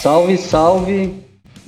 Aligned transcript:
Salve, 0.00 0.38
salve, 0.38 1.12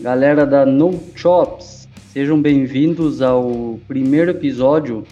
galera 0.01 0.47
da 0.47 0.65
No 0.65 0.99
Chops. 1.15 1.87
Sejam 2.15 2.41
bem-vindos 2.41 3.21
ao 3.21 3.79
primeiro 3.87 4.31
episódio 4.31 5.07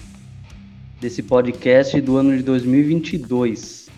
desse 0.98 1.22
podcast 1.22 2.00
do 2.00 2.17
ano 2.17 2.35
de 2.35 2.43
2022. 2.43 3.91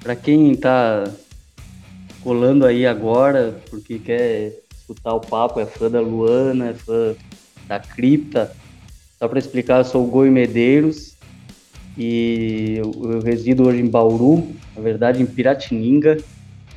Para 0.00 0.14
quem 0.14 0.52
está 0.52 1.02
colando 2.22 2.64
aí 2.64 2.86
agora, 2.86 3.60
porque 3.68 3.98
quer 3.98 4.52
escutar 4.72 5.14
o 5.14 5.20
papo, 5.20 5.58
é 5.58 5.66
fã 5.66 5.90
da 5.90 6.00
Luana, 6.00 6.68
é 6.68 6.74
fã 6.74 7.12
da 7.66 7.80
Cripta, 7.80 8.52
só 9.18 9.26
para 9.26 9.40
explicar, 9.40 9.78
eu 9.78 9.84
sou 9.84 10.04
o 10.04 10.08
Goi 10.08 10.30
Medeiros 10.30 11.16
e 11.98 12.76
eu, 12.76 13.18
resido 13.18 13.66
hoje 13.66 13.80
em 13.80 13.90
Bauru, 13.90 14.46
na 14.76 14.80
verdade 14.80 15.20
em 15.20 15.26
Piratininga, 15.26 16.18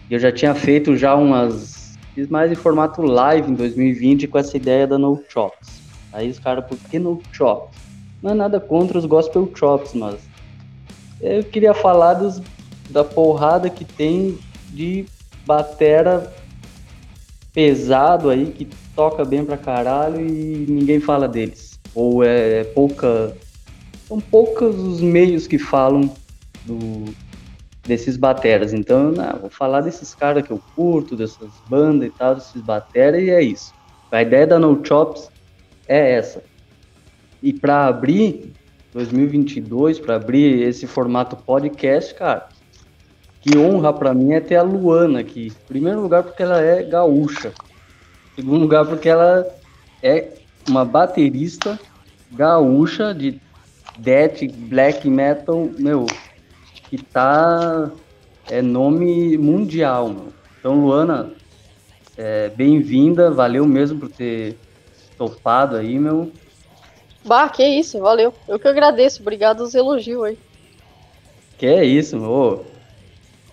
eu 0.10 0.20
já 0.20 0.32
tinha 0.32 0.56
feito 0.56 0.96
já 0.96 1.16
umas. 1.16 1.77
Fiz 2.18 2.30
mais 2.30 2.52
em 2.52 2.56
formato 2.56 3.04
live 3.04 3.52
em 3.52 3.54
2020 3.54 4.26
com 4.26 4.40
essa 4.40 4.58
ideia 4.58 4.88
da 4.88 4.98
No 4.98 5.24
Chops. 5.30 5.84
Aí 6.12 6.28
os 6.28 6.40
caras, 6.40 6.66
por 6.66 6.76
que 6.76 6.98
No 6.98 7.22
Chops? 7.32 7.78
Não 8.24 8.32
é 8.32 8.34
nada 8.34 8.60
contra 8.60 8.98
os 8.98 9.06
Gospel 9.06 9.52
Chops, 9.54 9.94
mas 9.94 10.16
eu 11.22 11.44
queria 11.44 11.76
falar 11.76 12.16
dos, 12.16 12.42
da 12.90 13.04
porrada 13.04 13.70
que 13.70 13.86
tem 13.86 14.36
de 14.72 15.06
batera 15.46 16.34
pesado 17.54 18.32
aí, 18.32 18.48
que 18.48 18.68
toca 18.96 19.24
bem 19.24 19.46
pra 19.46 19.56
caralho 19.56 20.20
e 20.20 20.66
ninguém 20.68 21.00
fala 21.00 21.28
deles. 21.28 21.80
Ou 21.94 22.24
é, 22.24 22.62
é 22.62 22.64
pouca. 22.64 23.38
São 24.08 24.20
poucos 24.20 24.76
os 24.76 25.02
meios 25.02 25.46
que 25.46 25.60
falam 25.60 26.12
do, 26.66 27.14
desses 27.88 28.18
bateras. 28.18 28.74
Então, 28.74 29.12
não, 29.12 29.40
vou 29.40 29.50
falar 29.50 29.82
desses 29.82 30.14
caras 30.14 30.46
que 30.46 30.52
eu 30.52 30.62
curto, 30.76 31.16
dessas 31.16 31.50
bandas 31.68 32.10
e 32.10 32.12
tal, 32.12 32.36
desses 32.36 32.62
bateras, 32.62 33.22
e 33.24 33.30
é 33.30 33.42
isso. 33.42 33.74
A 34.12 34.22
ideia 34.22 34.46
da 34.46 34.60
No 34.60 34.80
Chops 34.86 35.30
é 35.88 36.12
essa. 36.14 36.44
E 37.42 37.54
para 37.54 37.88
abrir 37.88 38.54
2022, 38.94 40.00
para 40.00 40.16
abrir 40.16 40.62
esse 40.62 40.86
formato 40.86 41.36
podcast, 41.36 42.14
cara, 42.14 42.48
que 43.42 43.58
honra 43.58 43.94
para 43.94 44.14
mim 44.14 44.34
é 44.34 44.40
ter 44.40 44.56
a 44.56 44.64
Luana 44.64 45.20
aqui. 45.20 45.48
Em 45.48 45.68
primeiro 45.68 46.02
lugar, 46.02 46.24
porque 46.24 46.44
ela 46.44 46.62
é 46.62 46.84
gaúcha. 46.84 47.54
Em 48.34 48.42
segundo 48.42 48.62
lugar, 48.62 48.86
porque 48.86 49.08
ela 49.08 49.48
é 50.04 50.30
uma 50.68 50.84
baterista 50.84 51.80
gaúcha 52.32 53.14
de 53.14 53.40
death, 54.00 54.42
black 54.70 55.10
metal, 55.10 55.70
meu, 55.78 56.06
que 56.90 56.98
tá 56.98 57.92
é 58.50 58.62
nome 58.62 59.38
mundial, 59.38 60.08
mano. 60.10 60.34
Então, 60.60 60.80
Luana, 60.80 61.32
é, 62.18 62.50
bem-vinda, 62.50 63.30
valeu 63.30 63.66
mesmo 63.66 64.00
por 64.00 64.10
ter 64.10 64.58
topado 65.18 65.76
aí, 65.76 66.00
meu. 66.00 66.32
Bah, 67.26 67.50
que 67.50 67.66
isso, 67.66 68.00
valeu. 68.00 68.34
Eu 68.48 68.58
que 68.58 68.68
agradeço, 68.68 69.22
obrigado 69.22 69.62
aos 69.62 69.76
elogios 69.76 70.24
aí. 70.24 70.38
Que 71.58 71.66
é 71.66 71.84
isso, 71.84 72.18
meu. 72.18 72.66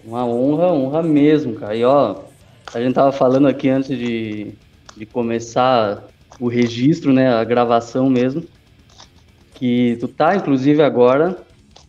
Uma 0.05 0.25
honra, 0.25 0.73
honra 0.73 1.03
mesmo, 1.03 1.55
cara. 1.55 1.75
E 1.75 1.85
ó, 1.85 2.17
a 2.73 2.81
gente 2.81 2.95
tava 2.95 3.11
falando 3.11 3.49
aqui 3.49 3.69
antes 3.69 3.97
de, 3.99 4.53
de 4.97 5.07
começar 5.07 6.05
o 6.39 6.49
registro, 6.49 7.13
né, 7.13 7.33
a 7.33 7.43
gravação 7.45 8.09
mesmo, 8.09 8.45
que 9.55 9.97
tu 10.01 10.09
tá, 10.09 10.37
inclusive, 10.37 10.83
agora 10.83 11.37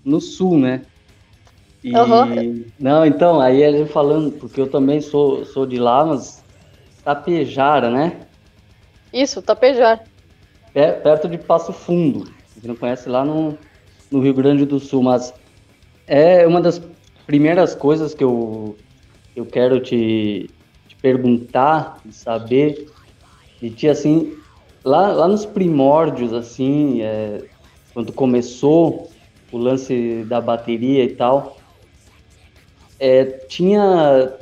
no 0.03 0.21
sul, 0.21 0.57
né? 0.57 0.81
E, 1.85 1.95
uhum. 1.95 2.65
Não, 2.79 3.05
então, 3.05 3.39
aí 3.39 3.63
a 3.63 3.71
gente 3.71 3.91
falando, 3.91 4.31
porque 4.31 4.59
eu 4.59 4.67
também 4.67 4.99
sou, 4.99 5.45
sou 5.45 5.67
de 5.67 5.77
lá, 5.77 6.03
mas 6.03 6.43
Tapejara, 7.03 7.91
né? 7.91 8.21
Isso, 9.13 9.39
Tapejara. 9.39 10.01
É, 10.73 10.91
perto 10.91 11.29
de 11.29 11.37
Passo 11.37 11.71
Fundo. 11.71 12.27
Você 12.47 12.67
não 12.67 12.75
conhece 12.75 13.07
lá 13.07 13.23
no, 13.23 13.55
no 14.09 14.19
Rio 14.19 14.33
Grande 14.33 14.65
do 14.65 14.79
Sul, 14.79 15.03
mas 15.03 15.31
é 16.07 16.47
uma 16.47 16.59
das 16.59 16.81
primeiras 17.27 17.75
coisas 17.75 18.15
que 18.15 18.23
eu, 18.23 18.75
eu 19.35 19.45
quero 19.45 19.79
te, 19.79 20.49
te 20.87 20.95
perguntar, 20.95 22.01
saber 22.09 22.87
de 23.61 23.69
ti, 23.69 23.87
assim, 23.87 24.35
lá, 24.83 25.13
lá 25.13 25.27
nos 25.27 25.45
primórdios, 25.45 26.33
assim, 26.33 27.03
é, 27.03 27.43
quando 27.93 28.11
começou 28.11 29.07
o 29.51 29.57
lance 29.59 30.25
da 30.27 30.41
bateria 30.41 31.03
e 31.03 31.13
tal, 31.15 31.54
é, 32.99 33.23
tinha. 33.23 34.33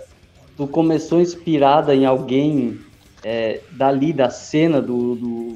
Tu 0.55 0.67
começou 0.67 1.19
inspirada 1.19 1.95
em 1.95 2.05
alguém 2.05 2.79
é, 3.23 3.59
dali, 3.71 4.13
da 4.13 4.29
cena, 4.29 4.81
do, 4.81 5.15
do, 5.15 5.55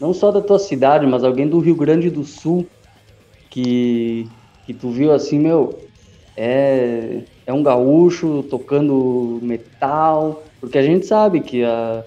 não 0.00 0.14
só 0.14 0.30
da 0.30 0.40
tua 0.40 0.58
cidade, 0.58 1.06
mas 1.06 1.22
alguém 1.22 1.46
do 1.46 1.58
Rio 1.58 1.74
Grande 1.74 2.08
do 2.08 2.24
Sul, 2.24 2.66
que, 3.50 4.26
que 4.64 4.72
tu 4.72 4.88
viu 4.90 5.12
assim, 5.12 5.38
meu, 5.38 5.78
é, 6.36 7.22
é 7.46 7.52
um 7.52 7.62
gaúcho 7.62 8.42
tocando 8.44 9.38
metal, 9.42 10.42
porque 10.58 10.78
a 10.78 10.82
gente 10.82 11.04
sabe 11.04 11.40
que 11.40 11.62
a, 11.64 12.02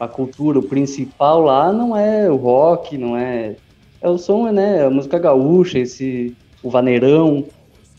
a 0.00 0.08
cultura, 0.08 0.58
o 0.58 0.62
principal 0.62 1.42
lá 1.42 1.72
não 1.72 1.96
é 1.96 2.28
o 2.30 2.36
rock, 2.36 2.98
não 2.98 3.16
é. 3.16 3.56
É 4.00 4.08
o 4.08 4.18
som, 4.18 4.50
né? 4.50 4.84
A 4.84 4.90
música 4.90 5.18
gaúcha, 5.18 5.78
esse, 5.78 6.36
o 6.62 6.70
vaneirão. 6.70 7.44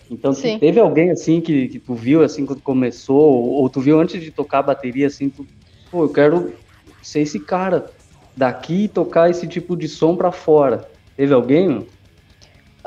Então, 0.10 0.34
teve 0.34 0.80
alguém 0.80 1.12
assim 1.12 1.42
que, 1.42 1.68
que 1.68 1.80
tu 1.80 1.94
viu 1.94 2.24
assim 2.24 2.46
quando 2.46 2.62
começou, 2.62 3.20
ou, 3.20 3.50
ou 3.62 3.70
tu 3.70 3.82
viu 3.82 4.00
antes 4.00 4.22
de 4.22 4.32
tocar 4.32 4.60
a 4.60 4.64
bateria 4.64 5.08
assim, 5.08 5.30
tu, 5.30 5.46
pô, 5.92 6.04
eu 6.04 6.10
quero 6.10 6.54
ser 7.02 7.22
esse 7.22 7.40
cara 7.40 7.92
daqui 8.36 8.84
e 8.86 8.88
tocar 8.88 9.30
esse 9.30 9.48
tipo 9.48 9.76
de 9.76 9.88
som 9.88 10.16
para 10.16 10.32
fora. 10.32 10.88
Teve 11.16 11.34
alguém? 11.34 11.88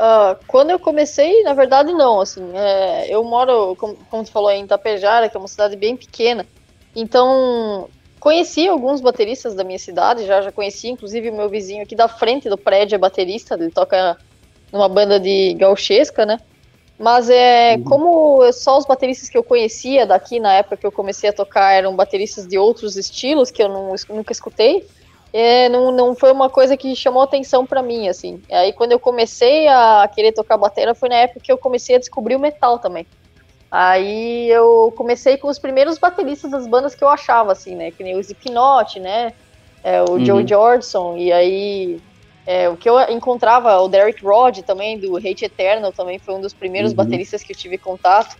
Uh, 0.00 0.34
quando 0.46 0.70
eu 0.70 0.78
comecei, 0.78 1.42
na 1.42 1.52
verdade, 1.52 1.92
não. 1.92 2.20
Assim, 2.20 2.42
é, 2.54 3.14
eu 3.14 3.22
moro, 3.22 3.76
como, 3.76 3.96
como 4.08 4.24
tu 4.24 4.30
falou, 4.30 4.50
em 4.50 4.64
Itapejara, 4.64 5.28
que 5.28 5.36
é 5.36 5.40
uma 5.40 5.48
cidade 5.48 5.76
bem 5.76 5.96
pequena. 5.96 6.46
Então, 6.96 7.88
conheci 8.18 8.66
alguns 8.66 9.00
bateristas 9.00 9.54
da 9.54 9.62
minha 9.62 9.78
cidade, 9.78 10.26
já, 10.26 10.40
já 10.40 10.52
conheci, 10.52 10.88
inclusive, 10.88 11.28
o 11.28 11.36
meu 11.36 11.48
vizinho 11.48 11.82
aqui 11.82 11.94
da 11.94 12.08
frente 12.08 12.48
do 12.48 12.56
prédio 12.56 12.94
é 12.94 12.98
baterista, 12.98 13.54
ele 13.54 13.70
toca 13.70 14.16
numa 14.72 14.88
banda 14.88 15.20
de 15.20 15.54
gauchesca, 15.54 16.24
né? 16.24 16.40
Mas 17.00 17.30
é 17.30 17.76
uhum. 17.76 17.84
como 17.84 18.52
só 18.52 18.76
os 18.76 18.84
bateristas 18.84 19.30
que 19.30 19.38
eu 19.38 19.42
conhecia 19.42 20.04
daqui 20.04 20.38
na 20.38 20.52
época 20.52 20.76
que 20.76 20.86
eu 20.86 20.92
comecei 20.92 21.30
a 21.30 21.32
tocar 21.32 21.72
eram 21.72 21.96
bateristas 21.96 22.46
de 22.46 22.58
outros 22.58 22.94
estilos 22.94 23.50
que 23.50 23.62
eu 23.62 23.70
não, 23.70 23.94
nunca 24.10 24.32
escutei, 24.32 24.86
é, 25.32 25.70
não, 25.70 25.90
não 25.90 26.14
foi 26.14 26.30
uma 26.30 26.50
coisa 26.50 26.76
que 26.76 26.94
chamou 26.94 27.22
atenção 27.22 27.64
para 27.64 27.82
mim, 27.82 28.06
assim. 28.06 28.42
Aí 28.52 28.74
quando 28.74 28.92
eu 28.92 29.00
comecei 29.00 29.66
a 29.66 30.06
querer 30.14 30.32
tocar 30.32 30.58
bateria 30.58 30.94
foi 30.94 31.08
na 31.08 31.14
época 31.14 31.40
que 31.40 31.50
eu 31.50 31.56
comecei 31.56 31.96
a 31.96 31.98
descobrir 31.98 32.36
o 32.36 32.38
metal 32.38 32.78
também. 32.78 33.06
Aí 33.70 34.50
eu 34.50 34.92
comecei 34.94 35.38
com 35.38 35.48
os 35.48 35.58
primeiros 35.58 35.96
bateristas 35.96 36.50
das 36.50 36.66
bandas 36.66 36.94
que 36.94 37.02
eu 37.02 37.08
achava, 37.08 37.52
assim, 37.52 37.76
né? 37.76 37.90
Que 37.92 38.04
nem 38.04 38.14
o 38.14 38.20
Slipknot, 38.20 39.00
né? 39.00 39.32
É, 39.82 40.02
o 40.02 40.16
uhum. 40.16 40.26
Joe 40.26 40.46
Jordison, 40.46 41.16
e 41.16 41.32
aí 41.32 41.98
é, 42.46 42.68
o 42.68 42.76
que 42.76 42.88
eu 42.88 42.98
encontrava, 43.10 43.78
o 43.80 43.88
Derek 43.88 44.24
Rod 44.24 44.60
também, 44.60 44.98
do 44.98 45.16
Hate 45.16 45.44
Eternal, 45.44 45.92
também 45.92 46.18
foi 46.18 46.34
um 46.34 46.40
dos 46.40 46.52
primeiros 46.52 46.92
uhum. 46.92 46.96
bateristas 46.96 47.42
que 47.42 47.52
eu 47.52 47.56
tive 47.56 47.78
contato. 47.78 48.36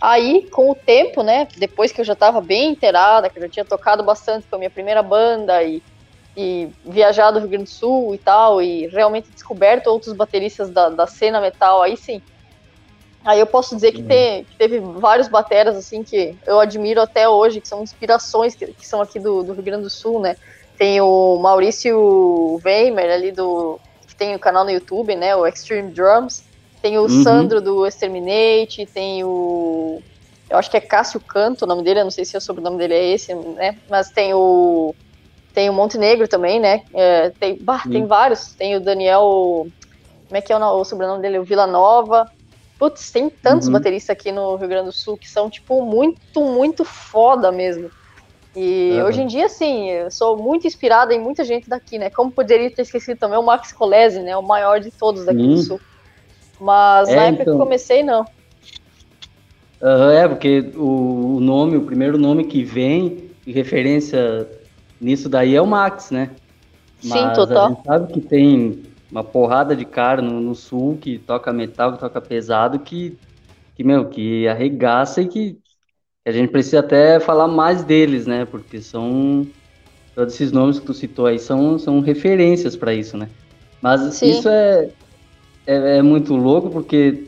Aí, 0.00 0.48
com 0.50 0.70
o 0.70 0.74
tempo, 0.74 1.22
né, 1.22 1.46
depois 1.56 1.92
que 1.92 2.00
eu 2.00 2.04
já 2.04 2.14
estava 2.14 2.40
bem 2.40 2.70
inteirada, 2.72 3.30
que 3.30 3.38
eu 3.38 3.42
já 3.42 3.48
tinha 3.48 3.64
tocado 3.64 4.02
bastante 4.02 4.46
com 4.48 4.56
a 4.56 4.58
minha 4.58 4.70
primeira 4.70 5.00
banda 5.00 5.62
e, 5.62 5.80
e 6.36 6.68
viajado 6.84 7.36
ao 7.36 7.42
Rio 7.42 7.50
Grande 7.50 7.64
do 7.64 7.70
Sul 7.70 8.14
e 8.14 8.18
tal, 8.18 8.60
e 8.60 8.88
realmente 8.88 9.30
descoberto 9.30 9.86
outros 9.86 10.12
bateristas 10.12 10.70
da, 10.70 10.88
da 10.88 11.06
cena 11.06 11.40
metal, 11.40 11.82
aí 11.82 11.96
sim. 11.96 12.20
Aí 13.24 13.38
eu 13.38 13.46
posso 13.46 13.76
dizer 13.76 13.92
que, 13.92 14.02
uhum. 14.02 14.08
tem, 14.08 14.44
que 14.44 14.56
teve 14.56 14.80
vários 14.80 15.28
bateras, 15.28 15.76
assim, 15.76 16.02
que 16.02 16.36
eu 16.44 16.58
admiro 16.58 17.00
até 17.00 17.28
hoje, 17.28 17.60
que 17.60 17.68
são 17.68 17.80
inspirações 17.80 18.56
que, 18.56 18.66
que 18.66 18.84
são 18.84 19.00
aqui 19.00 19.20
do, 19.20 19.44
do 19.44 19.52
Rio 19.52 19.62
Grande 19.62 19.84
do 19.84 19.90
Sul, 19.90 20.18
né, 20.18 20.36
tem 20.82 21.00
o 21.00 21.38
Maurício 21.38 22.60
Weimer 22.64 23.08
ali 23.08 23.30
do. 23.30 23.78
que 24.04 24.16
tem 24.16 24.34
o 24.34 24.38
canal 24.38 24.64
no 24.64 24.70
YouTube, 24.72 25.14
né? 25.14 25.36
O 25.36 25.46
Extreme 25.46 25.92
Drums. 25.92 26.42
Tem 26.82 26.98
o 26.98 27.02
uhum. 27.02 27.22
Sandro 27.22 27.60
do 27.60 27.86
Exterminate, 27.86 28.84
tem 28.86 29.22
o. 29.22 30.02
Eu 30.50 30.58
acho 30.58 30.68
que 30.68 30.76
é 30.76 30.80
Cássio 30.80 31.20
Canto 31.20 31.64
o 31.64 31.68
nome 31.68 31.84
dele, 31.84 32.00
eu 32.00 32.04
não 32.04 32.10
sei 32.10 32.24
se 32.24 32.36
o 32.36 32.40
sobrenome 32.40 32.78
dele 32.78 32.94
é 32.94 33.12
esse, 33.12 33.32
né? 33.32 33.78
Mas 33.88 34.10
tem 34.10 34.34
o. 34.34 34.92
Tem 35.54 35.70
o 35.70 35.72
Montenegro 35.72 36.26
também, 36.26 36.58
né? 36.58 36.82
É, 36.92 37.30
tem, 37.30 37.56
bah, 37.60 37.84
tem 37.88 38.04
vários. 38.04 38.52
Tem 38.54 38.74
o 38.74 38.80
Daniel. 38.80 39.68
Como 40.26 40.36
é 40.36 40.40
que 40.40 40.52
é 40.52 40.58
o, 40.58 40.80
o 40.80 40.84
sobrenome 40.84 41.22
dele? 41.22 41.38
O 41.38 41.44
Vila 41.44 41.68
Nova. 41.68 42.28
Putz, 42.76 43.12
tem 43.12 43.30
tantos 43.30 43.68
uhum. 43.68 43.74
bateristas 43.74 44.16
aqui 44.16 44.32
no 44.32 44.56
Rio 44.56 44.66
Grande 44.66 44.86
do 44.86 44.92
Sul 44.92 45.16
que 45.16 45.30
são, 45.30 45.48
tipo, 45.48 45.80
muito, 45.84 46.40
muito 46.40 46.84
foda 46.84 47.52
mesmo. 47.52 47.88
E 48.54 48.92
uhum. 48.92 49.06
hoje 49.06 49.22
em 49.22 49.26
dia, 49.26 49.48
sim, 49.48 49.88
eu 49.88 50.10
sou 50.10 50.36
muito 50.36 50.66
inspirada 50.66 51.14
em 51.14 51.20
muita 51.20 51.42
gente 51.42 51.68
daqui, 51.68 51.98
né? 51.98 52.10
Como 52.10 52.30
poderia 52.30 52.70
ter 52.70 52.82
esquecido 52.82 53.18
também 53.18 53.38
o 53.38 53.42
Max 53.42 53.72
Colese, 53.72 54.20
né? 54.20 54.36
O 54.36 54.42
maior 54.42 54.78
de 54.78 54.90
todos 54.90 55.24
daqui 55.24 55.46
do 55.46 55.56
Sul. 55.56 55.80
Mas 56.60 57.08
é, 57.08 57.16
na 57.16 57.22
época 57.24 57.42
então... 57.42 57.54
que 57.54 57.64
comecei, 57.64 58.02
não. 58.02 58.26
Uhum, 59.80 60.10
é, 60.10 60.28
porque 60.28 60.70
o, 60.76 61.38
nome, 61.40 61.76
o 61.76 61.82
primeiro 61.82 62.18
nome 62.18 62.44
que 62.44 62.62
vem 62.62 63.30
de 63.44 63.52
referência 63.52 64.46
nisso 65.00 65.28
daí 65.28 65.56
é 65.56 65.60
o 65.60 65.66
Max, 65.66 66.10
né? 66.10 66.30
Mas 67.02 67.20
Sim, 67.20 67.32
total. 67.34 67.66
A 67.66 67.68
gente 67.70 67.84
sabe 67.84 68.12
que 68.12 68.20
tem 68.20 68.82
uma 69.10 69.24
porrada 69.24 69.74
de 69.74 69.84
cara 69.84 70.22
no, 70.22 70.40
no, 70.40 70.54
sul 70.54 70.96
que 71.00 71.18
toca 71.18 71.52
metal, 71.52 71.94
que 71.94 71.98
toca 71.98 72.20
pesado, 72.20 72.78
que, 72.78 73.18
que 73.74 73.82
meu, 73.82 74.08
que 74.08 74.46
arregaça 74.46 75.20
e 75.20 75.26
que 75.26 75.58
a 76.24 76.30
gente 76.30 76.50
precisa 76.50 76.80
até 76.80 77.18
falar 77.18 77.48
mais 77.48 77.82
deles, 77.82 78.26
né? 78.26 78.44
Porque 78.44 78.80
são 78.80 79.46
todos 80.14 80.34
esses 80.34 80.52
nomes 80.52 80.78
que 80.78 80.86
tu 80.86 80.94
citou 80.94 81.26
aí 81.26 81.38
são, 81.38 81.78
são 81.78 82.00
referências 82.00 82.76
para 82.76 82.94
isso, 82.94 83.16
né? 83.16 83.28
Mas 83.80 84.14
Sim. 84.14 84.30
isso 84.30 84.48
é, 84.48 84.90
é, 85.66 85.98
é, 85.98 86.02
muito 86.02 86.36
louco 86.36 86.70
porque 86.70 87.24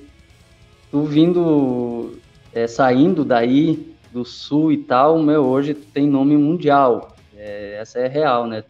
tu 0.90 1.02
vindo, 1.02 2.12
é, 2.52 2.66
saindo 2.66 3.24
daí 3.24 3.92
do 4.12 4.24
sul 4.24 4.70
e 4.70 4.76
tal, 4.76 5.20
meu, 5.20 5.44
hoje 5.44 5.74
tu 5.74 5.86
tem 5.92 6.06
nome 6.06 6.36
mundial. 6.36 7.16
É, 7.36 7.78
essa 7.80 7.98
é 7.98 8.06
real, 8.06 8.46
né? 8.46 8.62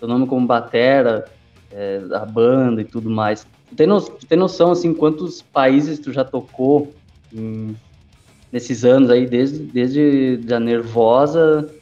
Teu 0.00 0.08
nome 0.08 0.26
como 0.26 0.44
Batera, 0.44 1.24
é, 1.70 2.00
a 2.12 2.26
banda 2.26 2.80
e 2.80 2.84
tudo 2.84 3.08
mais. 3.08 3.46
Tu 3.68 3.76
tem, 3.76 3.86
no, 3.86 4.00
tu 4.00 4.26
tem 4.26 4.36
noção, 4.36 4.72
assim, 4.72 4.92
quantos 4.92 5.40
países 5.40 6.00
tu 6.00 6.12
já 6.12 6.24
tocou 6.24 6.92
em, 7.32 7.76
nesses 8.52 8.84
anos 8.84 9.10
aí, 9.10 9.26
desde, 9.26 9.58
desde 9.60 10.40
a 10.54 10.60
Nervosa 10.60 11.72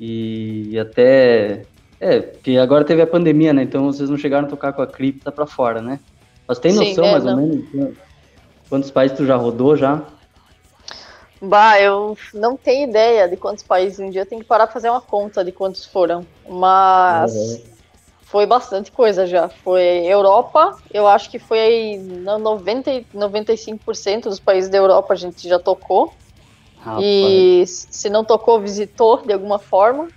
e 0.00 0.76
até. 0.78 1.64
É, 2.00 2.20
porque 2.20 2.56
agora 2.56 2.84
teve 2.84 3.02
a 3.02 3.06
pandemia, 3.06 3.52
né? 3.52 3.62
Então 3.62 3.84
vocês 3.84 4.10
não 4.10 4.16
chegaram 4.16 4.46
a 4.46 4.50
tocar 4.50 4.72
com 4.72 4.82
a 4.82 4.86
cripta 4.86 5.30
para 5.30 5.46
fora, 5.46 5.80
né? 5.80 6.00
Mas 6.48 6.58
tem 6.58 6.72
noção, 6.72 7.04
Sim, 7.04 7.10
é, 7.10 7.12
mais 7.12 7.24
não. 7.24 7.32
ou 7.32 7.38
menos, 7.38 7.96
quantos 8.68 8.90
países 8.90 9.16
tu 9.16 9.24
já 9.24 9.36
rodou 9.36 9.76
já? 9.76 10.02
Bah, 11.40 11.80
eu 11.80 12.16
não 12.32 12.56
tenho 12.56 12.88
ideia 12.88 13.28
de 13.28 13.36
quantos 13.36 13.62
países 13.62 13.98
um 13.98 14.10
dia 14.10 14.22
eu 14.22 14.26
tenho 14.26 14.40
que 14.40 14.46
parar 14.46 14.66
pra 14.66 14.74
fazer 14.74 14.90
uma 14.90 15.00
conta 15.00 15.44
de 15.44 15.52
quantos 15.52 15.84
foram. 15.84 16.26
Mas 16.48 17.34
uhum. 17.34 17.71
Foi 18.32 18.46
bastante 18.46 18.90
coisa 18.90 19.26
já. 19.26 19.50
Foi 19.50 19.82
Europa, 20.06 20.78
eu 20.90 21.06
acho 21.06 21.30
que 21.30 21.38
foi 21.38 21.60
aí 21.60 21.98
90, 21.98 23.04
95% 23.14 24.22
dos 24.22 24.40
países 24.40 24.70
da 24.70 24.78
Europa 24.78 25.12
a 25.12 25.16
gente 25.16 25.46
já 25.46 25.58
tocou. 25.58 26.14
Rapaz. 26.78 27.04
E 27.04 27.64
se 27.66 28.08
não 28.08 28.24
tocou, 28.24 28.58
visitou 28.58 29.18
de 29.18 29.34
alguma 29.34 29.58
forma. 29.58 30.08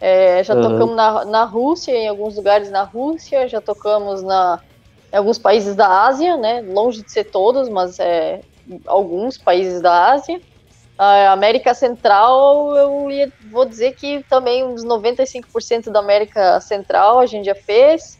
É, 0.00 0.44
já 0.44 0.54
uhum. 0.54 0.62
tocamos 0.62 0.94
na, 0.94 1.24
na 1.24 1.44
Rússia, 1.44 1.90
em 1.90 2.06
alguns 2.06 2.36
lugares 2.36 2.70
na 2.70 2.84
Rússia, 2.84 3.48
já 3.48 3.60
tocamos 3.60 4.22
na, 4.22 4.60
em 5.12 5.16
alguns 5.16 5.36
países 5.36 5.74
da 5.74 6.06
Ásia, 6.06 6.36
né? 6.36 6.60
Longe 6.60 7.02
de 7.02 7.10
ser 7.10 7.24
todos, 7.24 7.68
mas 7.68 7.98
é, 7.98 8.42
alguns 8.86 9.38
países 9.38 9.80
da 9.80 10.12
Ásia. 10.12 10.40
A 10.98 11.32
América 11.32 11.74
Central, 11.74 12.74
eu 12.74 13.10
ia, 13.10 13.30
vou 13.50 13.66
dizer 13.66 13.94
que 13.94 14.24
também 14.30 14.64
uns 14.64 14.82
95% 14.84 15.90
da 15.90 16.00
América 16.00 16.58
Central 16.60 17.18
a 17.18 17.26
gente 17.26 17.44
já 17.44 17.54
fez. 17.54 18.18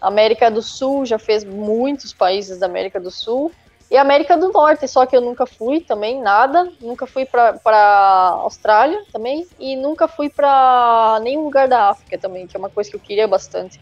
América 0.00 0.50
do 0.50 0.60
Sul 0.60 1.06
já 1.06 1.18
fez 1.18 1.44
muitos 1.44 2.12
países 2.12 2.58
da 2.58 2.66
América 2.66 3.00
do 3.00 3.10
Sul. 3.10 3.50
E 3.90 3.96
América 3.96 4.36
do 4.36 4.52
Norte, 4.52 4.86
só 4.86 5.04
que 5.04 5.16
eu 5.16 5.20
nunca 5.20 5.46
fui 5.46 5.80
também, 5.80 6.22
nada. 6.22 6.70
Nunca 6.80 7.06
fui 7.06 7.26
para 7.26 8.28
Austrália 8.42 9.02
também. 9.12 9.46
E 9.58 9.74
nunca 9.74 10.06
fui 10.06 10.30
para 10.30 11.18
nenhum 11.22 11.44
lugar 11.44 11.66
da 11.66 11.90
África 11.90 12.16
também, 12.16 12.46
que 12.46 12.56
é 12.56 12.58
uma 12.58 12.70
coisa 12.70 12.88
que 12.88 12.96
eu 12.96 13.00
queria 13.00 13.26
bastante. 13.26 13.80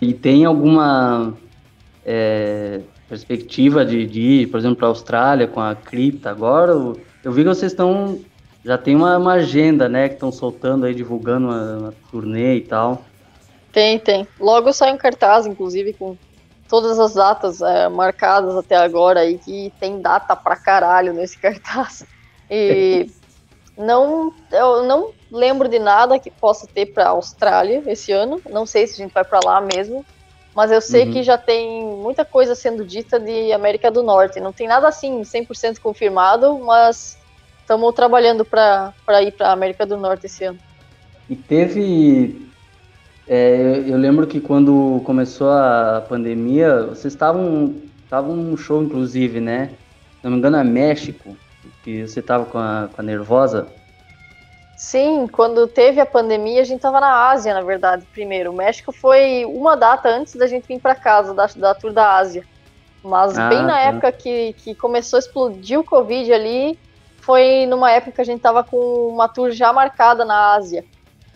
E 0.00 0.12
tem 0.12 0.44
alguma 0.44 1.34
é, 2.04 2.80
perspectiva 3.08 3.84
de, 3.86 4.06
de, 4.06 4.20
ir, 4.20 4.46
por 4.48 4.58
exemplo, 4.58 4.76
para 4.76 4.88
a 4.88 4.90
Austrália 4.90 5.46
com 5.46 5.60
a 5.60 5.74
cripta 5.74 6.28
agora? 6.28 6.74
Eu 7.24 7.32
vi 7.32 7.42
que 7.42 7.48
vocês 7.48 7.72
estão. 7.72 8.20
Já 8.64 8.78
tem 8.78 8.94
uma, 8.94 9.18
uma, 9.18 9.34
agenda, 9.34 9.88
né? 9.88 10.08
Que 10.08 10.14
estão 10.14 10.30
soltando 10.30 10.86
aí, 10.86 10.94
divulgando 10.94 11.48
uma, 11.48 11.76
uma 11.78 11.94
turnê 12.10 12.56
e 12.56 12.60
tal. 12.60 13.02
Tem, 13.72 13.98
tem. 13.98 14.26
Logo 14.38 14.72
sai 14.72 14.92
um 14.92 14.98
cartaz, 14.98 15.46
inclusive, 15.46 15.92
com 15.94 16.16
todas 16.68 16.98
as 16.98 17.14
datas 17.14 17.60
é, 17.60 17.88
marcadas 17.88 18.56
até 18.56 18.76
agora 18.76 19.20
aí, 19.20 19.38
que 19.38 19.72
tem 19.80 20.00
data 20.00 20.36
pra 20.36 20.56
caralho 20.56 21.12
nesse 21.12 21.38
cartaz. 21.40 22.04
E 22.50 23.10
não, 23.76 24.32
eu 24.50 24.84
não 24.84 25.12
lembro 25.30 25.68
de 25.68 25.78
nada 25.78 26.18
que 26.18 26.30
possa 26.30 26.66
ter 26.66 26.86
pra 26.86 27.08
Austrália 27.08 27.82
esse 27.86 28.12
ano. 28.12 28.40
Não 28.48 28.66
sei 28.66 28.86
se 28.86 28.94
a 28.94 29.04
gente 29.04 29.12
vai 29.12 29.24
para 29.24 29.40
lá 29.44 29.60
mesmo. 29.60 30.04
Mas 30.54 30.70
eu 30.70 30.80
sei 30.80 31.06
uhum. 31.06 31.12
que 31.12 31.22
já 31.22 31.38
tem 31.38 31.84
muita 31.84 32.24
coisa 32.24 32.54
sendo 32.54 32.84
dita 32.84 33.18
de 33.18 33.52
América 33.52 33.90
do 33.90 34.02
Norte. 34.02 34.40
Não 34.40 34.52
tem 34.52 34.68
nada 34.68 34.88
assim 34.88 35.22
100% 35.22 35.78
confirmado, 35.78 36.58
mas 36.58 37.18
estamos 37.60 37.94
trabalhando 37.94 38.44
para 38.44 38.92
ir 39.22 39.32
para 39.32 39.50
América 39.50 39.86
do 39.86 39.96
Norte 39.96 40.26
esse 40.26 40.44
ano. 40.44 40.58
E 41.30 41.34
teve 41.36 42.50
é, 43.26 43.84
eu 43.86 43.96
lembro 43.96 44.26
que 44.26 44.40
quando 44.40 45.00
começou 45.04 45.50
a 45.50 46.04
pandemia, 46.08 46.82
vocês 46.82 47.14
estavam 47.14 47.74
estavam 48.04 48.36
num 48.36 48.56
show, 48.58 48.82
inclusive, 48.82 49.40
né? 49.40 49.70
Se 50.20 50.24
não 50.24 50.32
me 50.32 50.36
engano, 50.36 50.58
é 50.58 50.64
México, 50.64 51.34
que 51.82 52.06
você 52.06 52.20
estava 52.20 52.44
com 52.44 52.58
a, 52.58 52.90
com 52.92 53.00
a 53.00 53.04
Nervosa. 53.04 53.68
Sim, 54.76 55.26
quando 55.26 55.66
teve 55.66 56.00
a 56.00 56.06
pandemia, 56.06 56.60
a 56.60 56.64
gente 56.64 56.78
estava 56.78 57.00
na 57.00 57.30
Ásia, 57.30 57.54
na 57.54 57.62
verdade, 57.62 58.04
primeiro. 58.12 58.50
O 58.50 58.54
México 58.54 58.92
foi 58.92 59.44
uma 59.44 59.76
data 59.76 60.08
antes 60.08 60.34
da 60.34 60.46
gente 60.46 60.66
vir 60.66 60.80
para 60.80 60.94
casa, 60.94 61.34
da, 61.34 61.46
da 61.46 61.74
Tour 61.74 61.92
da 61.92 62.16
Ásia. 62.16 62.44
Mas 63.02 63.36
ah, 63.36 63.48
bem 63.48 63.62
na 63.62 63.74
tá. 63.74 63.80
época 63.80 64.12
que, 64.12 64.52
que 64.54 64.74
começou 64.74 65.16
a 65.16 65.20
explodir 65.20 65.78
o 65.78 65.84
Covid 65.84 66.32
ali, 66.32 66.78
foi 67.18 67.66
numa 67.66 67.90
época 67.90 68.12
que 68.12 68.20
a 68.20 68.24
gente 68.24 68.38
estava 68.38 68.64
com 68.64 69.08
uma 69.08 69.28
tour 69.28 69.50
já 69.50 69.72
marcada 69.72 70.24
na 70.24 70.54
Ásia. 70.54 70.84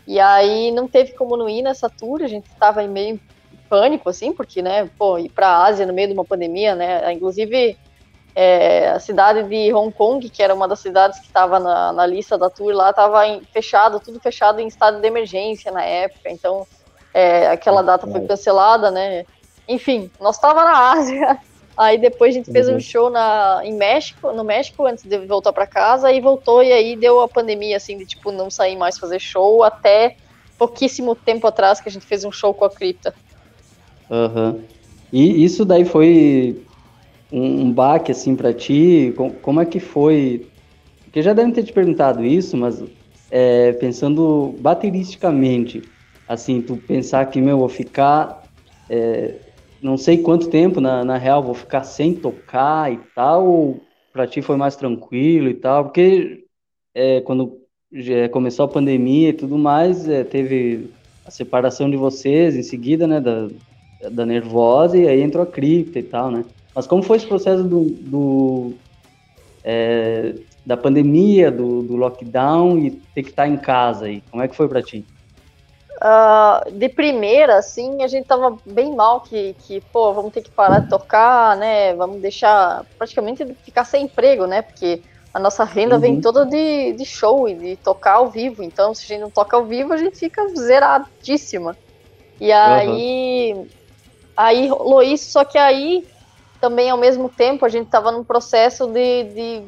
E 0.07 0.21
aí 0.21 0.71
não 0.71 0.87
teve 0.87 1.13
como 1.13 1.37
não 1.37 1.49
ir 1.49 1.63
nessa 1.63 1.89
tour, 1.89 2.23
a 2.23 2.29
gente 2.29 2.47
estava 2.47 2.83
em 2.83 2.89
meio 2.89 3.21
pânico, 3.69 4.09
assim, 4.09 4.33
porque, 4.33 4.63
né, 4.63 4.89
pô, 4.97 5.19
ir 5.19 5.29
para 5.29 5.49
a 5.49 5.65
Ásia 5.65 5.87
no 5.87 5.93
meio 5.93 6.09
de 6.09 6.15
uma 6.15 6.25
pandemia, 6.25 6.75
né, 6.75 7.13
inclusive 7.13 7.77
é, 8.39 8.91
a 8.91 9.01
cidade 9.01 9.43
de 9.45 9.73
Hong 9.73 9.91
Kong, 9.91 10.29
que 10.29 10.43
era 10.43 10.55
uma 10.55 10.69
das 10.69 10.81
cidades 10.81 11.19
que 11.19 11.27
estava 11.27 11.59
na, 11.59 11.91
na, 11.95 12.07
lista 12.07 12.37
da 12.37 12.51
tour 12.51 12.75
lá, 12.75 12.91
estava 12.91 13.23
fechado, 13.51 13.99
tudo 13.99 14.21
fechado 14.21 14.61
em 14.61 14.67
estado 14.67 15.01
de 15.01 15.07
emergência 15.07 15.73
na 15.73 15.83
época, 15.83 16.31
então 16.31 16.67
é, 17.15 17.49
aquela 17.49 17.83
data 17.83 18.07
foi 18.07 18.27
cancelada, 18.27 18.91
né, 18.91 19.25
enfim, 19.67 20.11
nós 20.21 20.37
estava 20.37 20.63
na 20.65 20.93
Ásia, 20.93 21.41
Aí 21.77 21.99
depois 21.99 22.35
a 22.35 22.39
gente 22.39 22.51
fez 22.51 22.69
um 22.71 22.75
uhum. 22.75 22.81
show 22.81 23.11
na, 23.11 23.61
em 23.63 23.75
México, 23.75 24.33
no 24.33 24.43
México, 24.43 24.87
antes 24.87 25.05
de 25.05 25.19
voltar 25.27 25.53
para 25.53 25.67
casa, 25.67 26.11
e 26.11 26.23
voltou, 26.23 26.63
e 26.63 26.73
aí 26.73 26.97
deu 26.97 27.21
a 27.21 27.29
pandemia, 27.29 27.77
assim, 27.77 27.99
de 27.99 28.07
tipo, 28.07 28.33
não 28.33 28.49
sair 28.51 28.77
mais 28.77 28.99
fazer 28.99 29.19
show, 29.19 29.63
até 29.63 30.17
pouquíssimo 30.57 31.15
tempo 31.15 31.47
atrás 31.47 31.79
que 31.79 31.89
a 31.91 31.93
gente 31.93 32.07
fez 32.07 32.25
um 32.25 32.33
show 32.33 32.55
com 32.55 32.65
a 32.65 32.71
Cripta. 32.71 33.15
Aham. 34.11 34.53
Uhum. 34.53 34.65
E 35.13 35.45
isso 35.45 35.65
daí 35.65 35.85
foi 35.85 36.66
um, 37.33 37.63
um 37.63 37.73
baque, 37.73 38.13
assim, 38.13 38.35
para 38.37 38.53
ti? 38.53 39.13
Com, 39.17 39.31
como 39.31 39.61
é 39.61 39.67
que 39.67 39.81
foi? 39.81 40.47
Porque 41.05 41.23
já 41.23 41.33
devem 41.33 41.53
ter 41.53 41.65
te 41.65 41.73
perguntado 41.73 42.25
isso, 42.25 42.57
mas 42.57 42.83
é, 43.31 43.73
pensando 43.73 44.55
bateristicamente, 44.61 45.83
assim, 46.29 46.61
tu 46.61 46.77
pensar 46.77 47.27
que, 47.27 47.41
meu, 47.41 47.59
vou 47.59 47.69
ficar 47.69 48.43
é, 48.89 49.35
não 49.83 49.97
sei 49.97 50.19
quanto 50.19 50.49
tempo, 50.49 50.81
na, 50.81 51.05
na 51.05 51.19
real, 51.19 51.43
vou 51.43 51.55
ficar 51.55 51.85
sem 51.85 52.15
tocar 52.15 52.93
e 52.93 52.99
tal, 53.15 53.47
ou 53.47 53.81
pra 54.13 54.27
ti 54.27 54.41
foi 54.41 54.57
mais 54.57 54.77
tranquilo 54.77 55.49
e 55.49 55.55
tal? 55.55 55.85
Porque 55.85 56.45
é, 56.95 57.21
quando 57.21 57.61
começou 58.33 58.65
a 58.65 58.69
pandemia 58.69 59.31
e 59.31 59.33
tudo 59.33 59.57
mais, 59.57 60.09
é, 60.09 60.25
teve 60.25 60.91
a 61.25 61.31
separação 61.31 61.91
de 61.91 61.97
vocês 61.97 62.57
em 62.57 62.63
seguida, 62.63 63.07
né, 63.07 63.21
da, 63.21 63.49
da 64.11 64.27
Nervosa, 64.27 64.97
e 64.97 65.09
aí 65.09 65.21
entrou 65.23 65.43
a 65.43 65.47
cripta 65.47 65.99
e 65.99 66.03
tal, 66.03 66.31
né? 66.31 66.45
Mas 66.77 66.87
como 66.87 67.03
foi 67.03 67.17
esse 67.17 67.27
processo 67.27 67.65
do, 67.65 67.85
do 67.85 68.75
é, 69.65 70.35
da 70.65 70.77
pandemia, 70.77 71.51
do, 71.51 71.83
do, 71.83 71.97
lockdown 71.97 72.79
e 72.79 72.91
ter 72.91 73.23
que 73.23 73.31
estar 73.31 73.49
em 73.49 73.57
casa 73.57 74.05
aí? 74.05 74.23
Como 74.31 74.43
é 74.43 74.47
que 74.47 74.55
foi 74.55 74.69
para 74.69 74.83
ti? 74.83 75.03
Uh, 75.97 76.71
de 76.73 76.91
primeira, 76.91 77.57
assim, 77.57 78.03
a 78.03 78.07
gente 78.07 78.27
tava 78.27 78.59
bem 78.67 78.95
mal 78.95 79.23
que, 79.23 79.57
que, 79.61 79.81
pô, 79.91 80.13
vamos 80.13 80.35
ter 80.35 80.43
que 80.43 80.51
parar 80.51 80.81
de 80.81 80.91
tocar, 80.91 81.57
né? 81.57 81.95
Vamos 81.95 82.21
deixar 82.21 82.85
praticamente 82.99 83.47
ficar 83.65 83.85
sem 83.85 84.05
emprego, 84.05 84.47
né? 84.47 84.61
Porque 84.61 85.01
a 85.33 85.39
nossa 85.39 85.65
renda 85.65 85.95
uhum. 85.95 86.01
vem 86.03 86.21
toda 86.21 86.45
de, 86.45 86.93
de 86.93 87.05
show 87.07 87.49
e 87.49 87.55
de 87.55 87.77
tocar 87.77 88.17
ao 88.17 88.29
vivo. 88.29 88.63
Então, 88.63 88.95
se 88.95 89.05
a 89.05 89.09
gente 89.09 89.23
não 89.23 89.31
toca 89.31 89.57
ao 89.57 89.65
vivo, 89.65 89.95
a 89.95 89.97
gente 89.97 90.19
fica 90.19 90.47
zeradíssima. 90.55 91.75
E 92.39 92.53
aí, 92.53 93.55
uhum. 93.55 93.67
aí 94.37 94.69
rolou 94.69 95.03
isso, 95.03 95.31
só 95.31 95.43
que 95.43 95.57
aí 95.57 96.05
também 96.61 96.91
ao 96.91 96.99
mesmo 96.99 97.29
tempo 97.29 97.65
a 97.65 97.69
gente 97.69 97.89
tava 97.89 98.11
num 98.11 98.25
processo 98.25 98.87
de, 98.87 99.25
de 99.25 99.63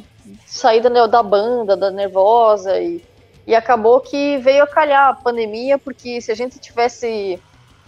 saída 0.46 1.08
da 1.08 1.22
banda, 1.22 1.76
da 1.76 1.90
nervosa 1.90 2.78
e 2.80 3.02
e 3.48 3.54
acabou 3.54 3.98
que 3.98 4.36
veio 4.36 4.62
a 4.62 4.66
calhar 4.66 5.08
a 5.08 5.14
pandemia, 5.14 5.78
porque 5.78 6.20
se 6.20 6.30
a 6.30 6.34
gente 6.34 6.58
tivesse 6.58 7.40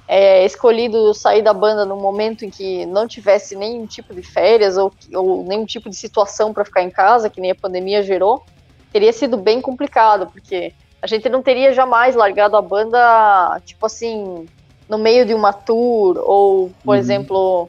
é, 0.09 0.43
escolhido 0.43 1.13
sair 1.13 1.43
da 1.43 1.53
banda 1.53 1.85
no 1.85 1.97
momento 1.97 2.47
em 2.47 2.51
que 2.51 2.87
não 2.87 3.07
tivesse 3.07 3.55
nenhum 3.55 3.85
tipo 3.85 4.15
de 4.15 4.23
férias 4.23 4.79
ou, 4.79 4.91
ou 5.13 5.45
nenhum 5.45 5.67
tipo 5.67 5.91
de 5.91 5.97
situação 5.97 6.55
para 6.55 6.65
ficar 6.65 6.83
em 6.83 6.89
casa, 6.89 7.29
que 7.29 7.43
nem 7.43 7.51
a 7.51 7.55
pandemia 7.55 8.03
gerou, 8.03 8.43
teria 8.91 9.13
sido 9.13 9.37
bem 9.37 9.61
complicado, 9.61 10.29
porque 10.33 10.73
a 11.03 11.07
gente 11.07 11.29
não 11.29 11.43
teria 11.43 11.75
jamais 11.75 12.17
largado 12.17 12.57
a 12.57 12.63
banda, 12.63 13.61
tipo 13.67 13.85
assim, 13.85 14.49
no 14.89 14.97
meio 14.97 15.27
de 15.27 15.35
uma 15.35 15.53
tour, 15.53 16.23
ou, 16.25 16.71
por 16.83 16.93
uhum. 16.93 16.99
exemplo, 16.99 17.69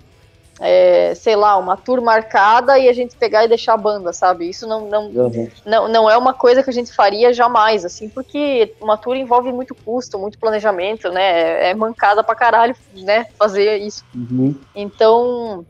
é, 0.62 1.15
sei 1.15 1.36
lá, 1.36 1.58
uma 1.58 1.75
tour 1.75 2.00
marcada 2.03 2.77
e 2.77 2.88
a 2.88 2.94
gente 2.94 3.15
pegar 3.15 3.44
e 3.44 3.48
deixar 3.48 3.74
a 3.74 3.77
banda, 3.77 4.13
sabe? 4.13 4.48
Isso 4.48 4.68
não, 4.68 4.88
não, 4.88 5.08
uhum. 5.08 5.50
não, 5.65 5.88
não 5.88 6.10
é 6.10 6.15
uma 6.15 6.36
coisa 6.36 6.62
que 6.62 6.70
a 6.70 6.74
gente 6.74 6.94
faria 6.94 7.34
jamais, 7.34 7.84
assim, 7.84 8.08
porque 8.08 8.75
uma 8.80 8.96
tour 8.96 9.15
envolve 9.15 9.51
muito 9.51 9.74
custo, 9.74 10.20
muito 10.20 10.38
planejamento, 10.38 11.10
né? 11.10 11.72
É 11.72 11.74
mancada 11.74 12.24
pra 12.24 12.36
caralho, 12.36 12.75
né? 12.94 13.25
Fazer 13.39 13.77
isso. 13.77 14.06
Uhum. 14.13 14.56
Então, 14.75 15.65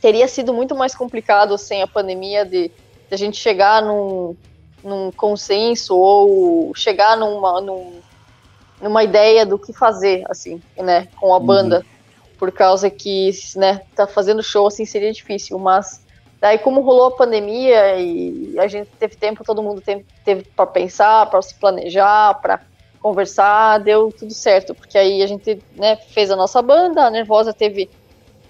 teria 0.00 0.26
sido 0.26 0.52
muito 0.52 0.74
mais 0.74 0.92
complicado 0.92 1.56
sem 1.56 1.80
a 1.80 1.86
pandemia 1.86 2.44
de, 2.44 2.68
de 2.68 3.12
a 3.12 3.16
gente 3.16 3.36
chegar 3.36 3.80
num, 3.80 4.34
num 4.82 5.12
consenso 5.12 5.96
ou 5.96 6.74
chegar 6.74 7.16
numa, 7.16 7.60
num, 7.60 8.00
numa 8.82 9.04
ideia 9.04 9.46
do 9.46 9.56
que 9.56 9.72
fazer, 9.72 10.24
assim, 10.28 10.60
né, 10.76 11.06
com 11.14 11.32
a 11.32 11.38
uhum. 11.38 11.46
banda, 11.46 11.78
uhum. 11.78 11.95
Por 12.38 12.52
causa 12.52 12.90
que, 12.90 13.30
né, 13.56 13.80
tá 13.94 14.06
fazendo 14.06 14.42
show, 14.42 14.66
assim, 14.66 14.84
seria 14.84 15.12
difícil, 15.12 15.58
mas 15.58 16.04
daí 16.40 16.58
como 16.58 16.82
rolou 16.82 17.06
a 17.06 17.16
pandemia 17.16 17.96
e 17.98 18.58
a 18.58 18.66
gente 18.66 18.90
teve 18.98 19.16
tempo, 19.16 19.44
todo 19.44 19.62
mundo 19.62 19.80
teve, 19.80 20.04
teve 20.24 20.44
para 20.54 20.66
pensar, 20.66 21.26
para 21.30 21.40
se 21.40 21.54
planejar, 21.54 22.34
para 22.40 22.60
conversar, 23.00 23.78
deu 23.78 24.12
tudo 24.12 24.34
certo, 24.34 24.74
porque 24.74 24.98
aí 24.98 25.22
a 25.22 25.26
gente, 25.26 25.62
né, 25.74 25.96
fez 25.96 26.30
a 26.30 26.36
nossa 26.36 26.60
banda, 26.60 27.04
a 27.04 27.10
Nervosa 27.10 27.52
teve 27.52 27.88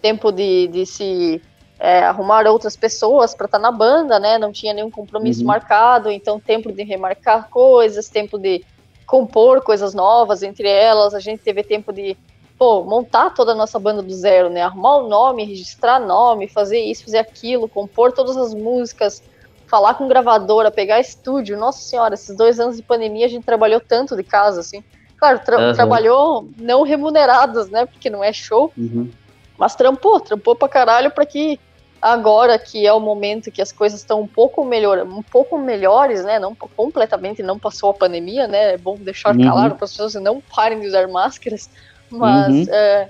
tempo 0.00 0.32
de, 0.32 0.68
de 0.68 0.86
se 0.86 1.42
é, 1.78 2.00
arrumar 2.00 2.46
outras 2.46 2.76
pessoas 2.76 3.34
para 3.34 3.46
estar 3.46 3.58
tá 3.58 3.62
na 3.62 3.70
banda, 3.70 4.18
né? 4.18 4.38
Não 4.38 4.52
tinha 4.52 4.72
nenhum 4.72 4.90
compromisso 4.90 5.40
uhum. 5.40 5.46
marcado, 5.46 6.10
então 6.10 6.40
tempo 6.40 6.72
de 6.72 6.82
remarcar 6.82 7.48
coisas, 7.50 8.08
tempo 8.08 8.38
de 8.38 8.64
compor 9.06 9.62
coisas 9.62 9.94
novas 9.94 10.42
entre 10.42 10.68
elas. 10.68 11.14
A 11.14 11.20
gente 11.20 11.42
teve 11.42 11.62
tempo 11.62 11.92
de 11.92 12.16
pô, 12.58 12.82
montar 12.84 13.30
toda 13.30 13.52
a 13.52 13.54
nossa 13.54 13.78
banda 13.78 14.02
do 14.02 14.12
zero, 14.12 14.48
né? 14.48 14.62
Arrumar 14.62 14.96
o 14.98 15.08
nome, 15.08 15.44
registrar 15.44 16.00
nome, 16.00 16.48
fazer 16.48 16.80
isso, 16.80 17.04
fazer 17.04 17.18
aquilo, 17.18 17.68
compor 17.68 18.12
todas 18.12 18.36
as 18.36 18.54
músicas, 18.54 19.22
falar 19.66 19.94
com 19.94 20.08
gravadora, 20.08 20.70
pegar 20.70 21.00
estúdio. 21.00 21.58
Nossa 21.58 21.80
senhora, 21.80 22.14
esses 22.14 22.36
dois 22.36 22.58
anos 22.58 22.76
de 22.76 22.82
pandemia 22.82 23.26
a 23.26 23.28
gente 23.28 23.44
trabalhou 23.44 23.80
tanto 23.80 24.16
de 24.16 24.22
casa, 24.22 24.60
assim. 24.60 24.82
Claro, 25.16 25.40
tra 25.40 25.58
uhum. 25.58 25.72
trabalhou 25.72 26.48
não 26.58 26.82
remunerados, 26.82 27.68
né? 27.68 27.86
Porque 27.86 28.10
não 28.10 28.22
é 28.22 28.32
show. 28.32 28.72
Uhum. 28.76 29.10
Mas 29.58 29.74
trampou, 29.74 30.20
trampou 30.20 30.54
pra 30.54 30.68
caralho 30.68 31.10
pra 31.10 31.24
que 31.24 31.58
agora 32.00 32.58
que 32.58 32.86
é 32.86 32.92
o 32.92 33.00
momento 33.00 33.50
que 33.50 33.62
as 33.62 33.72
coisas 33.72 34.00
estão 34.00 34.20
um 34.20 34.26
pouco 34.26 34.64
melhor, 34.64 34.98
um 34.98 35.22
pouco 35.22 35.58
melhores, 35.58 36.24
né? 36.24 36.38
Não 36.38 36.54
completamente 36.54 37.42
não 37.42 37.58
passou 37.58 37.90
a 37.90 37.94
pandemia, 37.94 38.46
né? 38.46 38.74
É 38.74 38.78
bom 38.78 38.96
deixar 38.96 39.34
uhum. 39.34 39.50
claro 39.50 39.74
para 39.74 39.84
as 39.84 39.90
pessoas 39.90 40.14
não 40.14 40.40
parem 40.40 40.80
de 40.80 40.86
usar 40.86 41.08
máscaras, 41.08 41.70
mas 42.10 42.54
uhum. 42.54 42.74
é, 42.74 43.08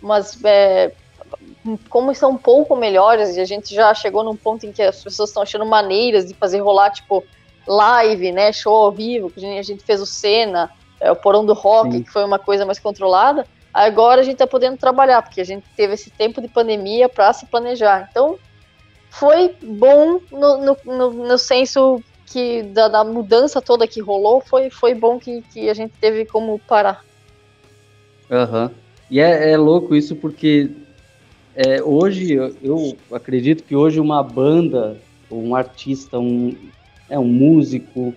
mas 0.00 0.44
é, 0.44 0.92
como 1.88 2.10
estão 2.10 2.30
um 2.30 2.38
pouco 2.38 2.76
melhores 2.76 3.36
e 3.36 3.40
a 3.40 3.44
gente 3.44 3.74
já 3.74 3.94
chegou 3.94 4.24
num 4.24 4.36
ponto 4.36 4.66
em 4.66 4.72
que 4.72 4.82
as 4.82 5.02
pessoas 5.02 5.30
estão 5.30 5.42
achando 5.42 5.64
maneiras 5.64 6.26
de 6.26 6.34
fazer 6.34 6.60
rolar 6.60 6.90
tipo 6.90 7.24
live, 7.66 8.32
né? 8.32 8.52
Show 8.52 8.74
ao 8.74 8.92
vivo, 8.92 9.30
que 9.30 9.44
a 9.58 9.62
gente 9.62 9.84
fez 9.84 10.00
o 10.00 10.06
cena, 10.06 10.70
é, 11.00 11.10
o 11.10 11.16
porão 11.16 11.46
do 11.46 11.54
rock, 11.54 11.92
Sim. 11.92 12.02
que 12.02 12.10
foi 12.10 12.24
uma 12.24 12.38
coisa 12.38 12.66
mais 12.66 12.78
controlada 12.78 13.46
Agora 13.72 14.20
a 14.20 14.24
gente 14.24 14.34
está 14.34 14.46
podendo 14.46 14.76
trabalhar, 14.76 15.22
porque 15.22 15.40
a 15.40 15.44
gente 15.44 15.64
teve 15.74 15.94
esse 15.94 16.10
tempo 16.10 16.42
de 16.42 16.48
pandemia 16.48 17.08
para 17.08 17.32
se 17.32 17.46
planejar. 17.46 18.06
Então, 18.10 18.38
foi 19.08 19.56
bom 19.62 20.20
no, 20.30 20.58
no, 20.58 20.76
no, 20.84 21.10
no 21.10 21.38
senso 21.38 22.02
que 22.26 22.62
da, 22.62 22.88
da, 22.88 23.04
mudança 23.04 23.62
toda 23.62 23.86
que 23.86 24.00
rolou, 24.00 24.40
foi, 24.40 24.68
foi 24.68 24.94
bom 24.94 25.18
que, 25.18 25.42
que 25.52 25.70
a 25.70 25.74
gente 25.74 25.94
teve 25.98 26.26
como 26.26 26.58
parar. 26.58 27.02
Uhum. 28.32 28.70
E 29.10 29.20
é, 29.20 29.50
é, 29.50 29.56
louco 29.58 29.94
isso 29.94 30.16
porque 30.16 30.70
é, 31.54 31.82
hoje, 31.82 32.32
eu 32.32 32.96
acredito 33.12 33.62
que 33.62 33.76
hoje 33.76 34.00
uma 34.00 34.22
banda, 34.22 34.96
um 35.30 35.54
artista, 35.54 36.18
um, 36.18 36.56
é, 37.10 37.18
um 37.18 37.26
músico, 37.26 38.14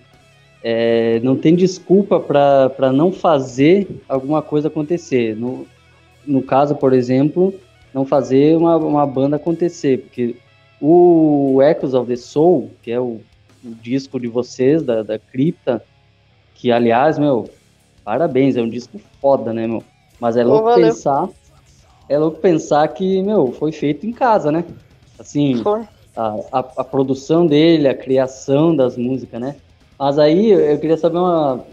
é, 0.64 1.20
não 1.20 1.36
tem 1.36 1.54
desculpa 1.54 2.18
para 2.18 2.90
não 2.92 3.12
fazer 3.12 3.86
alguma 4.08 4.40
coisa 4.40 4.68
acontecer. 4.68 5.36
No, 5.36 5.66
no 6.26 6.42
caso, 6.42 6.74
por 6.74 6.94
exemplo, 6.94 7.54
não 7.92 8.06
fazer 8.06 8.56
uma, 8.56 8.76
uma 8.78 9.06
banda 9.06 9.36
acontecer, 9.36 9.98
porque 9.98 10.36
o 10.80 11.60
Echoes 11.62 11.92
of 11.92 12.08
the 12.08 12.16
Soul, 12.16 12.70
que 12.82 12.90
é 12.90 12.98
o, 12.98 13.20
o 13.62 13.74
disco 13.82 14.18
de 14.18 14.28
vocês, 14.28 14.82
da, 14.82 15.02
da 15.02 15.18
Cripta, 15.18 15.84
que 16.54 16.72
aliás, 16.72 17.18
meu, 17.18 17.50
parabéns, 18.02 18.56
é 18.56 18.62
um 18.62 18.68
disco 18.68 18.98
foda, 19.20 19.52
né, 19.52 19.66
meu? 19.66 19.84
Mas 20.20 20.36
é 20.36 20.44
louco 20.44 20.74
pensar, 20.74 21.28
é 22.08 22.18
louco 22.18 22.38
pensar 22.38 22.86
que, 22.88 23.22
meu, 23.22 23.52
foi 23.52 23.72
feito 23.72 24.06
em 24.06 24.12
casa, 24.12 24.50
né? 24.50 24.64
Assim, 25.18 25.62
a, 26.14 26.36
a, 26.52 26.58
a, 26.78 26.84
produção 26.84 27.46
dele, 27.46 27.88
a 27.88 27.94
criação 27.94 28.74
das 28.74 28.96
músicas, 28.96 29.40
né? 29.40 29.56
Mas 29.98 30.18
aí 30.18 30.50
eu 30.50 30.78
queria 30.78 30.96
saber 30.96 31.18
uma. 31.18 31.64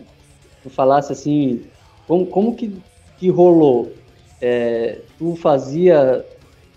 Tu 0.61 0.69
falasse 0.69 1.11
assim, 1.11 1.61
como, 2.07 2.25
como 2.25 2.55
que, 2.55 2.75
que 3.17 3.29
rolou? 3.29 3.91
É, 4.41 4.99
tu 5.17 5.35
fazia, 5.35 6.25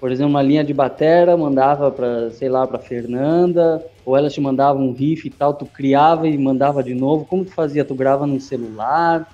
por 0.01 0.11
exemplo, 0.11 0.31
uma 0.31 0.43
linha 0.43 0.65
de 0.65 0.75
batera, 0.75 1.37
mandava 1.37 1.91
para, 1.91 2.31
sei 2.31 2.49
lá, 2.49 2.67
para 2.67 2.79
Fernanda, 2.79 3.85
ou 4.05 4.17
ela 4.17 4.29
te 4.29 4.41
mandava 4.41 4.79
um 4.79 4.93
riff 4.93 5.27
e 5.27 5.31
tal, 5.31 5.55
tu 5.55 5.67
criava 5.67 6.29
e 6.29 6.37
mandava 6.37 6.83
de 6.83 6.95
novo. 6.95 7.25
Como 7.25 7.45
tu 7.45 7.53
fazia? 7.53 7.85
Tu 7.85 7.95
grava 7.95 8.27
no 8.27 8.41
celular? 8.41 9.29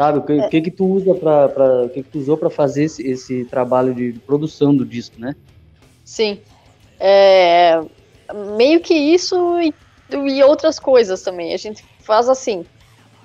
Sabe? 0.00 0.18
O 0.18 0.22
que, 0.22 0.32
é. 0.32 0.48
que, 0.48 0.60
que 0.62 0.70
tu 0.70 0.86
usa 0.86 1.14
para, 1.14 1.88
que, 1.92 2.02
que 2.02 2.10
tu 2.10 2.18
usou 2.18 2.36
para 2.36 2.48
fazer 2.48 2.84
esse, 2.84 3.06
esse 3.06 3.44
trabalho 3.44 3.94
de 3.94 4.12
produção 4.26 4.74
do 4.74 4.84
disco, 4.84 5.20
né? 5.20 5.34
Sim. 6.04 6.40
É, 6.98 7.82
meio 8.56 8.80
que 8.80 8.94
isso 8.94 9.60
e 9.60 9.74
e 10.12 10.42
outras 10.42 10.78
coisas 10.78 11.22
também. 11.22 11.54
A 11.54 11.56
gente 11.56 11.84
faz 12.00 12.28
assim. 12.28 12.64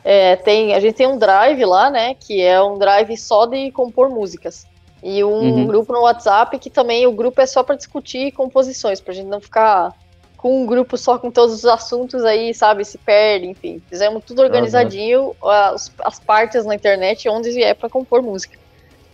É, 0.03 0.35
tem, 0.35 0.75
a 0.75 0.79
gente 0.79 0.95
tem 0.95 1.07
um 1.07 1.17
drive 1.17 1.65
lá, 1.65 1.89
né? 1.89 2.13
Que 2.13 2.41
é 2.41 2.61
um 2.61 2.77
drive 2.77 3.17
só 3.17 3.45
de 3.45 3.71
compor 3.71 4.09
músicas. 4.09 4.67
E 5.01 5.23
um 5.23 5.29
uhum. 5.29 5.67
grupo 5.67 5.93
no 5.93 6.01
WhatsApp 6.01 6.57
que 6.59 6.69
também 6.69 7.05
o 7.05 7.11
grupo 7.11 7.41
é 7.41 7.45
só 7.45 7.63
para 7.63 7.75
discutir 7.75 8.31
composições, 8.31 9.01
pra 9.01 9.13
gente 9.13 9.27
não 9.27 9.39
ficar 9.39 9.93
com 10.37 10.63
um 10.63 10.65
grupo 10.65 10.97
só 10.97 11.17
com 11.17 11.31
todos 11.31 11.55
os 11.55 11.65
assuntos 11.65 12.23
aí, 12.23 12.53
sabe, 12.53 12.85
se 12.85 12.97
perde, 12.97 13.47
enfim. 13.47 13.81
Fizemos 13.89 14.23
tudo 14.23 14.41
organizadinho, 14.41 15.35
uhum. 15.41 15.49
as, 15.49 15.91
as 15.99 16.19
partes 16.19 16.65
na 16.65 16.75
internet 16.75 17.27
onde 17.29 17.61
é 17.61 17.73
para 17.73 17.89
compor 17.89 18.21
música. 18.21 18.57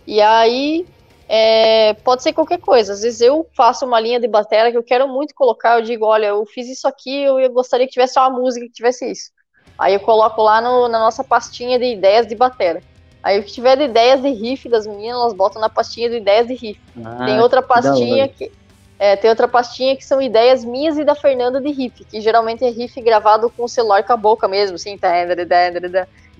E 0.06 0.20
aí 0.20 0.86
é, 1.28 1.94
pode 1.94 2.22
ser 2.22 2.32
qualquer 2.32 2.58
coisa. 2.58 2.92
Às 2.92 3.02
vezes 3.02 3.20
eu 3.20 3.46
faço 3.54 3.86
uma 3.86 3.98
linha 3.98 4.20
de 4.20 4.28
bateria 4.28 4.70
que 4.70 4.76
eu 4.76 4.82
quero 4.82 5.08
muito 5.08 5.34
colocar, 5.34 5.78
eu 5.78 5.82
digo, 5.82 6.04
olha, 6.04 6.26
eu 6.26 6.44
fiz 6.44 6.68
isso 6.68 6.86
aqui, 6.86 7.22
eu 7.22 7.50
gostaria 7.50 7.86
que 7.86 7.92
tivesse 7.92 8.18
uma 8.18 8.30
música 8.30 8.66
que 8.66 8.72
tivesse 8.72 9.10
isso. 9.10 9.30
Aí 9.78 9.94
eu 9.94 10.00
coloco 10.00 10.42
lá 10.42 10.60
no, 10.60 10.88
na 10.88 10.98
nossa 10.98 11.24
pastinha 11.24 11.78
de 11.78 11.86
ideias 11.86 12.26
de 12.26 12.34
bateria. 12.34 12.82
Aí 13.22 13.38
o 13.38 13.44
que 13.44 13.52
tiver 13.52 13.76
de 13.76 13.84
ideias 13.84 14.20
de 14.20 14.28
riff 14.30 14.68
das 14.68 14.86
meninas, 14.86 15.20
elas 15.20 15.32
botam 15.32 15.60
na 15.60 15.68
pastinha 15.68 16.10
de 16.10 16.16
ideias 16.16 16.46
de 16.46 16.54
riff. 16.54 16.80
Ah, 17.04 17.24
tem 17.24 17.40
outra 17.40 17.62
pastinha 17.62 18.28
que, 18.28 18.48
que 18.48 18.52
é, 19.02 19.16
tem 19.16 19.28
outra 19.28 19.48
pastinha 19.48 19.96
que 19.96 20.04
são 20.04 20.22
ideias 20.22 20.64
minhas 20.64 20.96
e 20.96 21.02
da 21.02 21.16
Fernanda 21.16 21.60
de 21.60 21.72
riff, 21.72 22.04
que 22.04 22.20
geralmente 22.20 22.64
é 22.64 22.70
riff 22.70 23.00
gravado 23.02 23.50
com 23.50 23.64
o 23.64 23.68
celular 23.68 24.04
com 24.04 24.12
a 24.12 24.16
boca 24.16 24.46
mesmo, 24.46 24.76
assim, 24.76 24.96
tá, 24.96 25.10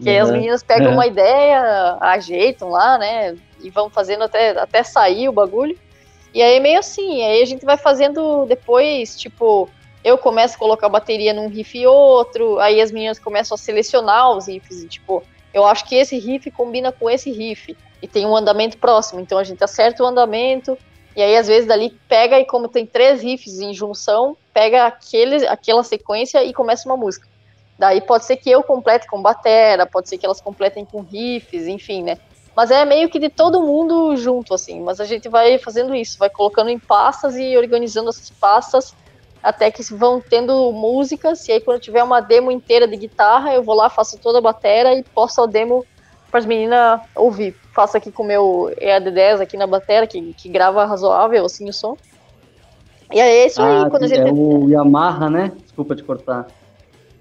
que 0.01 0.09
aí 0.09 0.17
as 0.17 0.31
meninas 0.31 0.63
pegam 0.63 0.91
uhum. 0.91 0.95
uma 0.95 1.07
ideia, 1.09 1.99
ajeitam 2.01 2.71
lá, 2.71 2.97
né? 2.99 3.37
E 3.61 3.69
vão 3.69 3.91
fazendo 3.91 4.23
até, 4.23 4.51
até 4.51 4.85
sair 4.85 5.29
o 5.29 5.33
bagulho. 5.33 5.77
E 6.33 6.41
aí 6.41 6.61
meio 6.61 6.79
assim, 6.79 7.25
aí 7.25 7.43
a 7.43 7.45
gente 7.45 7.65
vai 7.65 7.77
fazendo 7.77 8.47
depois, 8.47 9.19
tipo, 9.19 9.69
eu 10.05 10.17
começo 10.17 10.55
a 10.55 10.59
colocar 10.59 10.89
bateria 10.89 11.35
num 11.35 11.49
riff 11.49 11.77
e 11.77 11.85
outro, 11.85 12.61
aí 12.61 12.81
as 12.81 12.93
meninas 12.93 13.19
começam 13.19 13.57
a 13.57 13.59
selecionar 13.59 14.31
os 14.31 14.47
riffs, 14.47 14.85
e, 14.85 14.87
tipo, 14.87 15.25
eu 15.53 15.67
acho 15.67 15.85
que 15.85 15.97
esse 15.97 16.17
riff 16.17 16.49
combina 16.53 16.93
com 16.93 17.11
esse 17.11 17.33
riff, 17.33 17.77
e 18.01 18.07
tem 18.07 18.25
um 18.25 18.37
andamento 18.37 18.79
próximo, 18.79 19.21
então 19.21 19.37
a 19.37 19.43
gente 19.43 19.65
acerta 19.65 20.05
o 20.05 20.07
andamento, 20.07 20.79
e 21.15 21.23
aí 21.23 21.37
às 21.37 21.47
vezes 21.47 21.67
dali 21.67 21.91
pega, 22.09 22.39
e 22.39 22.45
como 22.45 22.69
tem 22.69 22.87
três 22.87 23.23
riffs 23.23 23.61
em 23.61 23.75
junção, 23.75 24.37
pega 24.53 24.87
aquele, 24.87 25.47
aquela 25.47 25.83
sequência 25.83 26.43
e 26.45 26.53
começa 26.53 26.89
uma 26.89 26.97
música. 26.97 27.29
Daí 27.79 28.01
pode 28.01 28.25
ser 28.25 28.37
que 28.37 28.51
eu 28.51 28.63
complete 28.63 29.07
com 29.07 29.21
batera, 29.21 29.87
pode 29.87 30.09
ser 30.09 30.19
que 30.19 30.25
elas 30.25 30.41
completem 30.41 30.85
com 30.85 31.01
riffs, 31.01 31.67
enfim, 31.67 32.03
né? 32.03 32.19
Mas 32.55 32.71
é 32.71 32.85
meio 32.85 33.09
que 33.09 33.19
de 33.19 33.29
todo 33.29 33.63
mundo 33.63 34.15
junto, 34.17 34.55
assim. 34.55 34.81
Mas 34.81 35.01
a 35.01 35.05
gente 35.05 35.29
vai 35.29 35.59
fazendo 35.59 35.95
isso, 35.95 36.19
vai 36.19 36.29
colocando 36.29 36.69
em 36.69 36.79
pastas 36.79 37.37
e 37.37 37.57
organizando 37.57 38.11
essas 38.11 38.31
pastas 38.31 38.95
até 39.43 39.71
que 39.71 39.83
vão 39.95 40.21
tendo 40.21 40.71
músicas. 40.73 41.49
E 41.49 41.53
aí, 41.53 41.61
quando 41.61 41.81
tiver 41.81 42.03
uma 42.03 42.21
demo 42.21 42.51
inteira 42.51 42.87
de 42.87 42.97
guitarra, 42.97 43.55
eu 43.55 43.63
vou 43.63 43.75
lá, 43.75 43.89
faço 43.89 44.19
toda 44.19 44.39
a 44.39 44.43
batera 44.43 44.95
e 44.95 45.03
posto 45.03 45.43
a 45.43 45.47
demo 45.47 45.85
para 46.31 46.41
as 46.41 46.47
meninas 46.47 47.01
ouvir. 47.17 47.57
Faço 47.73 47.97
aqui 47.97 48.13
com 48.13 48.23
o 48.23 48.27
meu 48.27 48.73
EAD10 48.81 49.41
aqui 49.41 49.57
na 49.57 49.67
batera, 49.67 50.07
que, 50.07 50.35
que 50.35 50.49
grava 50.49 50.85
razoável, 50.85 51.45
assim, 51.45 51.69
o 51.69 51.73
som. 51.73 51.97
E 53.13 53.21
é 53.21 53.47
isso 53.47 53.61
ah, 53.61 53.85
aí, 53.85 53.91
quando 53.91 54.05
a 54.05 54.07
gente... 54.07 54.21
É 54.21 54.33
o 54.33 54.69
Yamaha, 54.69 55.29
né? 55.29 55.53
Desculpa 55.63 55.97
te 55.97 56.03
cortar. 56.03 56.47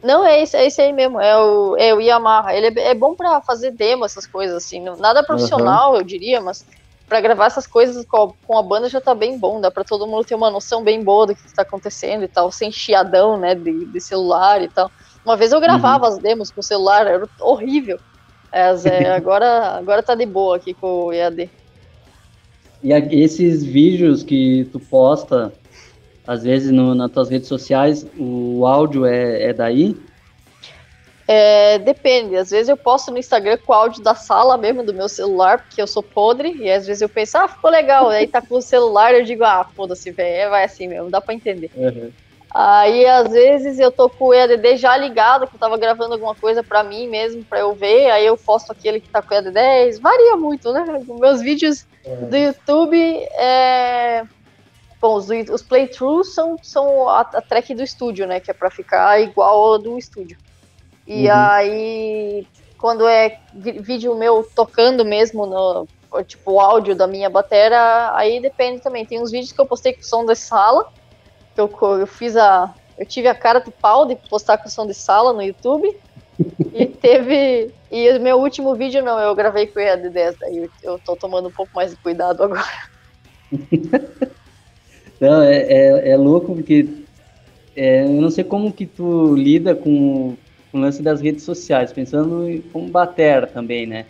Não, 0.03 0.25
é 0.25 0.41
esse, 0.41 0.57
é 0.57 0.65
esse 0.65 0.81
aí 0.81 0.91
mesmo, 0.91 1.19
é 1.21 1.37
o, 1.37 1.75
é 1.77 1.93
o 1.93 2.01
Yamaha. 2.01 2.55
Ele 2.55 2.79
é, 2.79 2.89
é 2.89 2.93
bom 2.93 3.15
para 3.15 3.39
fazer 3.41 3.71
demo, 3.71 4.03
essas 4.03 4.25
coisas 4.25 4.55
assim. 4.55 4.83
Nada 4.97 5.23
profissional, 5.23 5.91
uhum. 5.91 5.97
eu 5.97 6.03
diria, 6.03 6.41
mas 6.41 6.65
para 7.07 7.21
gravar 7.21 7.47
essas 7.47 7.67
coisas 7.67 8.05
com 8.05 8.23
a, 8.23 8.33
com 8.47 8.57
a, 8.57 8.63
banda 8.63 8.89
já 8.89 8.99
tá 8.99 9.13
bem 9.13 9.37
bom. 9.37 9.61
Dá 9.61 9.69
para 9.69 9.83
todo 9.83 10.07
mundo 10.07 10.25
ter 10.25 10.33
uma 10.33 10.49
noção 10.49 10.83
bem 10.83 11.03
boa 11.03 11.27
do 11.27 11.35
que 11.35 11.45
está 11.45 11.61
acontecendo 11.61 12.23
e 12.23 12.27
tal, 12.27 12.51
sem 12.51 12.71
chiadão, 12.71 13.37
né, 13.37 13.53
de, 13.53 13.85
de, 13.85 14.01
celular 14.01 14.61
e 14.61 14.69
tal. 14.69 14.89
Uma 15.23 15.37
vez 15.37 15.51
eu 15.51 15.59
gravava 15.59 16.07
uhum. 16.07 16.13
as 16.13 16.17
demos 16.17 16.49
com 16.49 16.61
o 16.61 16.63
celular, 16.63 17.05
era 17.05 17.27
horrível. 17.39 17.99
É, 18.51 18.69
agora, 19.15 19.77
agora 19.77 20.03
tá 20.03 20.15
de 20.15 20.25
boa 20.25 20.57
aqui 20.57 20.73
com 20.73 21.05
o 21.05 21.13
EAD. 21.13 21.49
E 22.83 22.91
esses 23.23 23.63
vídeos 23.63 24.23
que 24.23 24.67
tu 24.71 24.79
posta, 24.79 25.53
às 26.25 26.43
vezes 26.43 26.71
no, 26.71 26.95
nas 26.95 27.11
tuas 27.11 27.29
redes 27.29 27.47
sociais, 27.47 28.05
o 28.17 28.65
áudio 28.65 29.05
é, 29.05 29.49
é 29.49 29.53
daí? 29.53 29.95
É, 31.27 31.79
depende, 31.79 32.35
às 32.35 32.49
vezes 32.49 32.67
eu 32.67 32.75
posto 32.75 33.11
no 33.11 33.17
Instagram 33.17 33.57
com 33.65 33.71
o 33.71 33.75
áudio 33.75 34.03
da 34.03 34.15
sala 34.15 34.57
mesmo 34.57 34.83
do 34.83 34.93
meu 34.93 35.07
celular, 35.07 35.59
porque 35.59 35.81
eu 35.81 35.87
sou 35.87 36.03
podre, 36.03 36.53
e 36.57 36.69
às 36.69 36.85
vezes 36.85 37.01
eu 37.01 37.07
penso, 37.07 37.37
ah, 37.37 37.47
ficou 37.47 37.69
legal, 37.69 38.09
aí 38.09 38.27
tá 38.27 38.41
com 38.41 38.55
o 38.55 38.61
celular, 38.61 39.13
eu 39.13 39.23
digo, 39.23 39.43
ah, 39.43 39.65
foda-se, 39.75 40.11
velho, 40.11 40.27
é, 40.27 40.49
vai 40.49 40.63
assim 40.65 40.87
mesmo, 40.87 41.09
dá 41.09 41.21
pra 41.21 41.33
entender. 41.33 41.71
Uhum. 41.75 42.11
Aí, 42.53 43.05
às 43.05 43.31
vezes, 43.31 43.79
eu 43.79 43.91
tô 43.91 44.09
com 44.09 44.25
o 44.25 44.33
EADD 44.33 44.75
já 44.75 44.97
ligado, 44.97 45.47
que 45.47 45.55
eu 45.55 45.59
tava 45.59 45.77
gravando 45.77 46.13
alguma 46.13 46.35
coisa 46.35 46.61
pra 46.61 46.83
mim 46.83 47.07
mesmo, 47.07 47.45
pra 47.45 47.59
eu 47.59 47.73
ver, 47.73 48.11
aí 48.11 48.25
eu 48.25 48.35
posto 48.35 48.71
aquele 48.71 48.99
que 48.99 49.07
tá 49.07 49.21
com 49.21 49.33
o 49.33 49.37
EAD10, 49.37 50.01
varia 50.01 50.35
muito, 50.35 50.73
né? 50.73 50.83
Meus 51.07 51.41
vídeos 51.41 51.87
uhum. 52.05 52.29
do 52.29 52.35
YouTube, 52.35 52.97
é 52.97 54.25
Bom, 55.01 55.15
os, 55.15 55.27
os 55.49 55.63
playthroughs 55.63 56.35
são, 56.35 56.57
são 56.61 57.09
a, 57.09 57.21
a, 57.21 57.41
track 57.41 57.73
do 57.73 57.81
estúdio, 57.81 58.27
né? 58.27 58.39
Que 58.39 58.51
é 58.51 58.53
pra 58.53 58.69
ficar 58.69 59.19
igual 59.19 59.73
ao 59.73 59.79
do 59.79 59.97
estúdio. 59.97 60.37
E 61.07 61.27
uhum. 61.27 61.33
aí, 61.35 62.47
quando 62.77 63.07
é 63.07 63.39
vídeo 63.53 64.15
meu 64.15 64.47
tocando 64.55 65.03
mesmo 65.03 65.47
no 65.47 65.87
tipo 66.23 66.51
o 66.51 66.59
áudio 66.59 66.93
da 66.93 67.07
minha 67.07 67.29
batera, 67.29 68.11
aí 68.15 68.39
depende 68.39 68.81
também. 68.81 69.03
Tem 69.03 69.19
uns 69.19 69.31
vídeos 69.31 69.51
que 69.51 69.59
eu 69.59 69.65
postei 69.65 69.93
com 69.93 70.03
som 70.03 70.23
da 70.23 70.35
sala, 70.35 70.87
eu, 71.61 71.99
eu 71.99 72.07
fiz 72.07 72.35
a. 72.35 72.73
Eu 72.97 73.05
tive 73.05 73.27
a 73.27 73.35
cara 73.35 73.59
de 73.59 73.71
pau 73.71 74.05
de 74.05 74.15
postar 74.29 74.57
com 74.57 74.69
som 74.69 74.85
de 74.85 74.93
sala 74.93 75.33
no 75.33 75.41
YouTube. 75.41 75.89
e 76.73 76.85
teve. 76.85 77.71
E 77.91 78.09
o 78.11 78.21
meu 78.21 78.37
último 78.37 78.75
vídeo 78.75 79.03
não, 79.03 79.19
eu 79.19 79.35
gravei 79.35 79.67
com 79.67 79.79
o 79.79 79.83
EAD10, 79.83 80.35
daí 80.39 80.69
eu, 80.81 80.99
tô 80.99 81.15
tomando 81.15 81.49
um 81.49 81.51
pouco 81.51 81.71
mais 81.75 81.91
de 81.91 81.97
cuidado 81.97 82.43
agora. 82.43 82.63
Não, 85.19 85.43
é, 85.43 85.57
é, 85.61 86.09
é 86.09 86.17
louco 86.17 86.55
porque 86.55 86.87
é, 87.75 88.03
eu 88.03 88.21
não 88.21 88.31
sei 88.31 88.43
como 88.43 88.73
que 88.73 88.87
tu 88.87 89.35
lida 89.35 89.75
com, 89.75 90.35
com 90.71 90.77
o 90.79 90.81
lance 90.81 91.03
das 91.03 91.21
redes 91.21 91.43
sociais, 91.43 91.93
pensando 91.93 92.63
como 92.73 92.87
batera 92.89 93.45
também, 93.45 93.85
né? 93.85 94.07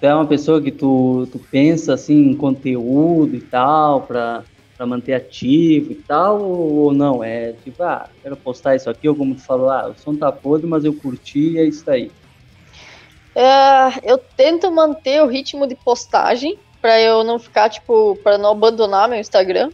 Tu 0.00 0.06
é 0.06 0.14
uma 0.14 0.26
pessoa 0.26 0.62
que 0.62 0.70
tu, 0.70 1.28
tu 1.30 1.38
pensa 1.50 1.92
assim 1.92 2.30
em 2.30 2.34
conteúdo 2.34 3.36
e 3.36 3.40
tal, 3.40 4.02
para 4.02 4.42
para 4.78 4.86
manter 4.86 5.14
ativo 5.14 5.90
e 5.90 5.96
tal, 5.96 6.40
ou 6.40 6.94
não? 6.94 7.22
É 7.24 7.52
tipo, 7.64 7.82
ah, 7.82 8.08
quero 8.22 8.36
postar 8.36 8.76
isso 8.76 8.88
aqui, 8.88 9.08
ou 9.08 9.16
como 9.16 9.34
tu 9.34 9.42
falou, 9.42 9.68
ah, 9.68 9.88
o 9.88 9.98
som 9.98 10.14
tá 10.14 10.30
podre, 10.30 10.68
mas 10.68 10.84
eu 10.84 10.94
curti 10.94 11.54
e 11.54 11.58
é 11.58 11.64
isso 11.64 11.90
aí. 11.90 12.12
É, 13.34 14.10
eu 14.10 14.18
tento 14.18 14.70
manter 14.70 15.20
o 15.20 15.26
ritmo 15.26 15.66
de 15.66 15.74
postagem 15.74 16.56
para 16.80 17.00
eu 17.00 17.24
não 17.24 17.40
ficar, 17.40 17.68
tipo, 17.68 18.16
para 18.22 18.38
não 18.38 18.52
abandonar 18.52 19.08
meu 19.08 19.18
Instagram. 19.18 19.70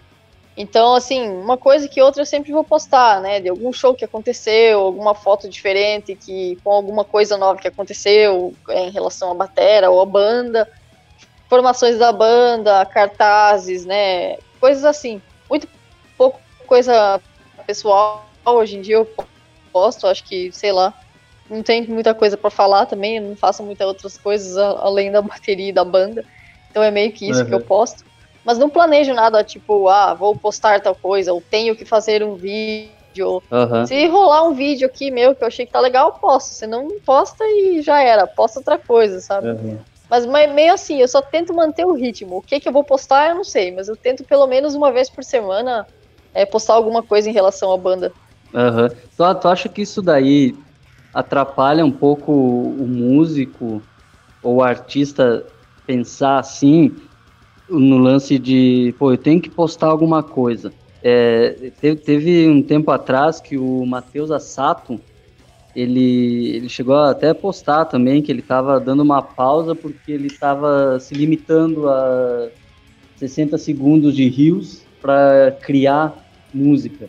Então, 0.56 0.94
assim, 0.94 1.28
uma 1.28 1.58
coisa 1.58 1.87
que 1.87 2.00
outra 2.00 2.23
eu 2.23 2.26
sempre 2.26 2.52
vou 2.52 2.64
postar, 2.64 3.20
né? 3.20 3.40
De 3.40 3.48
algum 3.48 3.72
show 3.72 3.94
que 3.94 4.05
aconteceu, 4.05 4.81
alguma 4.81 5.14
foto 5.14 5.48
diferente 5.48 6.14
que 6.14 6.57
com 6.62 6.70
alguma 6.70 7.05
coisa 7.05 7.37
nova 7.37 7.61
que 7.61 7.68
aconteceu 7.68 8.55
é, 8.70 8.87
em 8.87 8.90
relação 8.90 9.33
à 9.33 9.35
batera 9.35 9.90
ou 9.90 10.00
à 10.00 10.07
banda, 10.07 10.68
formações 11.48 11.98
da 11.98 12.12
banda, 12.12 12.87
cartazes, 12.87 13.85
né? 13.85 14.37
Coisas 14.64 14.85
assim. 14.87 15.20
Muito 15.50 15.68
pouco 16.16 16.40
coisa 16.66 17.20
pessoal 17.66 18.27
hoje 18.46 18.79
em 18.79 18.81
dia 18.81 18.94
eu 18.94 19.09
posto, 19.70 20.07
acho 20.07 20.24
que, 20.24 20.50
sei 20.53 20.72
lá, 20.72 20.94
não 21.50 21.62
tem 21.62 21.87
muita 21.87 22.14
coisa 22.14 22.35
para 22.35 22.48
falar 22.48 22.87
também, 22.87 23.20
não 23.20 23.37
faço 23.37 23.62
muitas 23.62 23.87
outras 23.87 24.16
coisas 24.16 24.57
além 24.57 25.12
da 25.12 25.20
bateria 25.22 25.68
e 25.68 25.72
da 25.72 25.85
banda. 25.85 26.24
Então 26.70 26.83
é 26.83 26.90
meio 26.90 27.12
que 27.12 27.29
isso 27.29 27.40
uhum. 27.40 27.46
que 27.46 27.55
eu 27.55 27.61
posto 27.61 28.05
mas 28.42 28.59
não 28.59 28.70
planejo 28.70 29.12
nada 29.12 29.44
tipo, 29.44 29.87
ah, 29.88 30.14
vou 30.14 30.35
postar 30.35 30.81
tal 30.81 30.94
coisa, 30.94 31.33
ou 31.33 31.40
tenho 31.40 31.74
que 31.74 31.85
fazer 31.85 32.22
um 32.22 32.35
vídeo. 32.35 33.42
Uhum. 33.50 33.87
Se 33.87 34.07
rolar 34.07 34.46
um 34.46 34.55
vídeo 34.55 34.87
aqui 34.87 35.11
meu 35.11 35.35
que 35.35 35.42
eu 35.42 35.48
achei 35.48 35.64
que 35.64 35.72
tá 35.72 35.81
legal, 35.81 36.09
eu 36.09 36.12
posto. 36.14 36.48
Se 36.48 36.66
não, 36.66 36.88
posta 37.05 37.44
e 37.44 37.81
já 37.81 38.03
era, 38.03 38.27
posta 38.27 38.61
outra 38.61 38.79
coisa, 38.79 39.20
sabe? 39.20 39.48
Uhum. 39.48 39.79
Mas 40.27 40.53
meio 40.53 40.74
assim, 40.74 41.00
eu 41.00 41.09
só 41.09 41.20
tento 41.20 41.55
manter 41.55 41.85
o 41.85 41.94
ritmo. 41.94 42.38
O 42.38 42.42
que, 42.42 42.61
que 42.61 42.68
eu 42.68 42.72
vou 42.72 42.85
postar, 42.85 43.31
eu 43.31 43.37
não 43.37 43.44
sei, 43.44 43.72
mas 43.72 43.88
eu 43.88 43.96
tento 43.96 44.24
pelo 44.24 44.46
menos 44.46 44.74
uma 44.74 44.92
vez 44.92 45.09
por 45.09 45.24
semana 45.24 45.87
é, 46.33 46.44
postar 46.44 46.74
alguma 46.74 47.03
coisa 47.03 47.29
em 47.29 47.33
relação 47.33 47.72
à 47.72 47.77
banda. 47.77 48.12
Uhum. 48.53 48.88
Tu, 48.88 49.35
tu 49.40 49.48
acha 49.48 49.68
que 49.68 49.83
isso 49.83 50.00
daí 50.00 50.55
atrapalha 51.12 51.85
um 51.85 51.92
pouco 51.92 52.33
o 52.33 52.87
músico 52.87 53.83
ou 54.42 54.57
o 54.57 54.62
artista 54.62 55.46
pensar 55.87 56.38
assim? 56.38 56.94
no 57.68 57.98
lance 57.98 58.38
de, 58.38 58.94
pô, 58.98 59.12
eu 59.12 59.18
tenho 59.18 59.40
que 59.40 59.50
postar 59.50 59.88
alguma 59.88 60.22
coisa. 60.22 60.72
É, 61.03 61.70
teve, 61.81 61.96
teve, 61.96 62.48
um 62.48 62.62
tempo 62.62 62.90
atrás 62.90 63.40
que 63.40 63.59
o 63.59 63.85
Matheus 63.85 64.31
Assato, 64.31 65.00
ele, 65.74 66.56
ele 66.56 66.68
chegou 66.68 66.96
até 66.96 67.30
a 67.30 67.34
postar 67.34 67.84
também 67.87 68.22
que 68.22 68.30
ele 68.30 68.40
estava 68.40 68.78
dando 68.78 69.02
uma 69.02 69.22
pausa 69.22 69.74
porque 69.74 70.12
ele 70.12 70.26
estava 70.26 70.98
se 71.00 71.14
limitando 71.14 71.88
a 71.88 72.48
60 73.16 73.58
segundos 73.58 74.14
de 74.14 74.28
rios 74.28 74.82
para 75.00 75.56
criar 75.62 76.14
música. 76.52 77.08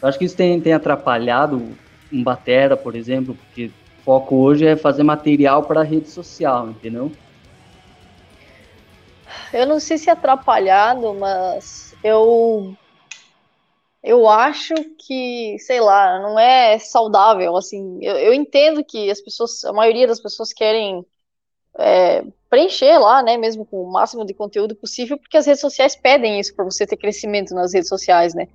Eu 0.00 0.08
acho 0.08 0.18
que 0.18 0.24
isso 0.24 0.36
tem, 0.36 0.60
tem 0.60 0.72
atrapalhado 0.72 1.76
um 2.12 2.22
batera, 2.22 2.76
por 2.76 2.94
exemplo, 2.94 3.34
porque 3.34 3.66
o 3.66 4.04
foco 4.04 4.36
hoje 4.36 4.64
é 4.64 4.76
fazer 4.76 5.02
material 5.02 5.64
para 5.64 5.82
rede 5.82 6.08
social, 6.08 6.70
entendeu? 6.70 7.12
eu 9.52 9.66
não 9.66 9.80
sei 9.80 9.98
se 9.98 10.08
é 10.10 10.12
atrapalhado, 10.12 11.14
mas 11.14 11.94
eu 12.02 12.74
eu 14.02 14.28
acho 14.28 14.74
que, 14.98 15.56
sei 15.58 15.80
lá, 15.80 16.20
não 16.20 16.38
é 16.38 16.78
saudável, 16.78 17.56
assim, 17.56 17.98
eu, 18.00 18.16
eu 18.16 18.34
entendo 18.34 18.84
que 18.84 19.10
as 19.10 19.20
pessoas, 19.20 19.64
a 19.64 19.72
maioria 19.72 20.06
das 20.06 20.20
pessoas 20.20 20.52
querem 20.52 21.04
é, 21.78 22.24
preencher 22.48 22.98
lá, 22.98 23.22
né, 23.22 23.36
mesmo 23.36 23.66
com 23.66 23.82
o 23.82 23.92
máximo 23.92 24.24
de 24.24 24.34
conteúdo 24.34 24.74
possível, 24.74 25.18
porque 25.18 25.36
as 25.36 25.46
redes 25.46 25.60
sociais 25.60 25.96
pedem 25.96 26.38
isso 26.38 26.54
para 26.54 26.64
você 26.64 26.86
ter 26.86 26.96
crescimento 26.96 27.54
nas 27.54 27.72
redes 27.72 27.88
sociais, 27.88 28.34
né, 28.34 28.48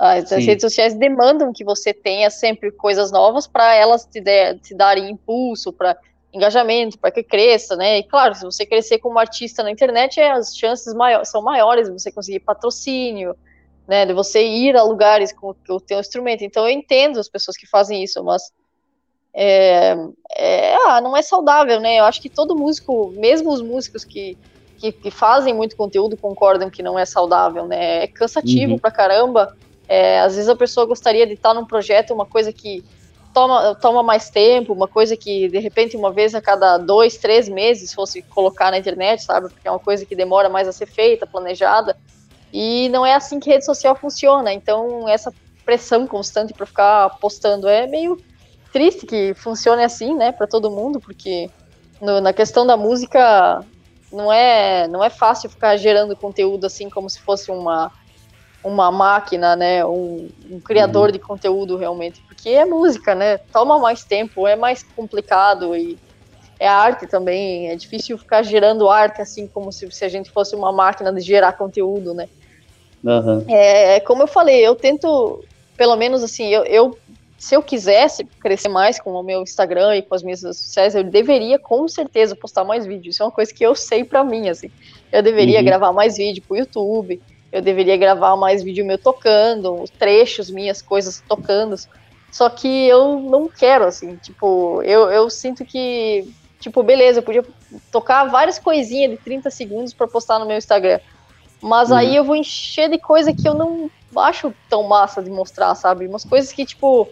as, 0.00 0.30
redes 0.30 0.62
sociais 0.62 0.94
demandam 0.94 1.52
que 1.52 1.62
você 1.62 1.92
tenha 1.92 2.30
sempre 2.30 2.70
coisas 2.70 3.12
novas 3.12 3.46
para 3.46 3.74
elas 3.74 4.06
te, 4.06 4.18
der, 4.18 4.58
te 4.58 4.74
darem 4.74 5.10
impulso, 5.10 5.70
para 5.74 5.94
engajamento, 6.32 6.98
para 6.98 7.10
que 7.10 7.22
cresça, 7.22 7.76
né? 7.76 7.98
E 7.98 8.04
claro, 8.04 8.34
se 8.34 8.42
você 8.42 8.64
crescer 8.64 8.98
como 8.98 9.18
artista 9.18 9.62
na 9.62 9.70
internet, 9.70 10.18
as 10.18 10.56
chances 10.56 10.94
maior, 10.94 11.26
são 11.26 11.42
maiores 11.42 11.86
de 11.86 11.92
você 11.92 12.10
conseguir 12.10 12.40
patrocínio, 12.40 13.36
né? 13.90 14.06
De 14.06 14.12
você 14.12 14.46
ir 14.46 14.76
a 14.76 14.84
lugares 14.84 15.32
com 15.32 15.52
o 15.68 15.80
teu 15.80 15.98
instrumento. 15.98 16.44
Então 16.44 16.64
eu 16.64 16.70
entendo 16.70 17.18
as 17.18 17.28
pessoas 17.28 17.56
que 17.56 17.66
fazem 17.66 18.04
isso, 18.04 18.22
mas 18.22 18.40
é, 19.34 19.96
é, 20.30 20.76
ah, 20.86 21.00
não 21.00 21.16
é 21.16 21.22
saudável, 21.22 21.80
né? 21.80 21.98
Eu 21.98 22.04
acho 22.04 22.22
que 22.22 22.28
todo 22.28 22.54
músico, 22.54 23.12
mesmo 23.16 23.50
os 23.50 23.60
músicos 23.60 24.04
que, 24.04 24.38
que, 24.78 24.92
que 24.92 25.10
fazem 25.10 25.52
muito 25.52 25.74
conteúdo, 25.74 26.16
concordam 26.16 26.70
que 26.70 26.84
não 26.84 26.96
é 26.96 27.04
saudável, 27.04 27.66
né? 27.66 28.04
É 28.04 28.06
cansativo 28.06 28.74
uhum. 28.74 28.78
pra 28.78 28.92
caramba. 28.92 29.56
É, 29.88 30.20
às 30.20 30.36
vezes 30.36 30.48
a 30.48 30.54
pessoa 30.54 30.86
gostaria 30.86 31.26
de 31.26 31.32
estar 31.32 31.52
num 31.52 31.66
projeto, 31.66 32.14
uma 32.14 32.26
coisa 32.26 32.52
que 32.52 32.84
toma, 33.34 33.74
toma 33.74 34.04
mais 34.04 34.30
tempo, 34.30 34.72
uma 34.72 34.86
coisa 34.86 35.16
que 35.16 35.48
de 35.48 35.58
repente 35.58 35.96
uma 35.96 36.12
vez 36.12 36.32
a 36.32 36.40
cada 36.40 36.78
dois, 36.78 37.16
três 37.16 37.48
meses 37.48 37.92
fosse 37.92 38.22
colocar 38.22 38.70
na 38.70 38.78
internet, 38.78 39.24
sabe? 39.24 39.48
Porque 39.48 39.66
é 39.66 39.70
uma 39.70 39.80
coisa 39.80 40.06
que 40.06 40.14
demora 40.14 40.48
mais 40.48 40.68
a 40.68 40.72
ser 40.72 40.86
feita, 40.86 41.26
planejada. 41.26 41.96
E 42.52 42.88
não 42.88 43.04
é 43.06 43.14
assim 43.14 43.38
que 43.38 43.50
rede 43.50 43.64
social 43.64 43.94
funciona. 43.94 44.52
Então 44.52 45.08
essa 45.08 45.32
pressão 45.64 46.06
constante 46.06 46.52
para 46.52 46.66
ficar 46.66 47.10
postando 47.20 47.68
é 47.68 47.86
meio 47.86 48.18
triste 48.72 49.06
que 49.06 49.34
funcione 49.34 49.84
assim, 49.84 50.14
né, 50.14 50.32
para 50.32 50.46
todo 50.46 50.70
mundo, 50.70 51.00
porque 51.00 51.50
no, 52.00 52.20
na 52.20 52.32
questão 52.32 52.66
da 52.66 52.76
música 52.76 53.64
não 54.12 54.32
é 54.32 54.88
não 54.88 55.02
é 55.02 55.10
fácil 55.10 55.50
ficar 55.50 55.76
gerando 55.76 56.16
conteúdo 56.16 56.66
assim 56.66 56.88
como 56.88 57.08
se 57.08 57.20
fosse 57.20 57.50
uma 57.50 57.92
uma 58.62 58.90
máquina, 58.90 59.56
né, 59.56 59.82
um, 59.86 60.28
um 60.50 60.60
criador 60.60 61.06
uhum. 61.06 61.12
de 61.12 61.18
conteúdo 61.18 61.78
realmente, 61.78 62.20
porque 62.28 62.50
é 62.50 62.66
música, 62.66 63.14
né, 63.14 63.38
toma 63.38 63.78
mais 63.78 64.04
tempo, 64.04 64.46
é 64.46 64.54
mais 64.54 64.82
complicado 64.82 65.74
e 65.74 65.98
é 66.58 66.68
arte 66.68 67.06
também, 67.06 67.70
é 67.70 67.76
difícil 67.76 68.18
ficar 68.18 68.42
gerando 68.42 68.90
arte 68.90 69.22
assim 69.22 69.46
como 69.46 69.72
se, 69.72 69.90
se 69.90 70.04
a 70.04 70.10
gente 70.10 70.30
fosse 70.30 70.54
uma 70.54 70.70
máquina 70.70 71.10
de 71.10 71.22
gerar 71.22 71.54
conteúdo, 71.54 72.12
né. 72.12 72.28
Uhum. 73.02 73.44
É, 73.48 74.00
como 74.00 74.22
eu 74.22 74.26
falei, 74.26 74.66
eu 74.66 74.74
tento, 74.74 75.42
pelo 75.76 75.96
menos 75.96 76.22
assim, 76.22 76.48
eu, 76.48 76.64
eu 76.64 76.98
se 77.40 77.56
eu 77.56 77.62
quisesse 77.62 78.22
crescer 78.38 78.68
mais 78.68 79.00
com 79.00 79.12
o 79.12 79.22
meu 79.22 79.40
Instagram 79.40 79.96
e 79.96 80.02
com 80.02 80.14
as 80.14 80.22
minhas 80.22 80.42
redes 80.42 80.58
sociais, 80.58 80.94
eu 80.94 81.02
deveria 81.02 81.58
com 81.58 81.88
certeza 81.88 82.36
postar 82.36 82.64
mais 82.64 82.84
vídeos. 82.84 83.14
Isso 83.14 83.22
é 83.22 83.26
uma 83.26 83.32
coisa 83.32 83.52
que 83.52 83.64
eu 83.64 83.74
sei 83.74 84.04
para 84.04 84.22
mim, 84.22 84.50
assim. 84.50 84.70
Eu 85.10 85.22
deveria 85.22 85.60
uhum. 85.60 85.64
gravar 85.64 85.90
mais 85.90 86.18
vídeo 86.18 86.42
pro 86.46 86.58
YouTube, 86.58 87.18
eu 87.50 87.62
deveria 87.62 87.96
gravar 87.96 88.36
mais 88.36 88.62
vídeo 88.62 88.84
meu 88.84 88.98
tocando, 88.98 89.84
trechos, 89.98 90.50
minhas 90.50 90.82
coisas 90.82 91.22
tocando. 91.26 91.76
Só 92.30 92.50
que 92.50 92.68
eu 92.86 93.18
não 93.18 93.48
quero, 93.48 93.86
assim, 93.86 94.16
tipo, 94.16 94.82
eu, 94.82 95.10
eu 95.10 95.30
sinto 95.30 95.64
que, 95.64 96.30
tipo, 96.60 96.82
beleza, 96.82 97.20
eu 97.20 97.22
podia 97.22 97.44
tocar 97.90 98.24
várias 98.24 98.58
coisinhas 98.58 99.12
de 99.12 99.16
30 99.16 99.50
segundos 99.50 99.94
para 99.94 100.06
postar 100.06 100.38
no 100.38 100.44
meu 100.46 100.58
Instagram. 100.58 101.00
Mas 101.62 101.90
uhum. 101.90 101.96
aí 101.96 102.16
eu 102.16 102.24
vou 102.24 102.36
encher 102.36 102.88
de 102.88 102.98
coisa 102.98 103.32
que 103.32 103.46
eu 103.46 103.54
não 103.54 103.90
acho 104.16 104.52
tão 104.68 104.84
massa 104.84 105.22
de 105.22 105.30
mostrar, 105.30 105.74
sabe? 105.74 106.06
Umas 106.06 106.24
coisas 106.24 106.52
que, 106.52 106.64
tipo, 106.64 107.08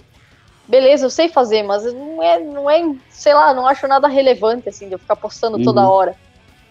beleza, 0.67 1.07
eu 1.07 1.11
sei 1.11 1.29
fazer, 1.29 1.63
mas 1.63 1.85
não 1.93 2.23
é, 2.23 2.39
não 2.39 2.71
é, 2.71 2.95
sei 3.11 3.35
lá, 3.35 3.53
não 3.55 3.67
acho 3.67 3.87
nada 3.87 4.09
relevante, 4.09 4.69
assim, 4.69 4.89
de 4.89 4.95
eu 4.95 4.99
ficar 4.99 5.17
postando 5.17 5.59
uhum. 5.59 5.65
toda 5.65 5.89
hora. 5.89 6.17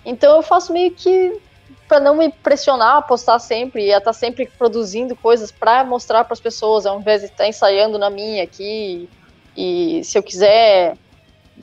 Então 0.05 0.35
eu 0.35 0.41
faço 0.41 0.71
meio 0.71 0.91
que 0.91 1.39
para 1.87 1.99
não 1.99 2.15
me 2.15 2.29
pressionar 2.29 2.97
a 2.97 3.01
postar 3.01 3.39
sempre 3.39 3.85
e 3.85 3.93
a 3.93 3.97
estar 3.97 4.11
tá 4.11 4.13
sempre 4.13 4.45
produzindo 4.57 5.15
coisas 5.15 5.51
para 5.51 5.83
mostrar 5.83 6.23
para 6.23 6.33
as 6.33 6.39
pessoas, 6.39 6.85
ao 6.85 6.99
invés 6.99 7.21
de 7.21 7.27
estar 7.27 7.43
tá 7.43 7.47
ensaiando 7.47 7.97
na 7.97 8.09
minha 8.09 8.43
aqui 8.43 9.09
e 9.55 10.03
se 10.03 10.17
eu 10.17 10.23
quiser, 10.23 10.95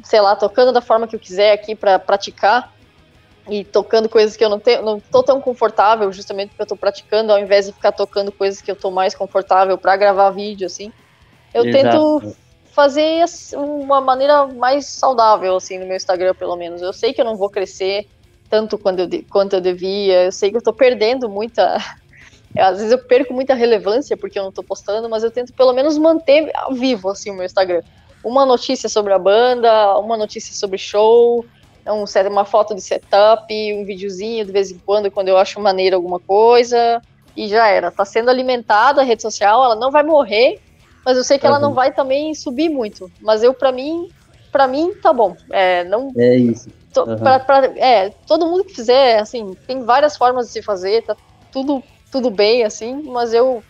sei 0.02 0.20
lá, 0.20 0.34
tocando 0.34 0.72
da 0.72 0.80
forma 0.80 1.06
que 1.06 1.14
eu 1.14 1.20
quiser 1.20 1.52
aqui 1.52 1.74
para 1.74 1.98
praticar 1.98 2.73
e 3.48 3.64
tocando 3.64 4.08
coisas 4.08 4.36
que 4.36 4.44
eu 4.44 4.48
não 4.48 4.58
tenho, 4.58 4.82
não 4.82 4.98
tô 4.98 5.22
tão 5.22 5.40
confortável, 5.40 6.10
justamente 6.12 6.50
porque 6.50 6.62
eu 6.62 6.64
estou 6.64 6.78
praticando, 6.78 7.32
ao 7.32 7.38
invés 7.38 7.66
de 7.66 7.72
ficar 7.72 7.92
tocando 7.92 8.32
coisas 8.32 8.62
que 8.62 8.70
eu 8.70 8.74
estou 8.74 8.90
mais 8.90 9.14
confortável 9.14 9.76
para 9.76 9.96
gravar 9.96 10.30
vídeo 10.30 10.66
assim. 10.66 10.92
Eu 11.52 11.64
Exato. 11.64 12.22
tento 12.22 12.36
fazer 12.72 13.24
uma 13.54 14.00
maneira 14.00 14.46
mais 14.46 14.86
saudável 14.86 15.56
assim 15.56 15.78
no 15.78 15.86
meu 15.86 15.96
Instagram, 15.96 16.34
pelo 16.34 16.56
menos. 16.56 16.82
Eu 16.82 16.92
sei 16.92 17.12
que 17.12 17.20
eu 17.20 17.24
não 17.24 17.36
vou 17.36 17.48
crescer 17.48 18.08
tanto 18.50 18.76
quanto 18.78 19.00
eu, 19.00 19.24
quanto 19.30 19.54
eu 19.54 19.60
devia. 19.60 20.24
Eu 20.24 20.32
sei 20.32 20.50
que 20.50 20.56
eu 20.56 20.62
tô 20.62 20.72
perdendo 20.72 21.28
muita. 21.28 21.76
Às 22.56 22.78
vezes 22.78 22.92
eu 22.92 22.98
perco 22.98 23.34
muita 23.34 23.52
relevância 23.52 24.16
porque 24.16 24.38
eu 24.38 24.44
não 24.44 24.52
tô 24.52 24.62
postando, 24.62 25.08
mas 25.08 25.24
eu 25.24 25.30
tento 25.30 25.52
pelo 25.52 25.72
menos 25.72 25.98
manter 25.98 26.52
vivo 26.72 27.10
assim, 27.10 27.30
o 27.30 27.34
meu 27.34 27.44
Instagram. 27.44 27.82
Uma 28.22 28.46
notícia 28.46 28.88
sobre 28.88 29.12
a 29.12 29.18
banda, 29.18 29.98
uma 29.98 30.16
notícia 30.16 30.54
sobre 30.54 30.78
show, 30.78 31.44
um, 31.92 32.04
uma 32.30 32.44
foto 32.44 32.74
de 32.74 32.80
setup, 32.80 33.52
um 33.74 33.84
videozinho 33.84 34.44
de 34.44 34.52
vez 34.52 34.70
em 34.70 34.78
quando, 34.78 35.10
quando 35.10 35.28
eu 35.28 35.36
acho 35.36 35.60
maneiro 35.60 35.96
alguma 35.96 36.18
coisa. 36.18 37.02
E 37.36 37.48
já 37.48 37.66
era. 37.66 37.90
Tá 37.90 38.04
sendo 38.04 38.30
alimentada 38.30 39.00
a 39.00 39.04
rede 39.04 39.22
social, 39.22 39.64
ela 39.64 39.76
não 39.76 39.90
vai 39.90 40.02
morrer, 40.02 40.60
mas 41.04 41.16
eu 41.16 41.24
sei 41.24 41.38
que 41.38 41.46
uhum. 41.46 41.52
ela 41.52 41.60
não 41.60 41.74
vai 41.74 41.92
também 41.92 42.34
subir 42.34 42.68
muito. 42.68 43.10
Mas 43.20 43.42
eu, 43.42 43.52
para 43.52 43.72
mim, 43.72 44.08
para 44.52 44.66
mim 44.66 44.92
tá 45.02 45.12
bom. 45.12 45.36
É, 45.50 45.84
não, 45.84 46.12
é 46.16 46.36
isso. 46.36 46.68
Uhum. 46.96 47.18
Pra, 47.18 47.40
pra, 47.40 47.66
é, 47.76 48.10
todo 48.26 48.46
mundo 48.46 48.64
que 48.64 48.74
fizer, 48.74 49.18
assim, 49.18 49.56
tem 49.66 49.82
várias 49.82 50.16
formas 50.16 50.46
de 50.46 50.52
se 50.52 50.62
fazer, 50.62 51.02
tá 51.02 51.16
tudo, 51.50 51.82
tudo 52.10 52.30
bem, 52.30 52.62
assim, 52.62 53.02
mas 53.02 53.34
eu, 53.34 53.64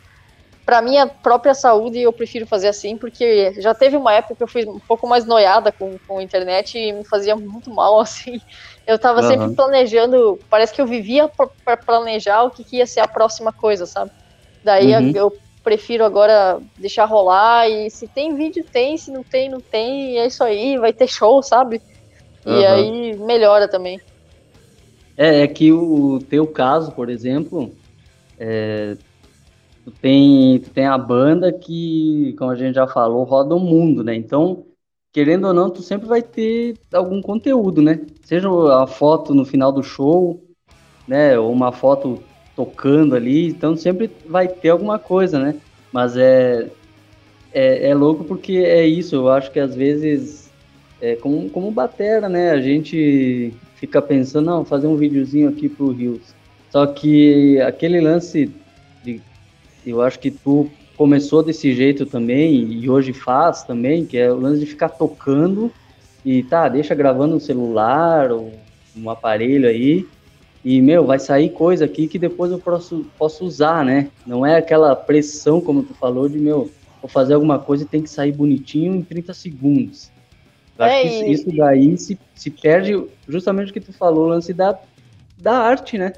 pra 0.65 0.81
minha 0.81 1.07
própria 1.07 1.55
saúde, 1.55 2.01
eu 2.01 2.13
prefiro 2.13 2.47
fazer 2.47 2.69
assim, 2.69 2.97
porque 2.97 3.55
já 3.61 3.75
teve 3.75 3.97
uma 3.97 4.13
época 4.15 4.35
que 4.35 4.43
eu 4.43 4.49
fui 4.49 4.65
um 4.65 4.79
pouco 4.79 5.07
mais 5.07 5.25
noiada 5.25 5.71
com, 5.71 5.99
com 6.07 6.19
a 6.19 6.23
internet 6.23 6.79
e 6.79 6.93
me 6.93 7.05
fazia 7.05 7.37
muito 7.37 7.71
mal, 7.71 8.01
assim. 8.01 8.41
Eu 8.87 8.99
tava 8.99 9.23
uhum. 9.23 9.29
sempre 9.29 9.55
planejando, 9.55 10.39
parece 10.49 10.73
que 10.73 10.81
eu 10.81 10.87
vivia 10.87 11.29
para 11.65 11.77
planejar 11.77 12.43
o 12.43 12.51
que, 12.51 12.65
que, 12.65 12.77
ia 12.77 12.87
ser 12.87 13.01
a 13.01 13.09
próxima 13.09 13.53
coisa, 13.53 13.87
sabe? 13.87 14.11
Daí 14.63 14.95
uhum. 14.95 15.13
eu 15.15 15.37
prefiro 15.63 16.05
agora 16.05 16.61
deixar 16.77 17.07
rolar 17.07 17.69
e 17.69 17.91
se 17.91 18.07
tem 18.07 18.35
vídeo, 18.35 18.65
tem, 18.71 18.97
se 18.99 19.11
não 19.11 19.23
tem, 19.23 19.49
não 19.49 19.61
tem, 19.61 20.19
é 20.19 20.27
isso 20.27 20.45
aí, 20.45 20.77
vai 20.77 20.93
ter 20.93 21.09
show, 21.09 21.43
sabe? 21.43 21.81
E 22.45 22.51
uhum. 22.51 22.67
aí 22.67 23.17
melhora 23.17 23.69
também. 23.69 24.01
É, 25.17 25.43
é 25.43 25.47
que 25.47 25.73
o 25.73 26.19
teu 26.29 26.47
caso, 26.47 26.93
por 26.93 27.09
exemplo, 27.09 27.73
é, 28.39 28.97
tu, 29.85 29.91
tem, 29.91 30.59
tu 30.59 30.71
tem 30.71 30.87
a 30.87 30.99
banda 30.99 31.53
que, 31.53 32.35
como 32.39 32.51
a 32.51 32.57
gente 32.57 32.75
já 32.75 32.87
falou, 32.87 33.25
roda 33.25 33.55
o 33.55 33.61
mundo, 33.61 34.03
né? 34.03 34.15
Então, 34.15 34.65
querendo 35.13 35.47
ou 35.47 35.55
não, 35.55 35.71
tu 35.71 35.83
sempre 35.83 36.07
vai 36.07 36.23
ter 36.23 36.77
algum 36.93 37.21
conteúdo, 37.23 37.83
né? 37.83 38.01
Seja 38.23 38.49
a 38.83 38.87
foto 38.87 39.35
no 39.35 39.45
final 39.45 39.71
do 39.71 39.83
show, 39.83 40.43
né? 41.07 41.39
Ou 41.39 41.53
uma 41.53 41.73
foto 41.73 42.23
tocando 42.57 43.15
ali, 43.15 43.49
então 43.49 43.77
sempre 43.77 44.11
vai 44.27 44.49
ter 44.49 44.71
alguma 44.71 44.99
coisa, 44.99 45.39
né? 45.39 45.57
Mas 45.93 46.17
é, 46.17 46.69
é, 47.53 47.89
é 47.91 47.95
louco 47.95 48.25
porque 48.25 48.55
é 48.55 48.87
isso, 48.87 49.17
eu 49.17 49.29
acho 49.29 49.51
que 49.51 49.61
às 49.61 49.75
vezes 49.75 50.51
é, 51.01 51.17
como, 51.17 51.51
como 51.51 51.71
batera, 51.71 52.29
né? 52.29 52.51
A 52.51 52.61
gente 52.61 53.53
fica 53.77 54.01
pensando, 54.01 54.47
não, 54.47 54.65
fazer 54.65 54.87
um 54.87 54.97
videozinho 54.97 55.49
aqui 55.49 55.69
pro 55.69 55.93
Rios. 55.93 56.35
Só 56.71 56.87
que 56.87 57.61
aquele 57.61 58.01
lance, 58.01 58.51
eu 59.87 60.03
acho 60.03 60.19
que 60.19 60.31
tu 60.31 60.71
começou 60.97 61.43
desse 61.43 61.75
jeito 61.75 62.07
também, 62.07 62.55
e 62.55 62.89
hoje 62.89 63.13
faz 63.13 63.65
também, 63.65 64.07
que 64.07 64.17
é 64.17 64.31
o 64.31 64.39
lance 64.39 64.61
de 64.61 64.67
ficar 64.67 64.91
tocando 64.91 65.71
e 66.25 66.43
tá, 66.43 66.69
deixa 66.69 66.95
gravando 66.95 67.35
no 67.35 67.41
celular 67.41 68.31
ou 68.31 68.53
um 68.97 69.11
aparelho 69.11 69.69
aí, 69.69 70.07
e, 70.65 70.81
meu, 70.81 71.05
vai 71.05 71.19
sair 71.19 71.51
coisa 71.51 71.85
aqui 71.85 72.09
que 72.09 72.19
depois 72.19 72.51
eu 72.51 72.59
posso, 72.59 73.05
posso 73.19 73.45
usar, 73.45 73.85
né? 73.85 74.09
Não 74.27 74.47
é 74.47 74.57
aquela 74.57 74.97
pressão, 74.97 75.61
como 75.61 75.83
tu 75.83 75.93
falou, 75.93 76.27
de, 76.27 76.39
meu, 76.39 76.71
vou 77.03 77.09
fazer 77.09 77.35
alguma 77.35 77.59
coisa 77.59 77.85
e 77.85 77.87
tem 77.87 78.03
que 78.03 78.09
sair 78.09 78.33
bonitinho 78.33 78.95
em 78.95 79.03
30 79.03 79.35
segundos. 79.35 80.11
Eu 80.79 80.85
acho 80.87 80.95
é, 80.95 81.03
que 81.03 81.09
isso, 81.09 81.25
isso 81.51 81.57
daí 81.57 81.99
se, 81.99 82.19
se 82.35 82.51
perde 82.51 83.05
justamente 83.29 83.71
o 83.71 83.75
que 83.75 83.81
tu 83.81 83.93
falou, 83.93 84.25
o 84.25 84.29
lance 84.29 84.55
da, 84.55 84.79
da 85.37 85.59
arte, 85.59 85.99
né? 85.99 86.15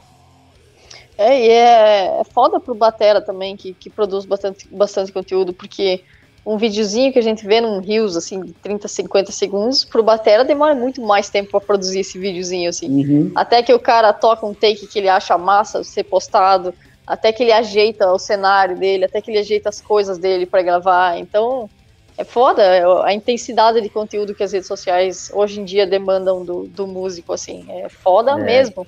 É, 1.18 1.40
e 1.40 1.48
é, 1.48 2.20
é 2.20 2.24
foda 2.24 2.60
pro 2.60 2.74
Batera 2.74 3.20
também, 3.20 3.56
que, 3.56 3.72
que 3.72 3.88
produz 3.88 4.24
bastante, 4.24 4.68
bastante 4.70 5.12
conteúdo, 5.12 5.52
porque 5.52 6.02
um 6.44 6.56
videozinho 6.56 7.12
que 7.12 7.18
a 7.18 7.22
gente 7.22 7.44
vê 7.44 7.60
num 7.60 7.80
Reels, 7.80 8.16
assim, 8.16 8.40
de 8.40 8.52
30, 8.52 8.86
50 8.86 9.32
segundos, 9.32 9.84
pro 9.84 10.02
Batera 10.02 10.44
demora 10.44 10.74
muito 10.74 11.00
mais 11.00 11.28
tempo 11.28 11.50
para 11.50 11.60
produzir 11.60 12.00
esse 12.00 12.18
videozinho, 12.18 12.68
assim. 12.68 12.88
Uhum. 12.88 13.32
Até 13.34 13.62
que 13.62 13.72
o 13.72 13.80
cara 13.80 14.12
toca 14.12 14.46
um 14.46 14.54
take 14.54 14.86
que 14.86 14.98
ele 14.98 15.08
acha 15.08 15.36
massa 15.36 15.82
ser 15.82 16.04
postado, 16.04 16.72
até 17.04 17.32
que 17.32 17.42
ele 17.42 17.52
ajeita 17.52 18.12
o 18.12 18.18
cenário 18.18 18.76
dele, 18.76 19.06
até 19.06 19.20
que 19.20 19.30
ele 19.30 19.38
ajeita 19.38 19.68
as 19.68 19.80
coisas 19.80 20.18
dele 20.18 20.46
para 20.46 20.62
gravar. 20.62 21.18
Então, 21.18 21.68
é 22.16 22.24
foda 22.24 22.62
a 23.04 23.12
intensidade 23.12 23.80
de 23.80 23.88
conteúdo 23.88 24.34
que 24.34 24.42
as 24.42 24.52
redes 24.52 24.68
sociais 24.68 25.30
hoje 25.34 25.60
em 25.60 25.64
dia 25.64 25.86
demandam 25.86 26.44
do, 26.44 26.68
do 26.68 26.86
músico, 26.86 27.32
assim, 27.32 27.66
é 27.68 27.88
foda 27.88 28.32
é. 28.32 28.36
mesmo. 28.36 28.86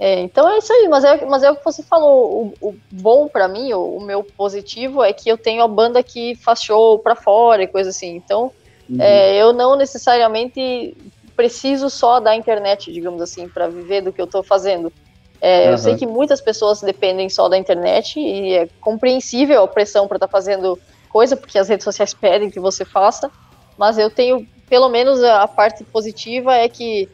É, 0.00 0.18
então 0.20 0.48
é 0.48 0.56
isso 0.56 0.72
aí, 0.72 0.88
mas 0.88 1.04
é, 1.04 1.26
mas 1.26 1.42
é 1.42 1.50
o 1.50 1.56
que 1.56 1.62
você 1.62 1.82
falou, 1.82 2.54
o, 2.58 2.68
o 2.68 2.74
bom 2.90 3.28
para 3.28 3.46
mim, 3.46 3.70
o, 3.74 3.98
o, 3.98 4.00
meu 4.00 4.24
positivo 4.24 5.04
é 5.04 5.12
que 5.12 5.28
eu 5.28 5.36
tenho 5.36 5.62
a 5.62 5.68
banda 5.68 6.02
que 6.02 6.34
faz 6.36 6.62
show 6.62 6.98
pra 6.98 7.14
fora 7.14 7.62
e 7.62 7.66
coisa 7.66 7.90
assim, 7.90 8.16
então 8.16 8.50
uhum. 8.88 8.96
é, 8.98 9.36
eu 9.36 9.52
não 9.52 9.76
necessariamente 9.76 10.96
preciso 11.36 11.90
só 11.90 12.18
da 12.18 12.34
internet, 12.34 12.90
digamos 12.90 13.20
assim, 13.20 13.46
para 13.46 13.68
viver 13.68 14.00
do 14.00 14.10
que 14.10 14.22
eu 14.22 14.26
tô 14.26 14.42
fazendo. 14.42 14.90
É, 15.38 15.66
uhum. 15.66 15.72
Eu 15.72 15.78
sei 15.78 15.94
que 15.96 16.06
muitas 16.06 16.40
pessoas 16.40 16.80
dependem 16.80 17.28
só 17.28 17.46
da 17.46 17.58
internet 17.58 18.18
e 18.18 18.54
é 18.54 18.68
compreensível 18.80 19.62
a 19.62 19.68
pressão 19.68 20.08
para 20.08 20.16
estar 20.16 20.28
tá 20.28 20.32
fazendo 20.32 20.78
coisa, 21.10 21.36
porque 21.36 21.58
as 21.58 21.68
redes 21.68 21.84
sociais 21.84 22.14
pedem 22.18 22.50
que 22.50 22.58
você 22.58 22.86
faça, 22.86 23.30
mas 23.76 23.98
eu 23.98 24.08
tenho, 24.08 24.48
pelo 24.66 24.88
menos 24.88 25.22
a 25.22 25.46
parte 25.46 25.84
positiva 25.84 26.54
é 26.54 26.70
que 26.70 27.06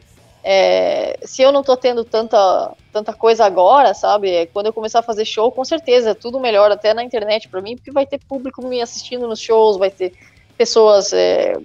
é, 0.49 1.19
se 1.25 1.41
eu 1.41 1.51
não 1.51 1.61
tô 1.61 1.75
tendo 1.75 2.05
tanta, 2.05 2.71
tanta 2.93 3.11
coisa 3.11 3.43
agora, 3.43 3.93
sabe, 3.93 4.31
é, 4.31 4.45
quando 4.45 4.67
eu 4.67 4.73
começar 4.73 4.99
a 4.99 5.03
fazer 5.03 5.25
show, 5.25 5.51
com 5.51 5.65
certeza, 5.65 6.15
tudo 6.15 6.39
melhor 6.39 6.71
até 6.71 6.93
na 6.93 7.03
internet 7.03 7.49
para 7.49 7.61
mim, 7.61 7.75
porque 7.75 7.91
vai 7.91 8.05
ter 8.05 8.17
público 8.17 8.65
me 8.65 8.81
assistindo 8.81 9.27
nos 9.27 9.41
shows, 9.41 9.75
vai 9.75 9.91
ter 9.91 10.13
pessoas 10.57 11.11
é, 11.11 11.57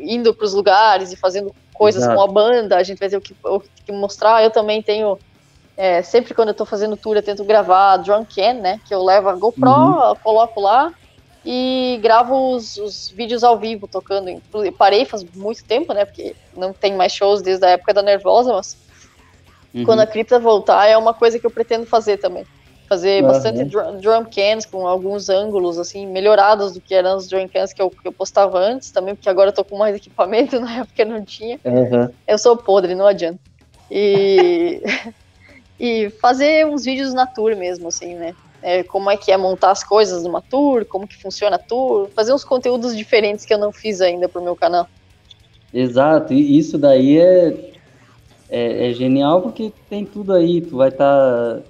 indo 0.00 0.32
para 0.32 0.46
os 0.46 0.54
lugares 0.54 1.12
e 1.12 1.16
fazendo 1.16 1.54
coisas 1.74 2.04
Exato. 2.04 2.16
com 2.16 2.22
a 2.22 2.26
banda, 2.26 2.78
a 2.78 2.82
gente 2.82 2.98
vai 2.98 3.10
ter 3.10 3.18
o 3.18 3.20
que, 3.20 3.36
o 3.44 3.60
que 3.60 3.92
mostrar. 3.92 4.42
Eu 4.42 4.50
também 4.50 4.80
tenho, 4.80 5.18
é, 5.76 6.00
sempre 6.00 6.32
quando 6.32 6.48
eu 6.48 6.54
tô 6.54 6.64
fazendo 6.64 6.96
tour, 6.96 7.14
eu 7.14 7.22
tento 7.22 7.44
gravar 7.44 7.98
drum 7.98 8.24
can, 8.24 8.54
né, 8.54 8.80
que 8.88 8.94
eu 8.94 9.04
levo 9.04 9.28
a 9.28 9.34
GoPro, 9.34 9.68
uhum. 9.68 10.14
coloco 10.22 10.58
lá, 10.58 10.90
e 11.44 11.98
gravo 12.00 12.54
os, 12.54 12.76
os, 12.76 13.08
vídeos 13.08 13.42
ao 13.42 13.58
vivo 13.58 13.88
tocando. 13.88 14.28
Eu 14.28 14.72
parei 14.72 15.04
faz 15.04 15.24
muito 15.34 15.64
tempo, 15.64 15.92
né? 15.92 16.04
Porque 16.04 16.36
não 16.56 16.72
tem 16.72 16.94
mais 16.94 17.12
shows 17.12 17.42
desde 17.42 17.64
a 17.66 17.70
época 17.70 17.92
da 17.92 18.02
Nervosa, 18.02 18.52
mas 18.52 18.76
uhum. 19.74 19.84
quando 19.84 20.00
a 20.00 20.06
cripta 20.06 20.38
voltar 20.38 20.86
é 20.86 20.96
uma 20.96 21.12
coisa 21.12 21.38
que 21.38 21.46
eu 21.46 21.50
pretendo 21.50 21.84
fazer 21.84 22.18
também. 22.18 22.46
Fazer 22.88 23.22
uhum. 23.22 23.28
bastante 23.28 23.64
drum, 23.64 23.98
drum, 23.98 24.24
cans 24.24 24.66
com 24.66 24.86
alguns 24.86 25.28
ângulos 25.28 25.78
assim 25.78 26.06
melhorados 26.06 26.72
do 26.72 26.80
que 26.80 26.94
eram 26.94 27.16
os 27.16 27.26
drum 27.26 27.48
cans 27.48 27.72
que 27.72 27.82
eu, 27.82 27.90
que 27.90 28.06
eu 28.06 28.12
postava 28.12 28.58
antes 28.58 28.92
também, 28.92 29.14
porque 29.14 29.28
agora 29.28 29.48
eu 29.48 29.54
tô 29.54 29.64
com 29.64 29.76
mais 29.76 29.96
equipamento, 29.96 30.60
na 30.60 30.80
época 30.80 31.04
não 31.04 31.24
tinha. 31.24 31.58
Uhum. 31.64 32.08
Eu 32.26 32.38
sou 32.38 32.56
podre, 32.56 32.94
não 32.94 33.06
adianta. 33.06 33.40
E, 33.90 34.80
e 35.80 36.10
fazer 36.20 36.66
uns 36.66 36.84
vídeos 36.84 37.12
na 37.12 37.26
tour 37.26 37.56
mesmo, 37.56 37.88
assim, 37.88 38.14
né? 38.14 38.32
É, 38.62 38.82
como 38.82 39.10
é 39.10 39.16
que 39.16 39.32
é 39.32 39.36
montar 39.36 39.72
as 39.72 39.82
coisas 39.82 40.22
numa 40.22 40.40
tour, 40.40 40.84
como 40.84 41.06
que 41.06 41.20
funciona 41.20 41.56
a 41.56 41.58
tour, 41.58 42.08
fazer 42.14 42.32
uns 42.32 42.44
conteúdos 42.44 42.96
diferentes 42.96 43.44
que 43.44 43.52
eu 43.52 43.58
não 43.58 43.72
fiz 43.72 44.00
ainda 44.00 44.28
pro 44.28 44.42
meu 44.42 44.54
canal. 44.54 44.88
Exato, 45.74 46.32
e 46.32 46.58
isso 46.58 46.78
daí 46.78 47.18
é, 47.18 47.72
é, 48.48 48.90
é 48.90 48.92
genial 48.92 49.42
porque 49.42 49.72
tem 49.88 50.04
tudo 50.04 50.32
aí, 50.32 50.60
tu 50.60 50.76
vai 50.76 50.90
estar 50.90 51.56
tá, 51.56 51.60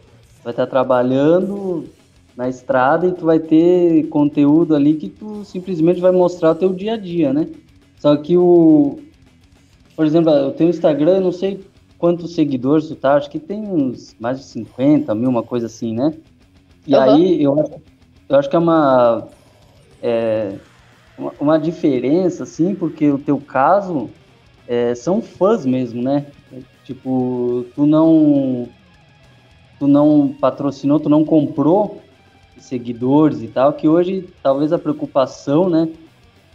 vai 0.45 0.53
tá 0.53 0.67
trabalhando 0.67 1.89
na 2.37 2.49
estrada 2.49 3.07
e 3.07 3.13
tu 3.13 3.25
vai 3.25 3.39
ter 3.39 4.09
conteúdo 4.09 4.75
ali 4.75 4.95
que 4.95 5.09
tu 5.09 5.45
simplesmente 5.45 6.01
vai 6.01 6.13
mostrar 6.13 6.51
o 6.51 6.55
teu 6.55 6.73
dia 6.73 6.95
a 6.95 6.97
dia, 6.97 7.33
né? 7.33 7.49
Só 7.99 8.17
que 8.17 8.37
o, 8.37 8.99
por 9.95 10.05
exemplo, 10.05 10.31
eu 10.31 10.51
tenho 10.51 10.71
Instagram, 10.71 11.21
não 11.21 11.33
sei 11.33 11.65
quantos 11.99 12.35
seguidores 12.35 12.89
tu 12.89 12.97
tá, 12.97 13.15
acho 13.15 13.31
que 13.31 13.39
tem 13.39 13.61
uns 13.61 14.17
mais 14.19 14.39
de 14.39 14.45
50 14.47 15.15
mil, 15.15 15.31
uma 15.31 15.43
coisa 15.45 15.67
assim, 15.67 15.95
né? 15.95 16.13
E 16.87 16.95
uhum. 16.95 17.01
aí 17.01 17.43
eu, 17.43 17.81
eu 18.29 18.37
acho 18.37 18.49
que 18.49 18.57
é 18.57 18.59
uma, 18.59 19.29
é 20.03 20.55
uma, 21.17 21.33
uma, 21.41 21.59
diferença, 21.59 22.43
assim, 22.43 22.75
porque 22.75 23.11
o 23.11 23.19
teu 23.19 23.39
caso 23.39 24.11
é, 24.67 24.95
são 24.95 25.23
fãs 25.23 25.65
mesmo, 25.65 26.03
né? 26.03 26.27
Tipo, 26.85 27.65
tu 27.75 27.87
não 27.87 28.69
tu 29.79 29.87
não 29.87 30.35
patrocinou, 30.41 31.01
tu 31.01 31.09
não 31.09 31.25
comprou 31.25 32.01
seguidores 32.57 33.43
e 33.43 33.49
tal, 33.49 33.73
que 33.73 33.89
hoje 33.89 34.29
talvez 34.43 34.73
a 34.73 34.79
preocupação, 34.79 35.69
né, 35.69 35.89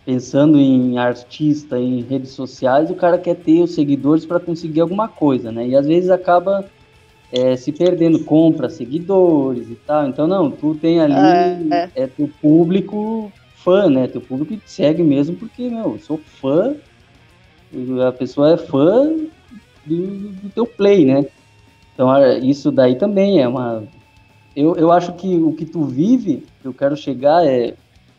pensando 0.05 0.57
em 0.57 0.97
artista, 0.97 1.77
em 1.77 2.01
redes 2.01 2.31
sociais, 2.31 2.89
o 2.89 2.95
cara 2.95 3.17
quer 3.17 3.35
ter 3.35 3.61
os 3.61 3.75
seguidores 3.75 4.25
para 4.25 4.39
conseguir 4.39 4.79
alguma 4.79 5.09
coisa, 5.09 5.51
né? 5.51 5.67
E 5.67 5.75
às 5.75 5.85
vezes 5.85 6.09
acaba 6.09 6.65
é, 7.31 7.55
se 7.55 7.71
perdendo, 7.71 8.19
compra 8.19 8.69
seguidores 8.69 9.69
e 9.69 9.75
tal. 9.75 10.07
Então, 10.07 10.27
não, 10.27 10.49
tu 10.49 10.75
tem 10.75 10.99
ali, 10.99 11.13
é, 11.13 11.59
é. 11.71 12.03
é 12.03 12.07
teu 12.07 12.29
público 12.41 13.31
fã, 13.55 13.89
né? 13.89 14.07
Teu 14.07 14.21
público 14.21 14.55
te 14.55 14.71
segue 14.71 15.03
mesmo 15.03 15.35
porque, 15.35 15.69
meu, 15.69 15.93
eu 15.93 15.99
sou 15.99 16.17
fã, 16.17 16.75
a 18.07 18.11
pessoa 18.11 18.53
é 18.53 18.57
fã 18.57 19.13
do, 19.85 20.07
do 20.29 20.49
teu 20.49 20.65
play, 20.65 21.05
né? 21.05 21.25
Então, 21.93 22.09
isso 22.37 22.71
daí 22.71 22.95
também 22.95 23.41
é 23.41 23.47
uma. 23.47 23.83
Eu, 24.55 24.75
eu 24.75 24.91
acho 24.91 25.13
que 25.13 25.35
o 25.35 25.51
que 25.51 25.65
tu 25.65 25.83
vive, 25.83 26.43
que 26.61 26.67
eu 26.67 26.73
quero 26.73 26.95
chegar 26.95 27.45
é 27.45 27.73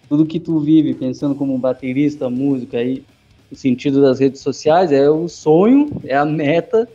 tudo 0.08 0.26
que 0.26 0.40
tu 0.40 0.58
vive 0.58 0.94
pensando 0.94 1.34
como 1.34 1.58
baterista, 1.58 2.30
músico 2.30 2.76
aí, 2.76 3.04
o 3.50 3.56
sentido 3.56 4.00
das 4.00 4.20
redes 4.20 4.40
sociais 4.40 4.92
é 4.92 5.08
o 5.08 5.28
sonho, 5.28 5.90
é 6.04 6.16
a 6.16 6.24
meta 6.24 6.88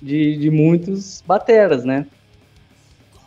de, 0.00 0.36
de 0.36 0.50
muitos 0.50 1.22
bateras, 1.26 1.84
né? 1.84 2.06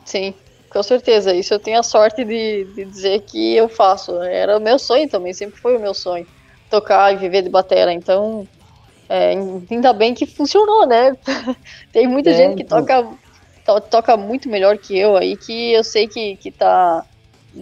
Sim, 0.06 0.34
com 0.70 0.84
certeza. 0.84 1.34
Isso 1.34 1.54
eu 1.54 1.60
tenho 1.60 1.80
a 1.80 1.84
sorte 1.84 2.24
de, 2.24 2.66
de 2.76 2.86
dizer 2.86 3.22
que 3.22 3.56
eu 3.56 3.70
faço. 3.70 4.22
Era 4.22 4.58
o 4.58 4.62
meu 4.62 4.80
sonho 4.80 5.08
também, 5.08 5.34
sempre 5.34 5.60
foi 5.60 5.76
o 5.78 5.80
meu 5.80 5.94
sonho. 5.94 6.26
Tocar 6.70 7.14
e 7.14 7.18
viver 7.18 7.44
de 7.44 7.50
batera. 7.50 7.94
Então, 7.94 8.48
é, 9.08 9.34
ainda 9.70 9.94
bem 9.94 10.14
que 10.14 10.26
funcionou, 10.26 10.88
né? 10.88 11.16
Tem 11.92 12.08
muita 12.08 12.32
é, 12.32 12.34
gente 12.34 12.56
que 12.56 12.64
então... 12.64 12.80
toca, 12.80 13.08
to, 13.66 13.82
toca 13.82 14.18
muito 14.18 14.50
melhor 14.50 14.78
que 14.78 14.98
eu 14.98 15.16
aí, 15.16 15.38
que 15.38 15.72
eu 15.74 15.84
sei 15.84 16.08
que, 16.08 16.36
que 16.38 16.52
tá 16.52 17.06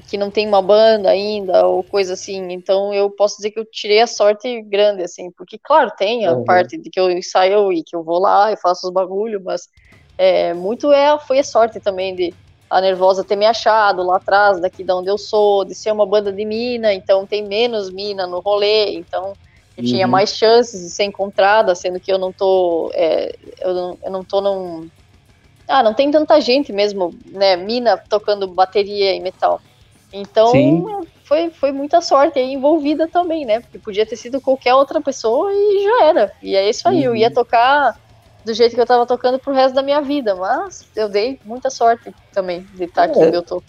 que 0.08 0.18
não 0.18 0.32
tem 0.32 0.48
uma 0.48 0.62
banda 0.62 1.10
ainda 1.10 1.66
ou 1.66 1.84
coisa 1.84 2.14
assim. 2.14 2.52
Então 2.52 2.94
eu 2.94 3.10
posso 3.10 3.38
dizer 3.38 3.52
que 3.52 3.60
eu 3.60 3.66
tirei 3.66 4.02
a 4.02 4.08
sorte 4.08 4.62
grande, 4.62 5.04
assim, 5.04 5.32
porque 5.32 5.58
claro, 5.58 5.92
tem 5.98 6.26
a 6.26 6.34
uhum. 6.34 6.44
parte 6.44 6.78
de 6.78 6.90
que 6.90 7.00
eu 7.00 7.10
ensaio 7.12 7.72
e 7.74 7.84
que 7.84 7.96
eu 7.96 8.04
vou 8.04 8.20
lá 8.20 8.52
e 8.52 8.58
faço 8.58 8.88
os 8.88 8.94
bagulho, 8.94 9.42
mas 9.44 9.70
é, 10.18 10.54
muito 10.54 10.92
é, 10.92 11.18
foi 11.20 11.40
a 11.40 11.44
sorte 11.44 11.80
também 11.80 12.16
de 12.16 12.34
a 12.70 12.80
Nervosa 12.80 13.22
ter 13.22 13.36
me 13.36 13.46
achado 13.46 14.02
lá 14.02 14.16
atrás, 14.16 14.62
daqui 14.62 14.82
de 14.82 14.94
onde 14.94 15.10
eu 15.10 15.18
sou, 15.18 15.66
de 15.66 15.76
ser 15.76 15.92
uma 15.92 16.06
banda 16.06 16.32
de 16.32 16.46
mina, 16.46 16.94
então 16.94 17.28
tem 17.28 17.46
menos 17.46 17.90
mina 17.90 18.26
no 18.26 18.40
rolê, 18.40 18.94
então 18.94 19.34
eu 19.76 19.84
uhum. 19.84 19.90
tinha 19.90 20.08
mais 20.08 20.38
chances 20.38 20.82
de 20.82 20.90
ser 20.90 21.04
encontrada, 21.04 21.76
sendo 21.76 22.00
que 22.00 22.12
eu 22.12 22.18
não 22.18 22.32
tô, 22.32 22.90
é, 22.94 23.36
eu, 23.60 23.74
não, 23.74 23.98
eu 24.02 24.12
não 24.12 24.24
tô 24.24 24.40
num... 24.40 24.90
Ah, 25.68 25.84
não 25.84 25.94
tem 25.94 26.10
tanta 26.12 26.40
gente 26.40 26.72
mesmo, 26.72 27.14
né, 27.26 27.58
mina 27.58 27.98
tocando 27.98 28.48
bateria 28.48 29.14
e 29.14 29.20
metal. 29.20 29.60
Então, 30.14 31.06
foi, 31.24 31.50
foi 31.50 31.72
muita 31.72 32.02
sorte 32.02 32.38
aí 32.38 32.54
envolvida 32.54 33.08
também, 33.08 33.46
né? 33.46 33.62
Porque 33.62 33.80
podia 33.80 34.06
ter 34.06 34.18
sido 34.18 34.42
qualquer 34.42 34.74
outra 34.74 35.00
pessoa 35.00 35.52
e 35.54 35.84
já 35.84 36.06
era. 36.06 36.32
E 36.42 36.56
é 36.56 36.70
isso 36.70 36.88
aí, 36.88 37.00
uhum. 37.00 37.04
eu 37.04 37.16
ia 37.16 37.28
uhum. 37.28 37.34
tocar 37.34 37.98
do 38.44 38.54
jeito 38.54 38.76
que 38.76 38.82
eu 38.82 38.86
tava 38.86 39.06
tocando 39.06 39.40
pro 39.40 39.54
resto 39.54 39.76
da 39.76 39.84
minha 39.84 40.02
vida, 40.02 40.36
mas 40.36 40.86
eu 40.96 41.08
dei 41.08 41.40
muita 41.46 41.70
sorte 41.70 42.14
também 42.34 42.66
de 42.74 42.86
estar 42.86 43.04
aqui 43.04 43.20
é. 43.20 43.28
onde 43.28 43.38
eu 43.38 43.44
tô. 43.44 43.64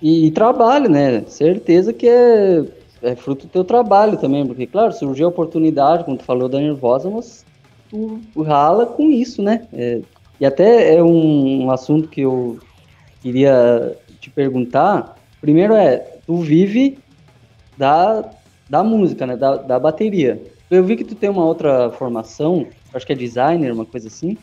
E, 0.00 0.26
e, 0.26 0.30
trabalho, 0.30 0.90
né? 0.90 1.24
Certeza 1.26 1.92
que 1.92 2.08
é, 2.08 2.64
é 3.02 3.14
fruto 3.14 3.46
do 3.46 3.50
teu 3.50 3.64
trabalho 3.64 4.18
também, 4.18 4.46
porque, 4.46 4.66
claro, 4.66 4.92
surgiu 4.92 5.26
a 5.26 5.30
oportunidade, 5.30 6.04
como 6.04 6.16
tu 6.16 6.24
falou 6.24 6.48
da 6.48 6.58
Nervosa, 6.58 7.08
mas 7.08 7.44
tu 7.88 8.20
rala 8.42 8.86
com 8.86 9.10
isso, 9.10 9.40
né? 9.42 9.66
É, 9.72 10.00
e 10.40 10.44
até 10.44 10.94
é 10.94 11.02
um, 11.02 11.64
um 11.64 11.70
assunto 11.70 12.08
que 12.08 12.22
eu 12.22 12.58
queria 13.22 13.96
te 14.20 14.28
perguntar, 14.30 15.15
Primeiro 15.46 15.74
é, 15.74 15.98
tu 16.26 16.38
vive 16.38 16.98
da, 17.78 18.32
da 18.68 18.82
música, 18.82 19.24
né? 19.24 19.36
Da, 19.36 19.54
da 19.54 19.78
bateria. 19.78 20.42
Eu 20.68 20.82
vi 20.82 20.96
que 20.96 21.04
tu 21.04 21.14
tem 21.14 21.30
uma 21.30 21.44
outra 21.44 21.88
formação, 21.92 22.66
acho 22.92 23.06
que 23.06 23.12
é 23.12 23.14
designer, 23.14 23.72
uma 23.72 23.86
coisa 23.86 24.08
assim. 24.08 24.36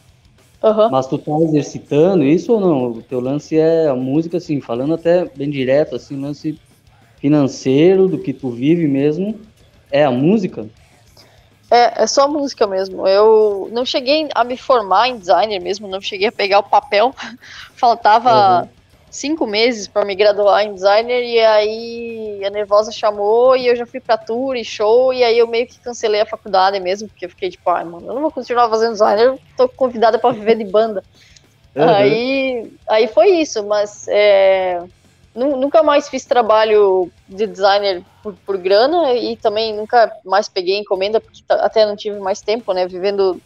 Uhum. 0.64 0.90
Mas 0.90 1.06
tu 1.08 1.18
tá 1.18 1.34
exercitando 1.42 2.24
isso 2.24 2.54
ou 2.54 2.62
não? 2.62 2.92
O 2.92 3.02
teu 3.02 3.20
lance 3.20 3.58
é 3.60 3.90
a 3.90 3.96
música, 3.98 4.38
assim, 4.38 4.62
falando 4.62 4.94
até 4.94 5.26
bem 5.26 5.50
direto, 5.50 5.94
assim, 5.98 6.18
lance 6.18 6.58
financeiro, 7.18 8.08
do 8.08 8.18
que 8.18 8.32
tu 8.32 8.50
vive 8.50 8.88
mesmo, 8.88 9.38
é 9.92 10.06
a 10.06 10.12
música? 10.12 10.66
É, 11.70 12.04
é 12.04 12.08
só 12.08 12.30
música 12.30 12.66
mesmo. 12.66 13.06
Eu 13.06 13.70
não 13.74 13.86
cheguei 13.86 14.30
a 14.34 14.46
me 14.46 14.56
formar 14.56 15.10
em 15.10 15.18
designer 15.18 15.60
mesmo, 15.60 15.86
não 15.86 16.00
cheguei 16.00 16.30
a 16.30 16.32
pegar 16.32 16.60
o 16.60 16.64
papel. 16.64 17.14
Faltava 17.76 18.62
uhum 18.62 18.83
cinco 19.14 19.46
meses 19.46 19.88
para 19.88 20.04
me 20.04 20.16
graduar 20.16 20.66
em 20.66 20.74
designer 20.74 21.24
e 21.24 21.40
aí 21.40 22.42
a 22.44 22.50
Nervosa 22.50 22.92
chamou 22.92 23.56
e 23.56 23.68
eu 23.68 23.76
já 23.76 23.86
fui 23.86 24.00
para 24.00 24.18
tour 24.18 24.56
e 24.56 24.66
show 24.66 25.14
e 25.14 25.24
aí 25.24 25.38
eu 25.38 25.48
meio 25.48 25.68
que 25.68 25.80
cancelei 25.80 26.22
a 26.22 26.26
faculdade 26.26 26.80
mesmo, 26.80 27.08
porque 27.08 27.26
eu 27.26 27.30
fiquei 27.30 27.52
tipo, 27.52 27.70
ai, 27.70 27.86
mano, 27.86 28.08
eu 28.08 28.14
não 28.16 28.22
vou 28.24 28.32
continuar 28.32 28.68
fazendo 28.70 28.94
designer, 28.94 29.26
eu 29.26 29.40
tô 29.56 29.70
convidada 29.70 30.18
para 30.18 30.34
viver 30.34 30.56
de 30.56 30.66
banda. 30.66 31.04
Uhum. 31.76 31.90
Aí, 31.90 32.72
aí 32.90 33.08
foi 33.08 33.30
isso, 33.36 33.64
mas 33.64 34.08
é, 34.08 34.84
nunca 35.36 35.84
mais 35.84 36.10
fiz 36.10 36.26
trabalho 36.26 37.12
de 37.30 37.46
designer 37.46 38.04
por, 38.24 38.34
por 38.44 38.58
grana 38.58 39.14
e 39.14 39.38
também 39.38 39.76
nunca 39.76 40.12
mais 40.26 40.50
peguei 40.50 40.80
encomenda, 40.80 41.22
porque 41.22 41.44
até 41.50 41.86
não 41.86 41.96
tive 41.96 42.20
mais 42.20 42.42
tempo, 42.42 42.74
né, 42.74 42.88
vivendo 42.88 43.40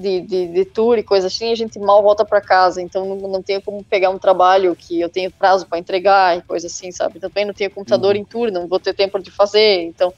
de, 0.00 0.20
de, 0.22 0.46
de 0.48 0.64
tour 0.64 0.98
e 0.98 1.02
coisa 1.02 1.26
assim, 1.26 1.52
a 1.52 1.54
gente 1.54 1.78
mal 1.78 2.02
volta 2.02 2.24
para 2.24 2.40
casa, 2.40 2.80
então 2.80 3.04
não, 3.04 3.28
não 3.28 3.42
tenho 3.42 3.60
como 3.60 3.84
pegar 3.84 4.10
um 4.10 4.18
trabalho 4.18 4.74
que 4.74 5.00
eu 5.00 5.08
tenho 5.08 5.30
prazo 5.30 5.66
para 5.66 5.78
entregar 5.78 6.36
e 6.36 6.42
coisa 6.42 6.66
assim, 6.66 6.90
sabe? 6.90 7.20
Também 7.20 7.44
não 7.44 7.52
tenho 7.52 7.70
computador 7.70 8.14
uhum. 8.14 8.20
em 8.20 8.24
tour, 8.24 8.50
não 8.50 8.66
vou 8.66 8.80
ter 8.80 8.94
tempo 8.94 9.18
de 9.18 9.30
fazer, 9.30 9.82
então. 9.82 10.12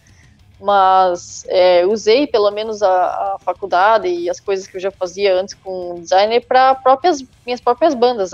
Mas 0.60 1.44
é, 1.48 1.84
usei 1.84 2.26
pelo 2.26 2.48
menos 2.52 2.82
a, 2.82 2.88
a, 2.88 3.36
faculdade 3.40 4.06
e 4.06 4.30
as 4.30 4.38
coisas 4.38 4.66
que 4.68 4.76
eu 4.76 4.80
já 4.80 4.92
fazia 4.92 5.34
antes 5.34 5.54
com 5.54 5.96
designer 6.00 6.40
para 6.46 6.74
próprias 6.76 7.22
minhas 7.44 7.60
próprias 7.60 7.94
bandas. 7.94 8.30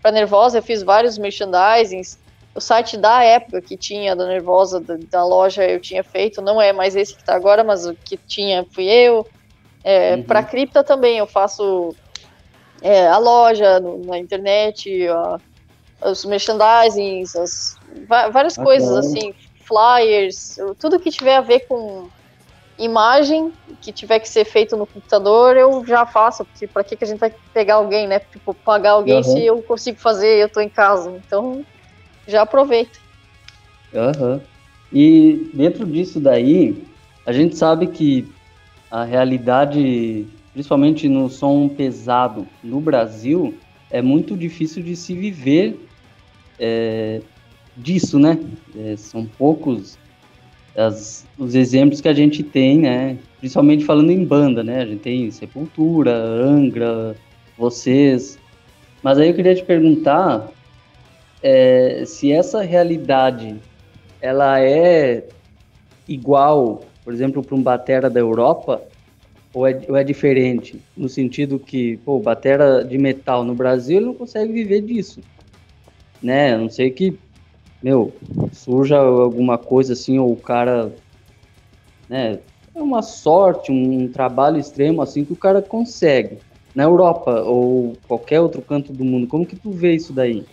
Para 0.00 0.12
Nervosa 0.12 0.58
eu 0.58 0.62
fiz 0.62 0.84
vários 0.84 1.18
merchandisings. 1.18 2.18
O 2.54 2.60
site 2.60 2.96
da 2.96 3.22
época 3.22 3.60
que 3.60 3.76
tinha 3.76 4.14
da 4.14 4.26
Nervosa, 4.26 4.80
da, 4.80 4.96
da 5.10 5.24
loja, 5.24 5.64
eu 5.64 5.80
tinha 5.80 6.04
feito, 6.04 6.40
não 6.40 6.62
é 6.62 6.72
mais 6.72 6.94
esse 6.94 7.14
que 7.14 7.20
está 7.20 7.34
agora, 7.34 7.64
mas 7.64 7.84
o 7.84 7.94
que 7.94 8.16
tinha 8.16 8.64
fui 8.70 8.84
eu. 8.84 9.26
É, 9.86 10.16
uhum. 10.16 10.24
Para 10.24 10.42
cripta 10.42 10.82
também 10.82 11.18
eu 11.18 11.28
faço 11.28 11.94
é, 12.82 13.06
a 13.06 13.18
loja 13.18 13.78
no, 13.78 14.04
na 14.04 14.18
internet, 14.18 15.06
a, 15.06 15.38
os 16.10 16.24
merchandisings, 16.24 17.36
as, 17.36 17.78
várias 18.08 18.56
coisas 18.56 18.90
assim, 18.90 19.32
flyers, 19.64 20.58
tudo 20.80 20.98
que 20.98 21.08
tiver 21.08 21.36
a 21.36 21.40
ver 21.40 21.60
com 21.68 22.08
imagem 22.76 23.52
que 23.80 23.92
tiver 23.92 24.18
que 24.18 24.28
ser 24.28 24.44
feito 24.44 24.76
no 24.76 24.88
computador, 24.88 25.56
eu 25.56 25.86
já 25.86 26.04
faço, 26.04 26.44
porque 26.44 26.66
para 26.66 26.82
que, 26.82 26.96
que 26.96 27.04
a 27.04 27.06
gente 27.06 27.20
vai 27.20 27.32
pegar 27.54 27.76
alguém, 27.76 28.08
né? 28.08 28.18
Tipo, 28.18 28.52
pagar 28.52 28.90
alguém 28.90 29.18
uhum. 29.18 29.22
se 29.22 29.46
eu 29.46 29.62
consigo 29.62 30.00
fazer, 30.00 30.36
eu 30.42 30.48
tô 30.48 30.60
em 30.60 30.68
casa. 30.68 31.12
Então, 31.24 31.64
já 32.26 32.42
aproveito. 32.42 32.98
Uhum. 33.94 34.40
E 34.92 35.48
dentro 35.54 35.86
disso 35.86 36.18
daí, 36.18 36.84
a 37.24 37.32
gente 37.32 37.56
sabe 37.56 37.86
que 37.86 38.28
a 38.90 39.04
realidade, 39.04 40.26
principalmente 40.52 41.08
no 41.08 41.28
som 41.28 41.68
pesado 41.68 42.46
no 42.62 42.80
Brasil, 42.80 43.54
é 43.90 44.00
muito 44.02 44.36
difícil 44.36 44.82
de 44.82 44.96
se 44.96 45.14
viver 45.14 45.78
é, 46.58 47.20
disso, 47.76 48.18
né? 48.18 48.38
É, 48.76 48.96
são 48.96 49.26
poucos 49.26 49.98
as, 50.76 51.26
os 51.38 51.54
exemplos 51.54 52.00
que 52.00 52.08
a 52.08 52.14
gente 52.14 52.42
tem, 52.42 52.78
né? 52.80 53.18
Principalmente 53.38 53.84
falando 53.84 54.10
em 54.10 54.24
banda, 54.24 54.62
né? 54.62 54.82
A 54.82 54.86
gente 54.86 55.00
tem 55.00 55.30
Sepultura, 55.30 56.14
Angra, 56.14 57.16
vocês. 57.56 58.38
Mas 59.02 59.18
aí 59.18 59.28
eu 59.28 59.34
queria 59.34 59.54
te 59.54 59.64
perguntar 59.64 60.50
é, 61.42 62.04
se 62.06 62.32
essa 62.32 62.62
realidade 62.62 63.56
ela 64.20 64.60
é 64.60 65.26
igual, 66.08 66.84
por 67.06 67.14
exemplo, 67.14 67.40
para 67.40 67.54
um 67.54 67.62
batera 67.62 68.10
da 68.10 68.18
Europa, 68.18 68.82
ou 69.54 69.64
é, 69.64 69.80
ou 69.88 69.96
é 69.96 70.02
diferente? 70.02 70.82
No 70.96 71.08
sentido 71.08 71.56
que, 71.56 71.98
pô, 71.98 72.18
batera 72.18 72.84
de 72.84 72.98
metal 72.98 73.44
no 73.44 73.54
Brasil 73.54 73.98
ele 73.98 74.06
não 74.06 74.14
consegue 74.14 74.52
viver 74.52 74.80
disso. 74.80 75.20
Né? 76.20 76.54
A 76.54 76.58
não 76.58 76.68
sei 76.68 76.90
que, 76.90 77.16
meu, 77.80 78.12
surja 78.52 78.98
alguma 78.98 79.56
coisa 79.56 79.92
assim, 79.92 80.18
ou 80.18 80.32
o 80.32 80.36
cara, 80.36 80.92
né? 82.08 82.40
É 82.74 82.82
uma 82.82 83.02
sorte, 83.02 83.70
um, 83.70 84.08
trabalho 84.08 84.58
extremo 84.58 85.00
assim 85.00 85.24
que 85.24 85.32
o 85.32 85.36
cara 85.36 85.62
consegue. 85.62 86.40
Na 86.74 86.82
Europa 86.82 87.40
ou 87.42 87.96
qualquer 88.08 88.40
outro 88.40 88.60
canto 88.62 88.92
do 88.92 89.04
mundo, 89.04 89.28
como 89.28 89.46
que 89.46 89.54
tu 89.54 89.70
vê 89.70 89.94
isso 89.94 90.12
daí? 90.12 90.44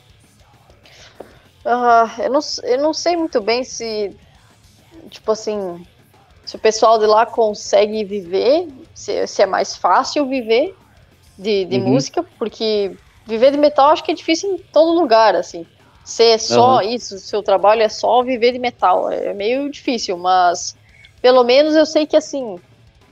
Uh, 1.65 2.21
eu, 2.21 2.31
não, 2.31 2.39
eu 2.63 2.77
não 2.79 2.93
sei 2.93 3.17
muito 3.17 3.41
bem 3.41 3.63
se, 3.63 4.15
tipo 5.09 5.31
assim, 5.31 5.83
se 6.45 6.55
o 6.55 6.59
pessoal 6.59 6.99
de 6.99 7.05
lá 7.05 7.25
consegue 7.25 8.03
viver, 8.03 8.67
se, 8.93 9.25
se 9.27 9.41
é 9.41 9.45
mais 9.45 9.75
fácil 9.75 10.25
viver 10.27 10.75
de, 11.37 11.65
de 11.65 11.77
uhum. 11.77 11.89
música, 11.89 12.23
porque 12.37 12.91
viver 13.25 13.51
de 13.51 13.57
metal 13.57 13.89
acho 13.89 14.03
que 14.03 14.11
é 14.11 14.15
difícil 14.15 14.53
em 14.53 14.57
todo 14.57 14.99
lugar, 14.99 15.35
assim. 15.35 15.65
Se 16.03 16.23
é 16.23 16.37
só 16.37 16.77
uhum. 16.77 16.81
isso, 16.81 17.17
seu 17.17 17.41
trabalho 17.41 17.81
é 17.81 17.89
só 17.89 18.21
viver 18.23 18.51
de 18.51 18.59
metal, 18.59 19.09
é 19.09 19.33
meio 19.33 19.69
difícil, 19.69 20.17
mas 20.17 20.75
pelo 21.21 21.43
menos 21.43 21.75
eu 21.75 21.85
sei 21.85 22.05
que 22.05 22.17
assim, 22.17 22.59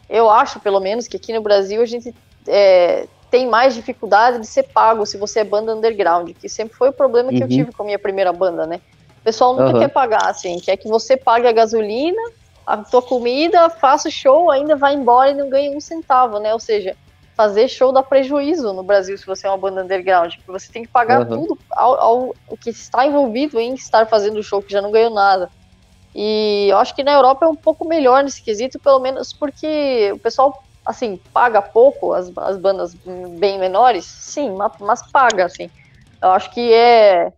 eu 0.10 0.30
acho 0.30 0.60
pelo 0.60 0.82
menos 0.82 1.08
que 1.08 1.16
aqui 1.16 1.32
no 1.32 1.42
Brasil 1.42 1.82
a 1.82 1.86
gente 1.86 2.14
é, 2.46 3.08
tem 3.30 3.48
mais 3.48 3.74
dificuldade 3.74 4.40
de 4.40 4.46
ser 4.46 4.64
pago 4.64 5.06
se 5.06 5.18
você 5.18 5.40
é 5.40 5.44
banda 5.46 5.74
underground, 5.74 6.32
que 6.34 6.50
sempre 6.50 6.76
foi 6.76 6.90
o 6.90 6.94
problema 6.94 7.30
que 7.30 7.38
uhum. 7.38 7.44
eu 7.44 7.48
tive 7.48 7.72
com 7.72 7.84
a 7.84 7.86
minha 7.86 8.00
primeira 8.00 8.34
banda, 8.34 8.68
né? 8.68 8.82
O 9.22 9.24
pessoal 9.24 9.56
nunca 9.56 9.74
uhum. 9.74 9.80
quer 9.80 9.88
pagar, 9.88 10.30
assim, 10.30 10.60
quer 10.60 10.76
que 10.76 10.90
você 10.90 11.16
pague 11.16 11.48
a 11.48 11.52
gasolina, 11.54 12.22
a 12.66 12.78
tua 12.78 13.02
comida, 13.02 13.70
faça 13.70 14.08
o 14.08 14.12
show, 14.12 14.52
ainda 14.52 14.76
vai 14.76 14.94
embora 14.94 15.32
e 15.32 15.36
não 15.36 15.50
ganha 15.50 15.76
um 15.76 15.80
centavo, 15.80 16.40
né? 16.40 16.54
Ou 16.54 16.60
seja, 16.60 16.96
fazer 17.36 17.68
show 17.68 17.92
dá 17.92 18.04
prejuízo 18.04 18.74
no 18.74 18.84
Brasil 18.84 19.18
se 19.18 19.26
você 19.26 19.48
é 19.48 19.50
uma 19.50 19.58
banda 19.58 19.84
underground, 19.84 20.36
porque 20.36 20.52
você 20.52 20.72
tem 20.72 20.84
que 20.84 20.90
pagar 20.90 21.22
uhum. 21.22 21.48
tudo 21.48 21.60
ao, 21.72 22.00
ao, 22.00 22.36
o 22.48 22.58
que 22.58 22.70
está 22.70 23.06
envolvido 23.06 23.60
em 23.60 23.74
estar 23.74 24.06
fazendo 24.08 24.44
show, 24.44 24.62
que 24.62 24.72
já 24.72 24.82
não 24.82 24.92
ganhou 24.92 25.14
nada. 25.14 25.50
E 26.14 26.68
eu 26.70 26.78
acho 26.78 26.94
que 26.94 27.04
na 27.04 27.14
Europa 27.14 27.46
é 27.46 27.50
um 27.50 27.56
pouco 27.56 27.88
melhor 27.88 28.24
nesse 28.24 28.42
quesito, 28.42 28.80
pelo 28.80 29.00
menos 29.00 29.32
porque 29.32 30.12
o 30.14 30.20
pessoal 30.20 30.64
assim, 30.86 31.20
paga 31.32 31.62
pouco 31.62 32.14
as, 32.14 32.32
as 32.38 32.58
bandas 32.58 32.96
bem 33.38 33.60
menores? 33.60 34.06
Sim, 34.06 34.52
mas, 34.52 34.74
mas 34.80 35.12
paga, 35.12 35.46
assim. 35.46 35.70
Eu 36.22 36.32
acho 36.32 36.52
que 36.52 36.74
é, 36.74 37.32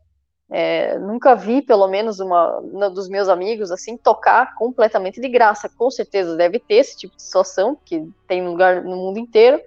é, 0.50 1.00
nunca 1.00 1.36
vi, 1.36 1.62
pelo 1.62 1.88
menos, 1.88 2.20
uma, 2.20 2.62
dos 2.90 3.08
meus 3.10 3.28
amigos, 3.28 3.72
assim, 3.72 3.98
tocar 3.98 4.56
completamente 4.56 5.20
de 5.20 5.28
graça. 5.28 5.70
Com 5.70 5.90
certeza 5.90 6.36
deve 6.36 6.60
ter 6.60 6.76
esse 6.76 6.98
tipo 6.98 7.16
de 7.16 7.24
situação, 7.24 7.78
que 7.84 8.08
tem 8.28 8.48
lugar 8.48 8.84
no 8.84 8.96
mundo 8.96 9.18
inteiro, 9.18 9.62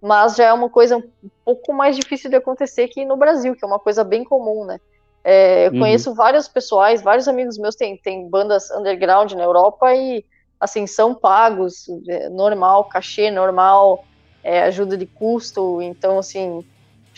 mas 0.00 0.36
já 0.36 0.46
é 0.46 0.52
uma 0.52 0.70
coisa 0.70 0.96
um 0.96 1.30
pouco 1.44 1.72
mais 1.72 1.96
difícil 1.96 2.30
de 2.30 2.36
acontecer 2.36 2.88
que 2.88 3.04
no 3.04 3.16
Brasil, 3.16 3.54
que 3.54 3.64
é 3.64 3.68
uma 3.68 3.78
coisa 3.78 4.02
bem 4.02 4.24
comum, 4.24 4.64
né? 4.64 4.80
É, 5.22 5.66
eu 5.66 5.72
uhum. 5.72 5.80
conheço 5.80 6.14
vários 6.14 6.48
pessoais, 6.48 7.02
vários 7.02 7.28
amigos 7.28 7.58
meus 7.58 7.76
têm, 7.76 7.96
têm 7.98 8.26
bandas 8.28 8.70
underground 8.70 9.32
na 9.32 9.42
Europa 9.42 9.94
e 9.94 10.24
assim, 10.58 10.86
são 10.86 11.14
pagos, 11.14 11.86
é, 12.08 12.28
normal, 12.28 12.84
cachê 12.84 13.30
normal, 13.30 14.04
é, 14.42 14.62
ajuda 14.62 14.96
de 14.96 15.06
custo, 15.06 15.80
então, 15.82 16.18
assim, 16.18 16.64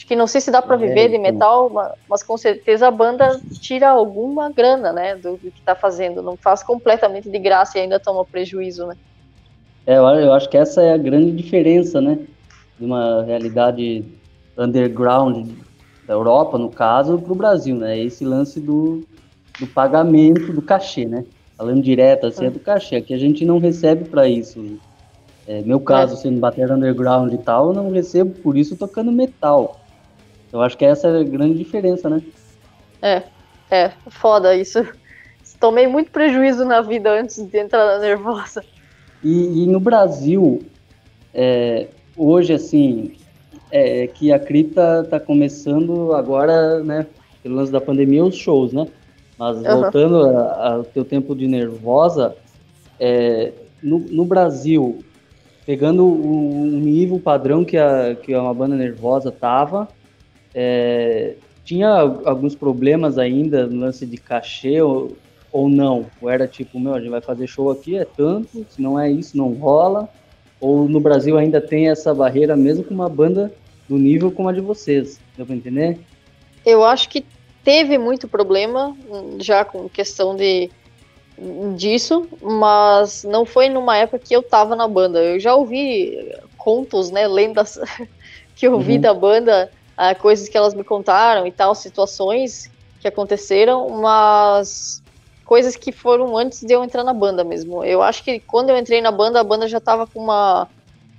acho 0.02 0.06
que 0.08 0.16
não 0.16 0.26
sei 0.26 0.40
se 0.40 0.50
dá 0.50 0.60
para 0.60 0.74
viver 0.74 1.08
de 1.08 1.18
metal, 1.18 1.70
mas 2.08 2.24
com 2.24 2.36
certeza 2.36 2.88
a 2.88 2.90
banda 2.90 3.40
tira 3.60 3.88
alguma 3.88 4.50
grana, 4.50 4.92
né, 4.92 5.14
do, 5.14 5.36
do 5.36 5.50
que 5.50 5.60
está 5.60 5.76
fazendo, 5.76 6.20
não 6.20 6.36
faz 6.36 6.60
completamente 6.60 7.30
de 7.30 7.38
graça 7.38 7.78
e 7.78 7.82
ainda 7.82 8.00
toma 8.00 8.24
prejuízo, 8.24 8.84
né. 8.84 8.96
É, 9.86 9.98
eu 9.98 10.32
acho 10.32 10.48
que 10.48 10.56
essa 10.56 10.82
é 10.82 10.92
a 10.92 10.96
grande 10.96 11.30
diferença, 11.30 12.00
né, 12.00 12.18
de 12.78 12.84
uma 12.84 13.22
realidade 13.22 14.04
underground 14.58 15.48
da 16.04 16.14
Europa, 16.14 16.58
no 16.58 16.68
caso, 16.68 17.18
para 17.18 17.32
o 17.32 17.36
Brasil, 17.36 17.76
né, 17.76 17.96
esse 17.96 18.24
lance 18.24 18.58
do, 18.58 19.04
do 19.60 19.68
pagamento 19.68 20.52
do 20.52 20.62
cachê, 20.62 21.04
né, 21.04 21.24
falando 21.56 21.80
direto, 21.80 22.26
assim, 22.26 22.46
é 22.46 22.50
do 22.50 22.58
cachê, 22.58 23.00
que 23.00 23.14
a 23.14 23.18
gente 23.18 23.44
não 23.44 23.60
recebe 23.60 24.08
para 24.08 24.26
isso. 24.26 24.80
É, 25.46 25.60
meu 25.62 25.78
caso, 25.78 26.14
é. 26.14 26.16
sendo 26.16 26.40
bater 26.40 26.70
underground 26.72 27.32
e 27.32 27.38
tal, 27.38 27.68
eu 27.68 27.72
não 27.72 27.90
recebo 27.92 28.32
por 28.40 28.56
isso 28.56 28.76
tocando 28.76 29.12
metal. 29.12 29.81
Eu 30.52 30.60
acho 30.60 30.76
que 30.76 30.84
essa 30.84 31.08
é 31.08 31.20
a 31.20 31.24
grande 31.24 31.56
diferença, 31.56 32.10
né? 32.10 32.22
É, 33.00 33.22
é, 33.70 33.92
foda 34.10 34.54
isso. 34.54 34.86
Tomei 35.58 35.86
muito 35.86 36.10
prejuízo 36.10 36.64
na 36.64 36.80
vida 36.80 37.10
antes 37.10 37.42
de 37.42 37.58
entrar 37.58 37.86
na 37.86 37.98
nervosa. 37.98 38.64
E, 39.22 39.62
e 39.62 39.66
no 39.66 39.78
Brasil, 39.80 40.62
é, 41.32 41.88
hoje, 42.16 42.52
assim, 42.52 43.14
é 43.70 44.06
que 44.06 44.32
a 44.32 44.38
cripta 44.38 45.06
tá 45.08 45.18
começando 45.18 46.12
agora, 46.14 46.82
né, 46.82 47.06
pelo 47.42 47.56
lance 47.56 47.72
da 47.72 47.80
pandemia, 47.80 48.24
os 48.24 48.36
shows, 48.36 48.72
né? 48.72 48.86
Mas 49.38 49.56
uhum. 49.56 49.80
voltando 49.80 50.16
ao 50.26 50.84
teu 50.84 51.04
tempo 51.04 51.34
de 51.34 51.46
nervosa, 51.46 52.36
é, 53.00 53.52
no, 53.82 53.98
no, 53.98 54.24
Brasil, 54.24 55.02
pegando 55.64 56.04
o, 56.04 56.66
nível 56.66 57.18
padrão 57.18 57.64
que, 57.64 57.76
a, 57.76 58.14
que 58.14 58.34
uma 58.34 58.54
banda 58.54 58.76
nervosa 58.76 59.32
tava, 59.32 59.88
é, 60.54 61.34
tinha 61.64 61.88
alguns 62.24 62.54
problemas 62.54 63.18
ainda 63.18 63.66
no 63.66 63.80
lance 63.80 64.04
de 64.04 64.16
cachê 64.16 64.80
ou, 64.82 65.16
ou 65.50 65.68
não? 65.68 66.06
Ou 66.20 66.28
era 66.28 66.46
tipo, 66.46 66.78
meu, 66.78 66.94
a 66.94 67.00
gente 67.00 67.10
vai 67.10 67.20
fazer 67.20 67.46
show 67.46 67.70
aqui, 67.70 67.96
é 67.96 68.04
tanto, 68.04 68.66
se 68.68 68.80
não 68.80 68.98
é 68.98 69.10
isso, 69.10 69.36
não 69.36 69.52
rola? 69.52 70.08
Ou 70.60 70.88
no 70.88 71.00
Brasil 71.00 71.36
ainda 71.36 71.60
tem 71.60 71.88
essa 71.88 72.14
barreira, 72.14 72.56
mesmo 72.56 72.84
com 72.84 72.94
uma 72.94 73.08
banda 73.08 73.52
do 73.88 73.98
nível 73.98 74.30
como 74.30 74.48
a 74.48 74.52
de 74.52 74.60
vocês? 74.60 75.20
Deu 75.36 75.44
pra 75.44 75.54
entender? 75.54 75.98
Eu 76.64 76.84
acho 76.84 77.08
que 77.08 77.24
teve 77.64 77.98
muito 77.98 78.28
problema 78.28 78.96
já 79.38 79.64
com 79.64 79.88
questão 79.88 80.36
de 80.36 80.70
disso, 81.76 82.28
mas 82.40 83.24
não 83.24 83.44
foi 83.44 83.68
numa 83.68 83.96
época 83.96 84.18
que 84.18 84.34
eu 84.34 84.42
tava 84.42 84.76
na 84.76 84.86
banda. 84.86 85.18
Eu 85.20 85.40
já 85.40 85.54
ouvi 85.54 86.32
contos, 86.56 87.10
né, 87.10 87.26
lendas 87.26 87.78
que 88.54 88.66
eu 88.66 88.74
ouvi 88.74 88.94
uhum. 88.94 89.00
da 89.00 89.14
banda, 89.14 89.70
uh, 89.98 90.18
coisas 90.20 90.48
que 90.48 90.56
elas 90.56 90.74
me 90.74 90.84
contaram 90.84 91.46
e 91.46 91.52
tal, 91.52 91.74
situações 91.74 92.70
que 93.00 93.08
aconteceram, 93.08 93.88
mas 93.90 95.02
coisas 95.44 95.76
que 95.76 95.92
foram 95.92 96.36
antes 96.36 96.62
de 96.62 96.72
eu 96.72 96.84
entrar 96.84 97.04
na 97.04 97.12
banda 97.12 97.44
mesmo. 97.44 97.84
Eu 97.84 98.02
acho 98.02 98.22
que 98.22 98.40
quando 98.40 98.70
eu 98.70 98.78
entrei 98.78 99.00
na 99.00 99.10
banda, 99.10 99.40
a 99.40 99.44
banda 99.44 99.68
já 99.68 99.80
tava 99.80 100.06
com 100.06 100.20
uma, 100.20 100.68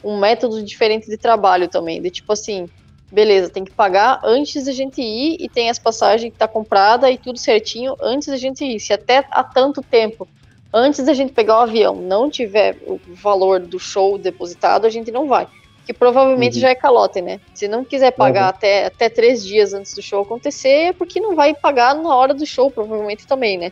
um 0.03 0.17
método 0.17 0.63
diferente 0.63 1.09
de 1.09 1.17
trabalho 1.17 1.67
também, 1.67 2.01
de 2.01 2.09
tipo 2.09 2.33
assim, 2.33 2.69
beleza, 3.11 3.49
tem 3.49 3.63
que 3.63 3.71
pagar 3.71 4.19
antes 4.23 4.65
da 4.65 4.71
gente 4.71 5.01
ir 5.01 5.37
e 5.39 5.47
tem 5.47 5.69
as 5.69 5.77
passagens 5.77 6.31
que 6.31 6.39
tá 6.39 6.47
comprada 6.47 7.11
e 7.11 7.17
tudo 7.17 7.37
certinho 7.37 7.95
antes 8.01 8.27
da 8.27 8.37
gente 8.37 8.65
ir. 8.65 8.79
Se 8.79 8.91
até 8.91 9.23
há 9.29 9.43
tanto 9.43 9.81
tempo 9.83 10.27
antes 10.73 11.05
da 11.05 11.13
gente 11.13 11.31
pegar 11.31 11.59
o 11.59 11.61
avião 11.61 11.95
não 11.95 12.29
tiver 12.29 12.77
o 12.87 12.99
valor 13.13 13.59
do 13.59 13.77
show 13.77 14.17
depositado, 14.17 14.87
a 14.87 14.89
gente 14.89 15.11
não 15.11 15.27
vai. 15.27 15.47
Que 15.85 15.93
provavelmente 15.93 16.55
uhum. 16.55 16.61
já 16.61 16.69
é 16.69 16.75
calote, 16.75 17.21
né? 17.21 17.39
Se 17.53 17.67
não 17.67 17.83
quiser 17.83 18.11
pagar 18.11 18.43
uhum. 18.43 18.49
até, 18.49 18.85
até 18.85 19.09
três 19.09 19.45
dias 19.45 19.73
antes 19.73 19.93
do 19.93 20.01
show 20.01 20.21
acontecer, 20.21 20.69
é 20.69 20.93
porque 20.93 21.19
não 21.19 21.35
vai 21.35 21.53
pagar 21.53 21.93
na 21.93 22.15
hora 22.15 22.33
do 22.33 22.45
show, 22.45 22.71
provavelmente 22.71 23.27
também, 23.27 23.57
né? 23.57 23.71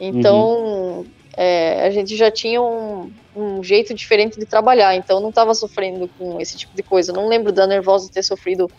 Então, 0.00 0.38
uhum. 0.38 1.06
é, 1.36 1.86
a 1.86 1.90
gente 1.90 2.16
já 2.16 2.30
tinha 2.30 2.62
um, 2.62 3.12
um 3.36 3.62
jeito 3.62 3.92
diferente 3.92 4.38
de 4.38 4.46
trabalhar, 4.46 4.94
então 4.96 5.20
não 5.20 5.28
estava 5.28 5.54
sofrendo 5.54 6.08
com 6.18 6.40
esse 6.40 6.56
tipo 6.56 6.74
de 6.74 6.82
coisa. 6.82 7.12
Não 7.12 7.28
lembro 7.28 7.52
da 7.52 7.66
Nervosa 7.66 8.10
ter 8.10 8.22
sofrido 8.22 8.70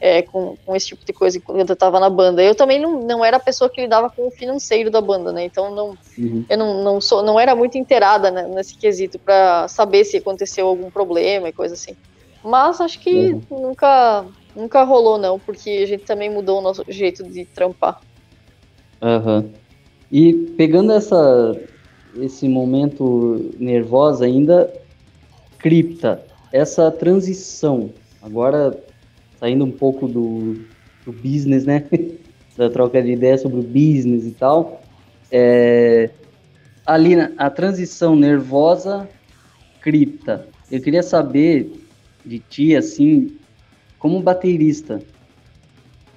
é, 0.00 0.22
com, 0.22 0.56
com, 0.64 0.74
esse 0.76 0.88
tipo 0.88 1.04
de 1.04 1.12
coisa 1.12 1.40
quando 1.40 1.68
eu 1.68 1.72
estava 1.72 1.98
na 2.00 2.10
banda. 2.10 2.42
Eu 2.42 2.54
também 2.54 2.80
não, 2.80 3.00
não 3.00 3.24
era 3.24 3.36
a 3.36 3.40
pessoa 3.40 3.70
que 3.70 3.80
lidava 3.80 4.10
com 4.10 4.26
o 4.26 4.30
financeiro 4.30 4.90
da 4.90 5.00
banda, 5.00 5.32
né? 5.32 5.44
Então 5.44 5.74
não, 5.74 5.96
uhum. 6.18 6.44
eu 6.48 6.58
não, 6.58 6.82
não, 6.84 7.00
sou, 7.00 7.22
não 7.22 7.38
era 7.38 7.54
muito 7.54 7.78
inteirada 7.78 8.30
né, 8.30 8.46
nesse 8.48 8.76
quesito 8.76 9.18
para 9.18 9.66
saber 9.68 10.04
se 10.04 10.16
aconteceu 10.16 10.66
algum 10.66 10.90
problema 10.90 11.48
e 11.48 11.52
coisa 11.52 11.74
assim. 11.74 11.96
Mas 12.44 12.80
acho 12.80 13.00
que 13.00 13.32
uhum. 13.32 13.68
nunca, 13.68 14.26
nunca 14.54 14.82
rolou, 14.84 15.16
não, 15.16 15.38
porque 15.38 15.70
a 15.70 15.86
gente 15.86 16.04
também 16.04 16.30
mudou 16.30 16.58
o 16.58 16.62
nosso 16.62 16.84
jeito 16.88 17.24
de 17.24 17.46
trampar. 17.46 18.00
Uhum. 19.00 19.50
E 20.12 20.34
pegando 20.56 20.92
essa, 20.92 21.58
esse 22.16 22.46
momento 22.46 23.50
nervosa 23.58 24.26
ainda, 24.26 24.72
cripta, 25.58 26.22
essa 26.52 26.90
transição, 26.90 27.90
agora 28.22 28.78
saindo 29.40 29.64
um 29.64 29.72
pouco 29.72 30.06
do, 30.06 30.54
do 31.04 31.12
business, 31.12 31.64
né? 31.64 31.84
da 32.56 32.70
troca 32.70 33.02
de 33.02 33.12
ideias 33.12 33.40
sobre 33.40 33.58
o 33.58 33.62
business 33.62 34.26
e 34.26 34.30
tal, 34.30 34.80
é, 35.30 36.10
ali 36.86 37.14
a 37.36 37.50
transição 37.50 38.14
nervosa, 38.14 39.08
cripta. 39.80 40.46
Eu 40.70 40.80
queria 40.80 41.02
saber 41.02 41.83
de 42.24 42.38
ti, 42.38 42.74
assim, 42.74 43.36
como 43.98 44.22
baterista, 44.22 45.00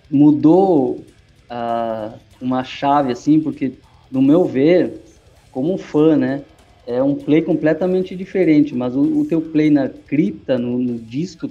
mudou 0.10 1.04
a, 1.50 2.14
uma 2.42 2.64
chave, 2.64 3.12
assim, 3.12 3.40
porque, 3.40 3.74
no 4.12 4.22
meu 4.22 4.46
ver, 4.46 5.02
como 5.52 5.74
um 5.74 5.78
fã, 5.78 6.16
né, 6.16 6.44
é 6.86 7.04
um 7.04 7.16
play 7.16 7.42
completamente 7.42 8.16
diferente, 8.16 8.74
mas 8.74 8.96
o, 8.96 9.02
o 9.02 9.26
teu 9.26 9.42
play 9.42 9.70
na 9.70 9.90
cripta, 9.90 10.58
no, 10.58 10.78
no 10.78 10.98
disco, 10.98 11.50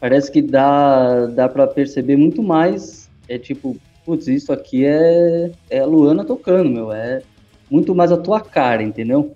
parece 0.00 0.30
que 0.30 0.40
dá, 0.40 1.26
dá 1.26 1.48
para 1.48 1.66
perceber 1.66 2.16
muito 2.16 2.42
mais, 2.42 3.10
é 3.28 3.38
tipo, 3.38 3.76
putz, 4.04 4.26
isso 4.28 4.52
aqui 4.52 4.84
é, 4.84 5.50
é 5.70 5.80
a 5.80 5.86
Luana 5.86 6.24
tocando, 6.24 6.70
meu, 6.70 6.92
é 6.92 7.22
muito 7.70 7.94
mais 7.94 8.12
a 8.12 8.16
tua 8.16 8.40
cara, 8.40 8.82
entendeu? 8.82 9.32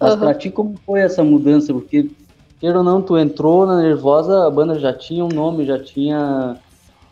Mas 0.00 0.14
uhum. 0.14 0.18
pra 0.20 0.34
ti, 0.34 0.50
como 0.50 0.74
foi 0.84 1.00
essa 1.00 1.22
mudança? 1.22 1.72
Porque, 1.72 2.10
queira 2.62 2.78
ou 2.78 2.84
não, 2.84 3.02
tu 3.02 3.18
entrou 3.18 3.66
na 3.66 3.82
Nervosa, 3.82 4.46
a 4.46 4.50
banda 4.50 4.78
já 4.78 4.96
tinha 4.96 5.24
um 5.24 5.28
nome, 5.28 5.66
já 5.66 5.82
tinha 5.82 6.56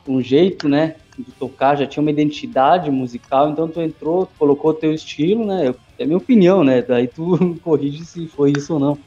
um 0.07 0.23
jeito, 0.23 0.69
né, 0.69 0.95
de 1.19 1.33
tocar, 1.33 1.77
já 1.77 1.89
tinha 1.89 2.01
uma 2.01 2.13
identidade 2.13 2.89
musical, 2.89 3.51
então 3.51 3.69
tu 3.69 3.81
entrou, 3.81 4.27
tu 4.27 4.35
colocou 4.39 4.73
teu 4.73 4.95
estilo, 4.95 5.45
né, 5.45 5.75
é 5.99 6.07
minha 6.07 6.19
opinião, 6.19 6.63
né, 6.63 6.83
daí 6.83 7.09
tu 7.09 7.37
corrige 7.63 8.05
se 8.05 8.29
foi 8.29 8.53
isso 8.53 8.75
ou 8.75 8.79
não. 8.79 8.99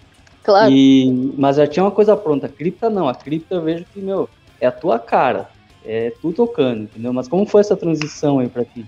Claro. 0.44 0.70
E, 0.70 1.10
mas 1.38 1.56
já 1.56 1.66
tinha 1.66 1.86
uma 1.86 1.92
coisa 1.92 2.18
pronta, 2.18 2.48
a 2.48 2.50
cripta 2.50 2.90
não, 2.90 3.08
a 3.08 3.16
cripta 3.16 3.56
eu 3.56 3.64
vejo 3.64 3.86
que, 3.94 4.02
meu, 4.02 4.28
é 4.60 4.68
a 4.68 4.72
tua 4.72 5.00
cara, 5.00 5.50
é 5.82 6.12
tu 6.22 6.34
tocando, 6.34 6.84
entendeu? 6.84 7.14
Mas 7.14 7.30
como 7.30 7.46
foi 7.46 7.62
essa 7.62 7.78
transição 7.78 8.40
aí 8.40 8.50
pra 8.50 8.66
ti? 8.66 8.86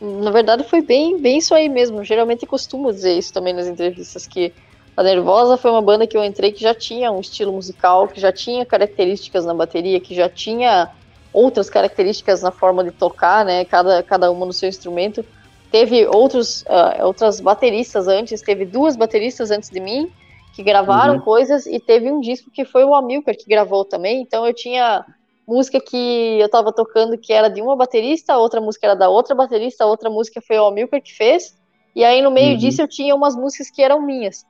Na 0.00 0.32
verdade, 0.32 0.64
foi 0.64 0.80
bem, 0.82 1.20
bem 1.20 1.38
isso 1.38 1.54
aí 1.54 1.68
mesmo. 1.68 2.04
Geralmente 2.04 2.46
costumo 2.46 2.92
dizer 2.92 3.18
isso 3.18 3.32
também 3.32 3.52
nas 3.52 3.66
entrevistas, 3.66 4.26
que 4.26 4.52
a 4.98 5.02
Nervosa 5.04 5.56
foi 5.56 5.70
uma 5.70 5.80
banda 5.80 6.08
que 6.08 6.16
eu 6.16 6.24
entrei 6.24 6.50
que 6.50 6.60
já 6.60 6.74
tinha 6.74 7.12
um 7.12 7.20
estilo 7.20 7.52
musical, 7.52 8.08
que 8.08 8.20
já 8.20 8.32
tinha 8.32 8.66
características 8.66 9.46
na 9.46 9.54
bateria, 9.54 10.00
que 10.00 10.12
já 10.12 10.28
tinha 10.28 10.90
outras 11.32 11.70
características 11.70 12.42
na 12.42 12.50
forma 12.50 12.82
de 12.82 12.90
tocar, 12.90 13.44
né? 13.44 13.64
Cada, 13.64 14.02
cada 14.02 14.28
uma 14.28 14.44
no 14.44 14.52
seu 14.52 14.68
instrumento. 14.68 15.24
Teve 15.70 16.04
outros, 16.08 16.62
uh, 16.62 17.06
outras 17.06 17.40
bateristas 17.40 18.08
antes, 18.08 18.42
teve 18.42 18.64
duas 18.64 18.96
bateristas 18.96 19.52
antes 19.52 19.70
de 19.70 19.78
mim 19.78 20.10
que 20.52 20.64
gravaram 20.64 21.14
uhum. 21.14 21.20
coisas 21.20 21.64
e 21.66 21.78
teve 21.78 22.10
um 22.10 22.18
disco 22.18 22.50
que 22.50 22.64
foi 22.64 22.82
o 22.82 22.92
Amilcar 22.92 23.36
que 23.36 23.48
gravou 23.48 23.84
também. 23.84 24.20
Então 24.20 24.44
eu 24.44 24.52
tinha 24.52 25.04
música 25.46 25.80
que 25.80 26.40
eu 26.40 26.48
tava 26.48 26.72
tocando 26.72 27.16
que 27.16 27.32
era 27.32 27.48
de 27.48 27.62
uma 27.62 27.76
baterista, 27.76 28.36
outra 28.36 28.60
música 28.60 28.88
era 28.88 28.96
da 28.96 29.08
outra 29.08 29.32
baterista, 29.32 29.86
outra 29.86 30.10
música 30.10 30.40
foi 30.40 30.58
o 30.58 30.66
Amilcar 30.66 31.00
que 31.00 31.14
fez, 31.14 31.56
e 31.94 32.02
aí 32.02 32.20
no 32.20 32.32
meio 32.32 32.54
uhum. 32.54 32.58
disso 32.58 32.82
eu 32.82 32.88
tinha 32.88 33.14
umas 33.14 33.36
músicas 33.36 33.70
que 33.70 33.80
eram 33.80 34.02
minhas. 34.02 34.44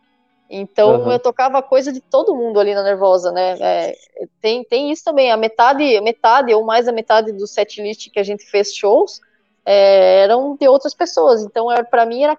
Então 0.50 1.02
uhum. 1.02 1.12
eu 1.12 1.18
tocava 1.18 1.62
coisa 1.62 1.92
de 1.92 2.00
todo 2.00 2.34
mundo 2.34 2.58
ali 2.58 2.74
na 2.74 2.82
Nervosa, 2.82 3.30
né? 3.30 3.56
É, 3.60 3.94
tem, 4.40 4.64
tem 4.64 4.90
isso 4.90 5.04
também, 5.04 5.30
a 5.30 5.36
metade, 5.36 6.00
metade 6.00 6.54
ou 6.54 6.64
mais 6.64 6.88
a 6.88 6.92
metade 6.92 7.32
do 7.32 7.46
set 7.46 7.82
list 7.82 8.10
que 8.10 8.18
a 8.18 8.22
gente 8.22 8.44
fez 8.46 8.74
shows 8.74 9.20
é, 9.64 10.22
eram 10.22 10.56
de 10.56 10.66
outras 10.66 10.94
pessoas. 10.94 11.42
Então 11.42 11.66
para 11.90 12.06
mim 12.06 12.22
era 12.22 12.38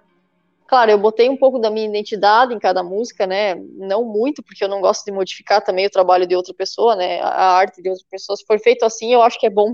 Claro, 0.70 0.92
eu 0.92 1.00
botei 1.00 1.28
um 1.28 1.36
pouco 1.36 1.58
da 1.58 1.72
minha 1.72 1.88
identidade 1.88 2.54
em 2.54 2.60
cada 2.60 2.84
música, 2.84 3.26
né? 3.26 3.56
Não 3.56 4.06
muito, 4.06 4.44
porque 4.44 4.64
eu 4.64 4.68
não 4.68 4.80
gosto 4.80 5.04
de 5.04 5.12
modificar 5.12 5.64
também 5.64 5.88
o 5.88 5.90
trabalho 5.90 6.28
de 6.28 6.36
outra 6.36 6.54
pessoa, 6.54 6.96
né? 6.96 7.20
A 7.22 7.58
arte 7.58 7.82
de 7.82 7.90
outra 7.90 8.06
pessoa. 8.08 8.38
Se 8.38 8.46
for 8.46 8.60
feito 8.60 8.86
assim, 8.86 9.12
eu 9.12 9.24
acho 9.24 9.40
que 9.40 9.48
é 9.48 9.50
bom 9.50 9.74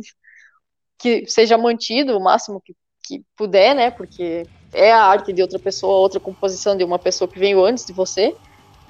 que 0.97 1.25
seja 1.27 1.57
mantido 1.57 2.17
o 2.17 2.23
máximo 2.23 2.61
que, 2.61 2.73
que 3.03 3.21
puder, 3.35 3.75
né? 3.75 3.91
Porque 3.91 4.47
é 4.75 4.91
a 4.91 5.01
arte 5.01 5.33
de 5.33 5.41
outra 5.41 5.57
pessoa, 5.57 5.97
outra 5.97 6.19
composição 6.19 6.75
de 6.75 6.83
uma 6.83 6.99
pessoa 6.99 7.27
que 7.27 7.39
veio 7.39 7.63
antes 7.63 7.85
de 7.85 7.93
você. 7.93 8.35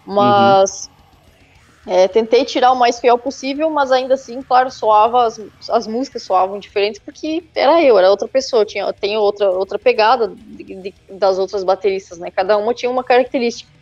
Mas 0.05 0.89
é, 1.87 2.07
tentei 2.07 2.43
tirar 2.43 2.71
o 2.71 2.75
mais 2.75 2.99
fiel 2.99 3.17
possível, 3.17 3.69
mas 3.69 3.91
ainda 3.91 4.15
assim, 4.15 4.41
claro, 4.41 4.71
soava, 4.71 5.25
as, 5.25 5.39
as 5.69 5.85
músicas 5.85 6.23
soavam 6.23 6.57
diferentes 6.57 6.99
porque 6.99 7.43
era 7.53 7.81
eu, 7.81 7.97
era 7.97 8.09
outra 8.09 8.27
pessoa, 8.27 8.65
tinha, 8.65 8.91
tenho 8.91 9.19
outra, 9.19 9.51
outra 9.51 9.77
pegada 9.77 10.33
de, 10.35 10.63
de, 10.63 10.93
das 11.09 11.37
outras 11.37 11.63
bateristas, 11.63 12.17
né? 12.17 12.31
Cada 12.31 12.57
uma 12.57 12.73
tinha 12.73 12.89
uma 12.89 13.03
característica. 13.03 13.74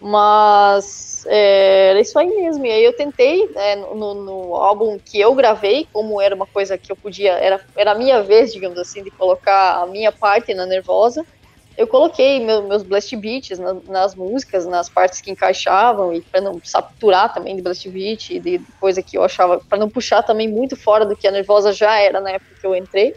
Mas 0.00 1.24
é, 1.26 1.90
era 1.90 2.00
isso 2.00 2.18
aí 2.18 2.28
mesmo. 2.28 2.64
E 2.66 2.70
aí 2.70 2.84
eu 2.84 2.94
tentei, 2.94 3.48
né, 3.48 3.76
no, 3.76 4.14
no, 4.14 4.54
álbum 4.54 4.98
que 4.98 5.20
eu 5.20 5.34
gravei, 5.34 5.86
como 5.92 6.20
era 6.20 6.34
uma 6.34 6.46
coisa 6.46 6.76
que 6.76 6.92
eu 6.92 6.96
podia, 6.96 7.32
era, 7.32 7.60
era 7.76 7.92
a 7.92 7.94
minha 7.94 8.22
vez, 8.22 8.52
digamos 8.52 8.78
assim, 8.78 9.02
de 9.02 9.10
colocar 9.10 9.82
a 9.82 9.86
minha 9.86 10.12
parte 10.12 10.54
na 10.54 10.66
Nervosa 10.66 11.24
eu 11.76 11.86
coloquei 11.86 12.40
meu, 12.40 12.66
meus 12.66 12.82
blast 12.82 13.14
beats 13.16 13.58
na, 13.58 13.74
nas 13.86 14.14
músicas, 14.14 14.66
nas 14.66 14.88
partes 14.88 15.20
que 15.20 15.30
encaixavam, 15.30 16.12
e 16.12 16.22
para 16.22 16.40
não 16.40 16.58
saturar 16.64 17.32
também 17.34 17.54
de 17.54 17.62
blast 17.62 17.88
beat, 17.90 18.40
de, 18.40 18.60
coisa 18.80 19.02
que 19.02 19.18
eu 19.18 19.22
achava, 19.22 19.60
para 19.60 19.78
não 19.78 19.90
puxar 19.90 20.22
também 20.22 20.48
muito 20.48 20.74
fora 20.74 21.04
do 21.04 21.14
que 21.14 21.28
a 21.28 21.30
Nervosa 21.30 21.72
já 21.72 21.98
era 21.98 22.20
na 22.20 22.30
época 22.30 22.54
que 22.58 22.66
eu 22.66 22.74
entrei. 22.74 23.14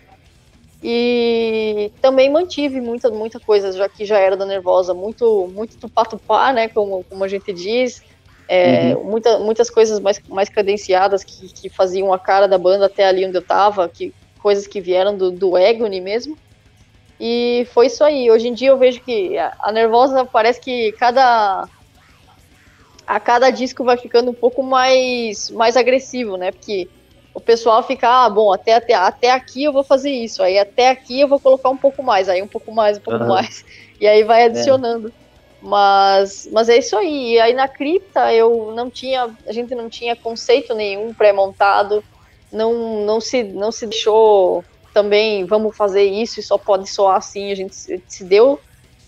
E 0.81 1.91
também 2.01 2.31
mantive 2.31 2.79
muita, 2.79 3.09
muita 3.09 3.39
coisa, 3.39 3.71
já 3.73 3.89
que 3.89 4.05
já 4.05 4.17
era 4.17 4.37
da 4.37 4.45
Nervosa, 4.45 4.93
muito, 4.93 5.49
muito 5.53 5.77
tupá-tupá, 5.77 6.53
né, 6.53 6.69
como, 6.69 7.03
como 7.03 7.23
a 7.23 7.27
gente 7.27 7.51
diz, 7.51 8.01
é, 8.47 8.95
uhum. 8.95 9.03
muita, 9.03 9.39
muitas 9.39 9.69
coisas 9.69 9.99
mais, 9.99 10.21
mais 10.29 10.47
cadenciadas 10.47 11.23
que, 11.23 11.49
que 11.49 11.69
faziam 11.69 12.13
a 12.13 12.17
cara 12.17 12.47
da 12.47 12.57
banda 12.57 12.85
até 12.85 13.05
ali 13.05 13.25
onde 13.25 13.37
eu 13.37 13.41
tava, 13.41 13.89
que, 13.89 14.13
coisas 14.41 14.65
que 14.65 14.79
vieram 14.81 15.15
do, 15.15 15.29
do 15.29 15.57
Egony 15.57 15.99
mesmo. 15.99 16.37
E 17.19 17.67
foi 17.73 17.87
isso 17.87 18.03
aí. 18.03 18.31
Hoje 18.31 18.47
em 18.47 18.53
dia 18.53 18.69
eu 18.69 18.77
vejo 18.77 19.01
que 19.01 19.37
a 19.37 19.71
Nervosa 19.71 20.25
parece 20.25 20.61
que 20.61 20.91
cada 20.93 21.67
a 23.05 23.19
cada 23.19 23.49
disco 23.49 23.83
vai 23.83 23.97
ficando 23.97 24.31
um 24.31 24.33
pouco 24.33 24.63
mais 24.63 25.49
mais 25.49 25.75
agressivo, 25.75 26.37
né? 26.37 26.51
Porque 26.51 26.87
o 27.33 27.39
pessoal 27.39 27.83
fica, 27.83 28.25
ah, 28.25 28.29
bom, 28.29 28.51
até, 28.51 28.73
até, 28.73 28.93
até 28.93 29.31
aqui 29.31 29.63
eu 29.63 29.73
vou 29.73 29.83
fazer 29.83 30.11
isso, 30.11 30.41
aí 30.41 30.57
até 30.57 30.89
aqui 30.89 31.21
eu 31.21 31.27
vou 31.27 31.39
colocar 31.39 31.69
um 31.69 31.77
pouco 31.77 32.03
mais, 32.03 32.27
aí 32.27 32.41
um 32.41 32.47
pouco 32.47 32.71
mais, 32.71 32.97
um 32.97 33.01
pouco 33.01 33.21
uhum. 33.21 33.29
mais, 33.29 33.63
e 33.99 34.07
aí 34.07 34.23
vai 34.23 34.43
adicionando. 34.43 35.09
É. 35.09 35.29
Mas, 35.61 36.47
mas 36.53 36.69
é 36.69 36.77
isso 36.77 36.97
aí. 36.97 37.33
E 37.33 37.39
aí 37.39 37.53
na 37.53 37.67
cripta 37.67 38.33
eu 38.33 38.71
não 38.73 38.89
tinha, 38.89 39.29
a 39.45 39.51
gente 39.51 39.75
não 39.75 39.89
tinha 39.89 40.15
conceito 40.15 40.73
nenhum 40.73 41.13
pré-montado, 41.13 42.01
não, 42.51 43.05
não 43.05 43.19
se 43.19 43.43
não 43.43 43.71
se 43.71 43.85
deixou 43.85 44.63
também 44.93 45.45
vamos 45.45 45.75
fazer 45.75 46.03
isso 46.03 46.39
e 46.39 46.43
só 46.43 46.57
pode 46.57 46.89
soar 46.89 47.17
assim. 47.17 47.51
A 47.51 47.55
gente 47.55 47.75
se 47.75 48.23
deu 48.23 48.59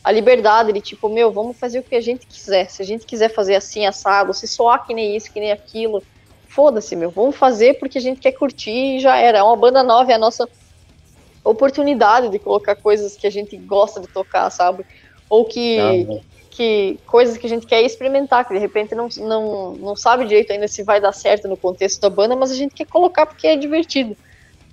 a 0.04 0.12
liberdade 0.12 0.72
de 0.74 0.82
tipo, 0.82 1.10
meu, 1.10 1.32
vamos 1.32 1.58
fazer 1.58 1.80
o 1.80 1.84
que 1.84 1.96
a 1.96 2.02
gente 2.02 2.26
quiser. 2.26 2.70
Se 2.70 2.82
a 2.82 2.86
gente 2.86 3.06
quiser 3.06 3.30
fazer 3.30 3.56
assim, 3.56 3.86
assado, 3.86 4.34
se 4.34 4.48
soar 4.48 4.86
que 4.86 4.94
nem 4.94 5.16
isso, 5.16 5.32
que 5.32 5.40
nem 5.40 5.52
aquilo, 5.52 6.04
foda-se, 6.52 6.96
meu, 6.96 7.10
vamos 7.10 7.36
fazer 7.38 7.76
porque 7.76 7.98
a 7.98 8.02
gente 8.02 8.20
quer 8.20 8.34
curtir 8.34 8.98
e 8.98 9.00
já 9.00 9.16
era. 9.18 9.38
É 9.40 9.44
uma 9.44 9.56
banda 9.56 9.82
nova, 9.82 10.12
é 10.12 10.16
a 10.16 10.20
nossa 10.20 10.48
oportunidade 11.44 12.30
de 12.30 12.38
colocar 12.38 12.76
coisas 12.76 13.16
que 13.16 13.26
a 13.26 13.30
gente 13.30 13.56
gosta 13.58 14.02
de 14.02 14.08
tocar, 14.08 14.50
sabe? 14.50 14.86
Ou 15.30 15.46
que, 15.46 15.80
ah, 15.80 16.20
que 16.52 17.00
coisas 17.08 17.38
que 17.38 17.48
a 17.48 17.50
gente 17.50 17.66
quer 17.66 17.82
experimentar, 17.82 18.46
que 18.46 18.54
de 18.54 18.60
repente 18.60 18.94
não, 18.94 19.08
não, 19.18 19.74
não 19.74 19.96
sabe 19.96 20.26
direito 20.26 20.52
ainda 20.52 20.68
se 20.68 20.84
vai 20.84 21.00
dar 21.00 21.14
certo 21.14 21.48
no 21.48 21.56
contexto 21.56 22.02
da 22.02 22.10
banda, 22.10 22.36
mas 22.36 22.52
a 22.52 22.56
gente 22.56 22.76
quer 22.76 22.86
colocar 22.86 23.26
porque 23.26 23.48
é 23.48 23.56
divertido. 23.56 24.16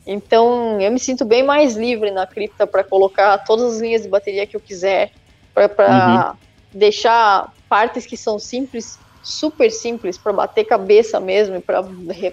Então, 0.05 0.81
eu 0.81 0.91
me 0.91 0.99
sinto 0.99 1.24
bem 1.24 1.45
mais 1.45 1.76
livre 1.76 2.11
na 2.11 2.26
cripta 2.26 2.66
para 2.66 2.83
colocar 2.83 3.39
todas 3.45 3.74
as 3.74 3.81
linhas 3.81 4.03
de 4.03 4.09
bateria 4.09 4.47
que 4.47 4.57
eu 4.57 4.61
quiser, 4.61 5.12
para 5.55 6.33
uhum. 6.33 6.39
deixar 6.72 7.53
partes 7.68 8.05
que 8.05 8.16
são 8.16 8.39
simples, 8.39 8.99
super 9.29 9.70
simples, 9.70 10.16
para 10.16 10.33
bater 10.33 10.64
cabeça 10.64 11.20
mesmo, 11.20 11.61
para 11.61 11.85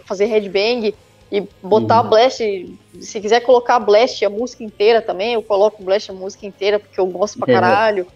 fazer 0.06 0.26
headbang 0.26 0.96
e 1.32 1.41
botar 1.62 2.02
uhum. 2.02 2.10
blast. 2.10 2.78
Se 3.00 3.20
quiser 3.20 3.41
colocar 3.41 3.80
blast 3.80 4.24
a 4.24 4.30
música 4.30 4.64
inteira 4.64 5.02
também, 5.02 5.34
eu 5.34 5.43
coloco 5.43 5.84
blast 5.84 6.10
a 6.10 6.14
música 6.14 6.46
inteira 6.46 6.80
porque 6.80 7.00
eu 7.00 7.06
gosto 7.06 7.38
pra 7.38 7.54
caralho. 7.54 8.08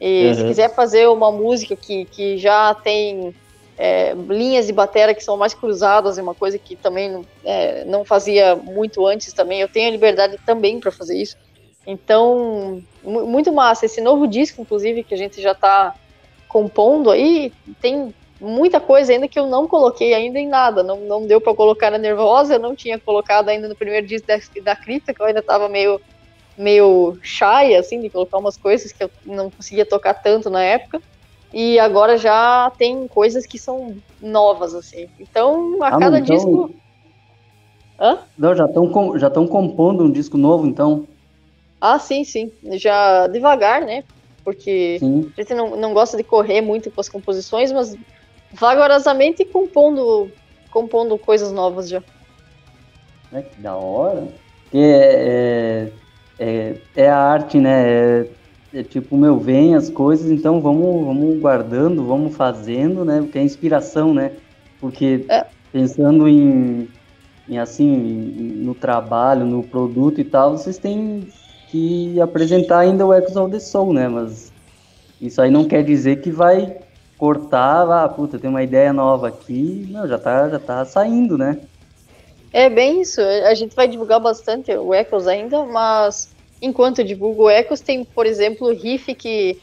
E 0.00 0.26
uhum. 0.26 0.34
se 0.34 0.44
quiser 0.44 0.74
fazer 0.74 1.08
uma 1.08 1.32
música 1.32 1.74
que, 1.74 2.04
que 2.04 2.36
já 2.36 2.74
tem 2.74 3.34
é, 3.78 4.14
linhas 4.28 4.66
de 4.66 4.72
bateria 4.72 5.14
que 5.14 5.24
são 5.24 5.36
mais 5.36 5.54
cruzadas, 5.54 6.18
é 6.18 6.22
uma 6.22 6.34
coisa 6.34 6.58
que 6.58 6.76
também 6.76 7.24
é, 7.42 7.84
não 7.86 8.04
fazia 8.04 8.54
muito 8.54 9.06
antes 9.06 9.32
também. 9.32 9.60
Eu 9.60 9.68
tenho 9.68 9.88
a 9.88 9.90
liberdade 9.90 10.38
também 10.44 10.78
para 10.78 10.92
fazer 10.92 11.16
isso. 11.16 11.36
Então, 11.86 12.82
muito 13.02 13.52
massa. 13.52 13.86
Esse 13.86 14.00
novo 14.00 14.26
disco, 14.26 14.60
inclusive, 14.60 15.04
que 15.04 15.14
a 15.14 15.18
gente 15.18 15.40
já 15.40 15.52
está 15.52 15.94
compondo 16.48 17.10
aí, 17.10 17.52
tem 17.80 18.14
muita 18.40 18.80
coisa 18.80 19.12
ainda 19.12 19.28
que 19.28 19.38
eu 19.38 19.46
não 19.46 19.66
coloquei 19.66 20.14
ainda 20.14 20.38
em 20.38 20.48
nada. 20.48 20.82
Não, 20.82 21.00
não 21.00 21.26
deu 21.26 21.40
para 21.40 21.54
colocar 21.54 21.90
na 21.90 21.98
Nervosa, 21.98 22.54
eu 22.54 22.60
não 22.60 22.74
tinha 22.74 22.98
colocado 22.98 23.48
ainda 23.48 23.68
no 23.68 23.76
primeiro 23.76 24.06
disco 24.06 24.26
da, 24.26 24.38
da 24.62 24.76
Cripta, 24.76 25.14
que 25.14 25.20
eu 25.20 25.26
ainda 25.26 25.40
estava 25.40 25.68
meio, 25.68 26.00
meio 26.56 27.18
shy, 27.22 27.74
assim, 27.78 28.00
de 28.00 28.10
colocar 28.10 28.38
umas 28.38 28.56
coisas 28.56 28.92
que 28.92 29.04
eu 29.04 29.10
não 29.24 29.50
conseguia 29.50 29.86
tocar 29.86 30.14
tanto 30.14 30.50
na 30.50 30.62
época 30.62 31.00
e 31.52 31.78
agora 31.78 32.18
já 32.18 32.70
tem 32.76 33.08
coisas 33.08 33.46
que 33.46 33.58
são 33.58 33.96
novas, 34.20 34.74
assim. 34.74 35.08
Então, 35.18 35.82
a 35.82 35.88
ah, 35.88 35.98
cada 35.98 36.18
então... 36.18 36.36
disco. 36.36 36.70
Hã? 37.98 38.18
Não, 38.36 38.54
já 38.54 38.66
estão 38.66 39.18
já 39.18 39.30
compondo 39.30 40.04
um 40.04 40.10
disco 40.10 40.36
novo, 40.36 40.66
então. 40.66 41.06
Ah, 41.80 41.98
sim, 41.98 42.24
sim. 42.24 42.52
Já 42.72 43.26
devagar, 43.26 43.80
né? 43.80 44.04
Porque 44.44 44.98
sim. 44.98 45.32
a 45.36 45.40
gente 45.40 45.54
não, 45.54 45.76
não 45.76 45.94
gosta 45.94 46.16
de 46.16 46.22
correr 46.22 46.60
muito 46.60 46.90
com 46.90 47.00
as 47.00 47.08
composições, 47.08 47.72
mas 47.72 47.96
vagarosamente 48.52 49.44
compondo, 49.44 50.30
compondo 50.70 51.18
coisas 51.18 51.52
novas 51.52 51.88
já. 51.88 52.02
É 53.32 53.42
que 53.42 53.60
da 53.60 53.74
hora. 53.74 54.28
Porque 54.64 54.78
é, 54.78 55.92
é, 56.38 56.76
é 56.94 57.08
a 57.08 57.18
arte, 57.18 57.58
né? 57.58 57.88
É, 57.88 58.26
é, 58.74 58.82
tipo, 58.82 59.16
meu, 59.16 59.38
vem 59.38 59.74
as 59.74 59.88
coisas, 59.88 60.30
então 60.30 60.60
vamos, 60.60 61.06
vamos 61.06 61.40
guardando, 61.40 62.04
vamos 62.04 62.34
fazendo, 62.36 63.04
né? 63.04 63.20
Porque 63.20 63.38
é 63.38 63.42
inspiração, 63.42 64.12
né? 64.12 64.32
Porque 64.80 65.24
é. 65.28 65.46
pensando 65.72 66.28
em, 66.28 66.88
em 67.48 67.58
assim, 67.58 67.96
no 68.62 68.74
trabalho, 68.74 69.46
no 69.46 69.62
produto 69.62 70.20
e 70.20 70.24
tal, 70.24 70.52
vocês 70.56 70.78
têm 70.78 71.28
que 71.68 72.20
apresentar 72.20 72.80
ainda 72.80 73.06
o 73.06 73.14
Echoes 73.14 73.36
of 73.36 73.50
the 73.50 73.58
Soul, 73.58 73.92
né? 73.92 74.08
Mas 74.08 74.52
isso 75.20 75.40
aí 75.40 75.50
não 75.50 75.64
quer 75.64 75.82
dizer 75.82 76.20
que 76.20 76.30
vai 76.30 76.76
cortar, 77.18 77.90
ah, 77.90 78.08
puta, 78.08 78.38
tem 78.38 78.50
uma 78.50 78.62
ideia 78.62 78.92
nova 78.92 79.28
aqui. 79.28 79.86
Não, 79.90 80.06
já 80.06 80.18
tá, 80.18 80.48
já 80.48 80.58
tá 80.58 80.84
saindo, 80.84 81.38
né? 81.38 81.58
É 82.52 82.68
bem 82.70 83.00
isso. 83.00 83.20
A 83.20 83.54
gente 83.54 83.74
vai 83.74 83.88
divulgar 83.88 84.20
bastante 84.20 84.72
o 84.72 84.94
Echoes 84.94 85.26
ainda, 85.26 85.64
mas 85.64 86.34
enquanto 86.60 87.00
eu 87.00 87.04
divulgo 87.04 87.44
o 87.44 87.50
Echoes, 87.50 87.80
tem, 87.80 88.04
por 88.04 88.26
exemplo, 88.26 88.68
o 88.68 88.74
riff 88.74 89.14
que 89.14 89.60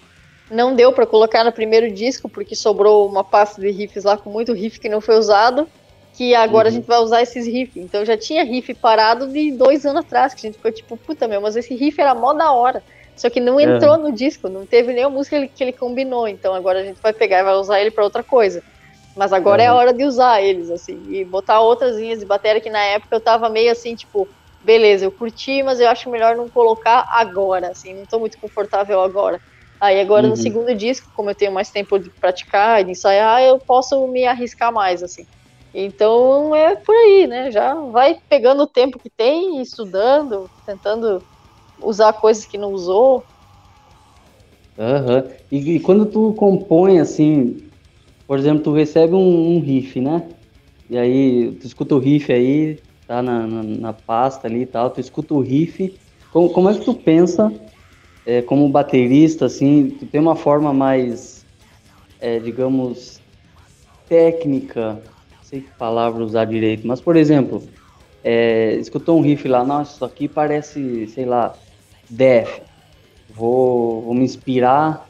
não 0.50 0.76
deu 0.76 0.92
para 0.92 1.06
colocar 1.06 1.44
no 1.44 1.52
primeiro 1.52 1.92
disco, 1.92 2.30
porque 2.30 2.56
sobrou 2.56 3.08
uma 3.08 3.24
pasta 3.24 3.60
de 3.60 3.72
riffs 3.72 4.04
lá 4.04 4.18
com 4.18 4.30
muito 4.30 4.54
riff 4.54 4.80
que 4.80 4.90
não 4.90 5.02
foi 5.02 5.18
usado, 5.18 5.68
que 6.14 6.36
agora 6.36 6.68
uhum. 6.68 6.74
a 6.74 6.78
gente 6.78 6.88
vai 6.88 7.00
usar 7.00 7.22
esses 7.22 7.48
riffs. 7.48 7.84
Então 7.84 8.06
já 8.06 8.18
tinha 8.18 8.44
riff 8.44 8.74
parado 8.76 9.28
de 9.28 9.52
dois 9.52 9.86
anos 9.86 10.06
atrás, 10.06 10.34
que 10.34 10.46
a 10.46 10.50
gente 10.50 10.58
ficou 10.58 10.72
tipo, 10.72 10.98
puta 10.98 11.28
meu, 11.28 11.42
mas 11.42 11.56
esse 11.56 11.74
riff 11.76 12.00
era 12.00 12.14
mó 12.14 12.34
da 12.34 12.52
hora. 12.52 12.84
Só 13.16 13.30
que 13.30 13.40
não 13.40 13.60
entrou 13.60 13.96
uhum. 13.96 14.04
no 14.04 14.12
disco, 14.12 14.50
não 14.50 14.66
teve 14.66 14.94
nenhuma 14.94 15.16
música 15.16 15.48
que 15.48 15.64
ele, 15.64 15.74
combinou. 15.74 16.28
Então 16.28 16.54
agora 16.54 16.80
a 16.80 16.84
gente 16.84 17.02
vai 17.02 17.14
pegar 17.14 17.40
e 17.40 17.44
vai 17.44 17.54
usar 17.56 17.80
ele 17.80 17.92
para 17.92 18.04
outra 18.04 18.24
coisa. 18.24 18.64
Mas 19.16 19.32
agora 19.32 19.62
uhum. 19.62 19.68
é 19.68 19.70
a 19.70 19.76
hora 19.76 19.94
de 19.94 20.04
usar 20.04 20.42
eles, 20.42 20.72
assim, 20.72 21.00
e 21.10 21.24
botar 21.24 21.62
outras 21.62 21.98
linhas 21.98 22.20
de 22.20 22.26
bateria 22.26 22.60
que 22.60 22.70
na 22.70 22.84
época 22.84 23.16
eu 23.16 23.22
tava 23.22 23.48
meio 23.48 23.72
assim, 23.72 23.96
tipo, 23.96 24.28
beleza, 24.64 25.06
eu 25.06 25.12
curti, 25.12 25.62
mas 25.62 25.80
eu 25.80 25.88
acho 25.88 26.10
melhor 26.10 26.36
não 26.36 26.50
colocar 26.50 27.08
agora, 27.12 27.68
assim, 27.68 27.94
não 27.94 28.06
tô 28.06 28.18
muito 28.18 28.40
confortável 28.40 29.02
agora. 29.02 29.40
Aí 29.80 30.00
agora 30.00 30.24
uhum. 30.24 30.30
no 30.32 30.36
segundo 30.36 30.74
disco, 30.74 31.12
como 31.16 31.30
eu 31.30 31.36
tenho 31.36 31.52
mais 31.52 31.70
tempo 31.70 32.00
de 32.00 32.10
praticar 32.10 32.82
e 32.82 32.86
de 32.86 32.92
ensaiar, 32.92 33.44
eu 33.44 33.60
posso 33.60 34.08
me 34.08 34.26
arriscar 34.26 34.72
mais, 34.72 35.04
assim. 35.04 35.28
Então 35.74 36.56
é 36.56 36.76
por 36.76 36.96
aí, 36.96 37.28
né? 37.28 37.52
Já 37.52 37.74
vai 37.76 38.18
pegando 38.30 38.64
o 38.64 38.68
tempo 38.68 38.98
que 38.98 39.10
tem, 39.10 39.62
estudando, 39.62 40.50
tentando 40.66 41.22
usar 41.84 42.14
coisas 42.14 42.46
que 42.46 42.58
não 42.58 42.72
usou. 42.72 43.24
Uhum. 44.78 45.32
E, 45.52 45.76
e 45.76 45.80
quando 45.80 46.06
tu 46.06 46.34
compõe 46.34 47.00
assim, 47.00 47.62
por 48.28 48.40
exemplo, 48.40 48.64
tu 48.64 48.74
recebe 48.74 49.14
um, 49.14 49.56
um, 49.56 49.60
riff, 49.60 50.00
né? 50.00 50.28
E 50.90 50.98
aí 50.98 51.52
tu 51.60 51.68
escuta 51.68 51.96
o 51.96 52.00
riff 52.00 52.32
aí, 52.32 52.80
tá 53.08 53.22
na, 53.22 53.46
na, 53.46 53.64
na 53.64 53.94
pasta 53.94 54.48
ali 54.48 54.62
e 54.62 54.66
tal, 54.66 54.90
tu 54.90 55.00
escuta 55.00 55.34
o 55.34 55.42
riff. 55.42 55.94
Como, 56.32 56.50
como 56.50 56.70
é 56.70 56.74
que 56.74 56.84
tu 56.84 56.94
pensa 56.94 57.52
é, 58.26 58.42
como 58.42 58.68
baterista, 58.70 59.46
assim, 59.46 59.90
tu 60.00 60.06
tem 60.06 60.20
uma 60.20 60.36
forma 60.36 60.74
mais, 60.74 61.46
é, 62.20 62.40
digamos, 62.40 63.20
técnica, 64.08 64.94
não 64.94 65.44
sei 65.44 65.62
que 65.62 65.72
palavra 65.78 66.24
usar 66.24 66.46
direito, 66.46 66.88
mas 66.88 67.02
por 67.02 67.16
exemplo, 67.16 67.62
é, 68.24 68.76
escutou 68.76 69.18
um 69.18 69.22
riff 69.22 69.48
lá, 69.48 69.64
nossa, 69.64 69.96
isso 69.96 70.06
aqui 70.06 70.28
parece, 70.28 71.08
sei 71.08 71.26
lá, 71.26 71.54
Death. 72.16 72.62
Vou, 73.30 74.02
vou 74.02 74.14
me 74.14 74.24
inspirar 74.24 75.10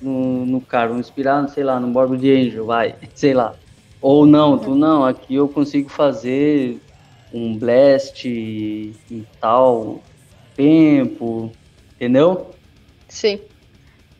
no, 0.00 0.46
no 0.46 0.60
cara, 0.60 0.88
vou 0.88 0.94
me 0.94 1.00
inspirar, 1.00 1.46
sei 1.48 1.64
lá, 1.64 1.78
no 1.78 1.88
Morbid 1.88 2.30
Angel, 2.30 2.64
vai, 2.64 2.96
sei 3.14 3.34
lá. 3.34 3.54
Ou 4.00 4.24
não, 4.24 4.58
tu 4.58 4.74
não, 4.74 5.04
aqui 5.04 5.34
eu 5.34 5.48
consigo 5.48 5.88
fazer 5.88 6.80
um 7.32 7.58
blast 7.58 8.26
em 8.26 9.26
tal 9.40 10.00
tempo, 10.56 11.50
entendeu? 11.96 12.50
Sim. 13.08 13.40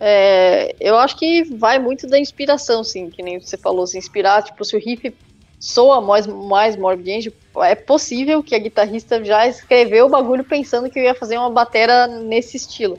É, 0.00 0.74
eu 0.80 0.96
acho 0.96 1.16
que 1.16 1.44
vai 1.56 1.78
muito 1.78 2.06
da 2.06 2.18
inspiração, 2.18 2.84
sim, 2.84 3.08
que 3.10 3.22
nem 3.22 3.40
você 3.40 3.56
falou, 3.56 3.86
se 3.86 3.98
inspirar, 3.98 4.42
tipo, 4.42 4.64
se 4.64 4.76
o 4.76 4.78
riff 4.78 5.12
soa 5.58 6.00
mais, 6.00 6.26
mais 6.26 6.76
Morbid 6.76 7.10
Angel, 7.10 7.32
é 7.62 7.74
possível 7.74 8.42
que 8.42 8.54
a 8.54 8.58
guitarrista 8.58 9.22
já 9.24 9.46
escreveu 9.46 10.06
o 10.06 10.08
bagulho 10.08 10.44
pensando 10.44 10.88
que 10.88 10.98
eu 10.98 11.02
ia 11.02 11.14
fazer 11.14 11.36
uma 11.36 11.50
batera 11.50 12.06
nesse 12.06 12.56
estilo. 12.56 12.98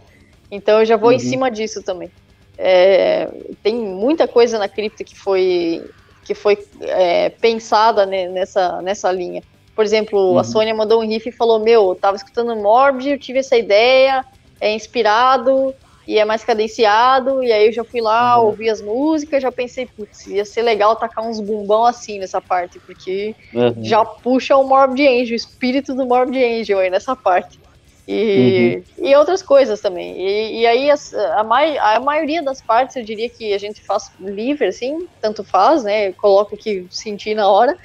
Então 0.51 0.79
eu 0.79 0.85
já 0.85 0.97
vou 0.97 1.09
uhum. 1.09 1.15
em 1.15 1.19
cima 1.19 1.49
disso 1.49 1.81
também. 1.81 2.11
É, 2.57 3.29
tem 3.63 3.75
muita 3.75 4.27
coisa 4.27 4.59
na 4.59 4.67
cripta 4.67 5.03
que 5.03 5.17
foi 5.17 5.83
que 6.25 6.35
foi 6.35 6.59
é, 6.81 7.29
pensada 7.29 8.05
né, 8.05 8.27
nessa, 8.27 8.81
nessa 8.83 9.11
linha. 9.11 9.41
Por 9.75 9.83
exemplo, 9.83 10.33
uhum. 10.33 10.39
a 10.39 10.43
Sônia 10.43 10.75
mandou 10.75 11.01
um 11.01 11.07
riff 11.07 11.27
e 11.27 11.31
falou: 11.31 11.59
Meu, 11.59 11.89
eu 11.89 11.95
tava 11.95 12.17
escutando 12.17 12.55
Morbid, 12.55 13.09
eu 13.09 13.19
tive 13.19 13.39
essa 13.39 13.57
ideia, 13.57 14.23
é 14.59 14.73
inspirado 14.73 15.73
e 16.09 16.17
é 16.17 16.25
mais 16.25 16.43
cadenciado, 16.43 17.43
e 17.43 17.51
aí 17.51 17.67
eu 17.67 17.71
já 17.71 17.83
fui 17.83 18.01
lá, 18.01 18.39
uhum. 18.39 18.47
ouvi 18.47 18.67
as 18.67 18.81
músicas, 18.81 19.43
já 19.43 19.51
pensei, 19.51 19.85
putz, 19.85 20.25
ia 20.25 20.43
ser 20.43 20.63
legal 20.63 20.95
tacar 20.95 21.23
uns 21.23 21.39
bumbão 21.39 21.85
assim 21.85 22.17
nessa 22.17 22.41
parte, 22.41 22.79
porque 22.79 23.35
uhum. 23.53 23.75
já 23.83 24.03
puxa 24.03 24.57
o 24.57 24.67
Morbid 24.67 25.07
Angel, 25.07 25.33
o 25.33 25.35
espírito 25.35 25.93
do 25.93 26.07
Morbid 26.07 26.43
Angel 26.43 26.79
aí 26.79 26.89
nessa 26.89 27.15
parte. 27.15 27.59
E, 28.07 28.81
uhum. 28.97 29.07
e 29.07 29.15
outras 29.15 29.43
coisas 29.43 29.81
também. 29.81 30.19
E, 30.19 30.61
e 30.61 30.65
aí 30.65 30.89
as, 30.89 31.13
a, 31.13 31.43
mai, 31.43 31.77
a 31.77 31.99
maioria 31.99 32.41
das 32.41 32.59
partes 32.59 32.95
eu 32.95 33.03
diria 33.03 33.29
que 33.29 33.53
a 33.53 33.59
gente 33.59 33.79
faz 33.79 34.11
livre, 34.19 34.65
assim, 34.65 35.07
tanto 35.21 35.43
faz, 35.43 35.83
né? 35.83 36.11
Coloca 36.13 36.55
o 36.55 36.57
que 36.57 36.87
sentir 36.89 37.35
na 37.35 37.47
hora. 37.47 37.77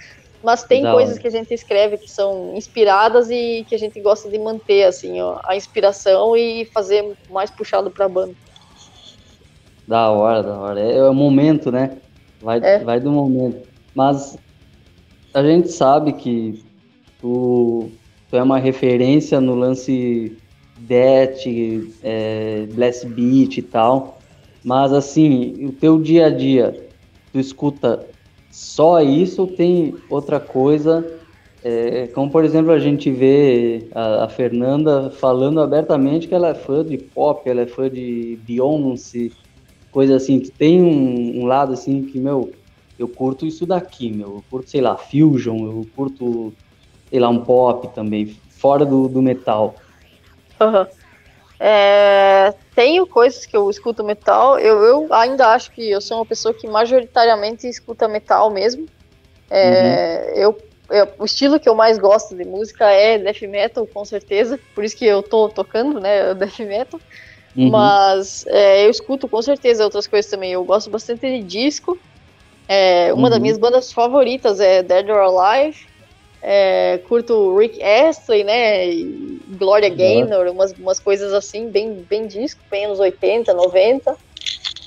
Mas 0.45 0.63
tem 0.63 0.83
da 0.83 0.93
coisas 0.93 1.15
hora. 1.15 1.23
que 1.23 1.27
a 1.27 1.31
gente 1.31 1.55
escreve 1.55 1.97
que 1.97 2.11
são 2.11 2.55
inspiradas 2.55 3.31
e 3.31 3.65
que 3.67 3.75
a 3.75 3.79
gente 3.79 3.99
gosta 4.01 4.29
de 4.29 4.39
manter, 4.39 4.85
assim, 4.85 5.19
ó, 5.19 5.41
a 5.43 5.57
inspiração 5.57 6.37
e 6.37 6.67
fazer 6.67 7.17
mais 7.31 7.51
puxado 7.51 7.91
pra 7.91 8.07
banda. 8.09 8.35
Da 9.89 10.11
hora, 10.11 10.43
da 10.43 10.59
hora. 10.59 10.81
É, 10.81 10.99
é 10.99 11.09
o 11.09 11.15
momento, 11.15 11.73
né? 11.73 11.97
Vai, 12.43 12.61
é. 12.63 12.79
vai 12.81 13.01
do 13.01 13.11
momento. 13.11 13.67
Mas 13.95 14.37
a 15.33 15.43
gente 15.43 15.69
sabe 15.69 16.13
que 16.13 16.63
tu, 17.19 17.91
tu 18.29 18.37
é 18.37 18.43
uma 18.43 18.59
referência 18.59 19.41
no 19.41 19.55
lance 19.55 20.37
Death, 20.77 21.47
é, 22.03 22.67
Blast 22.75 23.07
Beat 23.07 23.57
e 23.57 23.63
tal. 23.63 24.19
Mas 24.63 24.93
assim, 24.93 25.65
o 25.65 25.73
teu 25.73 25.99
dia 26.01 26.27
a 26.27 26.31
dia, 26.31 26.87
tu 27.33 27.39
escuta 27.39 28.07
só 28.55 29.01
isso 29.01 29.49
tem 29.49 29.97
outra 30.09 30.39
coisa? 30.39 31.05
É, 31.65 32.07
como 32.15 32.31
por 32.31 32.45
exemplo 32.45 32.71
a 32.71 32.79
gente 32.79 33.11
vê 33.11 33.89
a, 33.93 34.27
a, 34.27 34.29
Fernanda 34.29 35.11
falando 35.11 35.61
abertamente 35.61 36.29
que 36.29 36.35
ela 36.35 36.51
é 36.51 36.55
fã 36.55 36.85
de 36.85 36.97
pop, 36.97 37.51
ela 37.51 37.63
é 37.63 37.67
fã 37.67 37.91
de 37.91 38.39
Beyoncé, 38.47 39.31
coisa 39.91 40.15
assim, 40.15 40.39
que 40.39 40.53
tem 40.53 40.81
um, 40.81 41.41
um, 41.41 41.47
lado 41.47 41.73
assim 41.73 42.05
que, 42.05 42.17
meu, 42.21 42.53
eu 42.97 43.09
curto 43.09 43.45
isso 43.45 43.67
daqui, 43.67 44.13
meu, 44.13 44.37
eu 44.37 44.45
curto, 44.49 44.71
sei 44.71 44.81
lá, 44.81 44.97
fusion, 44.97 45.67
eu 45.67 45.87
curto, 45.97 46.53
sei 47.11 47.19
lá, 47.19 47.29
um 47.29 47.41
pop 47.41 47.93
também, 47.93 48.37
fora 48.51 48.87
do, 48.87 49.09
do 49.09 49.21
metal. 49.21 49.75
Uhum. 50.61 50.87
É, 51.67 52.53
tenho 52.75 53.07
coisas 53.07 53.47
que 53.47 53.57
eu 53.57 53.71
escuto 53.71 54.05
metal. 54.05 54.59
Eu, 54.59 54.83
eu, 54.83 55.15
ainda 55.15 55.49
acho 55.49 55.71
que 55.71 55.91
eu 55.91 55.99
sou 55.99 56.19
uma 56.19 56.27
pessoa 56.27 56.53
que 56.53 56.69
majoritariamente 56.69 57.67
escuta 57.67 58.07
metal 58.07 58.51
mesmo. 58.51 58.87
É, 59.51 60.35
uhum. 60.35 60.43
eu, 60.43 60.59
eu, 60.91 61.09
o 61.19 61.25
estilo 61.25 61.59
que 61.59 61.67
eu 61.67 61.75
mais 61.75 61.97
gosto 61.97 62.37
de 62.37 62.45
música 62.45 62.91
é 62.91 63.17
death 63.17 63.41
metal, 63.49 63.87
com 63.87 64.05
certeza. 64.05 64.61
Por 64.75 64.85
isso 64.85 64.95
que 64.95 65.07
eu 65.07 65.23
tô 65.23 65.49
tocando, 65.49 65.99
né, 65.99 66.35
death 66.35 66.59
metal. 66.59 67.01
Uhum. 67.57 67.71
Mas 67.71 68.45
é, 68.49 68.85
eu 68.85 68.91
escuto 68.91 69.27
com 69.27 69.41
certeza 69.41 69.85
outras 69.85 70.07
coisas 70.07 70.31
também. 70.31 70.53
Eu 70.53 70.65
gosto 70.65 70.91
bastante 70.91 71.23
de 71.23 71.43
disco. 71.43 71.99
É, 72.69 73.11
uma 73.15 73.23
uhum. 73.23 73.31
das 73.31 73.39
minhas 73.39 73.57
bandas 73.57 73.91
favoritas 73.91 74.61
é 74.61 74.83
Dead 74.83 75.09
or 75.09 75.41
Alive. 75.41 75.87
É, 76.47 76.99
curto 77.09 77.57
Rick 77.57 77.83
Astley, 77.83 78.45
né? 78.45 78.87
E 78.87 79.41
Gloria 79.57 79.89
Gaynor, 79.89 80.47
umas, 80.49 80.73
umas 80.73 81.01
coisas 81.01 81.33
assim, 81.33 81.71
bem, 81.71 82.05
bem 82.07 82.27
disco, 82.27 82.61
bem 82.71 82.85
anos 82.85 83.01
80, 83.01 83.55
90. 83.55 84.15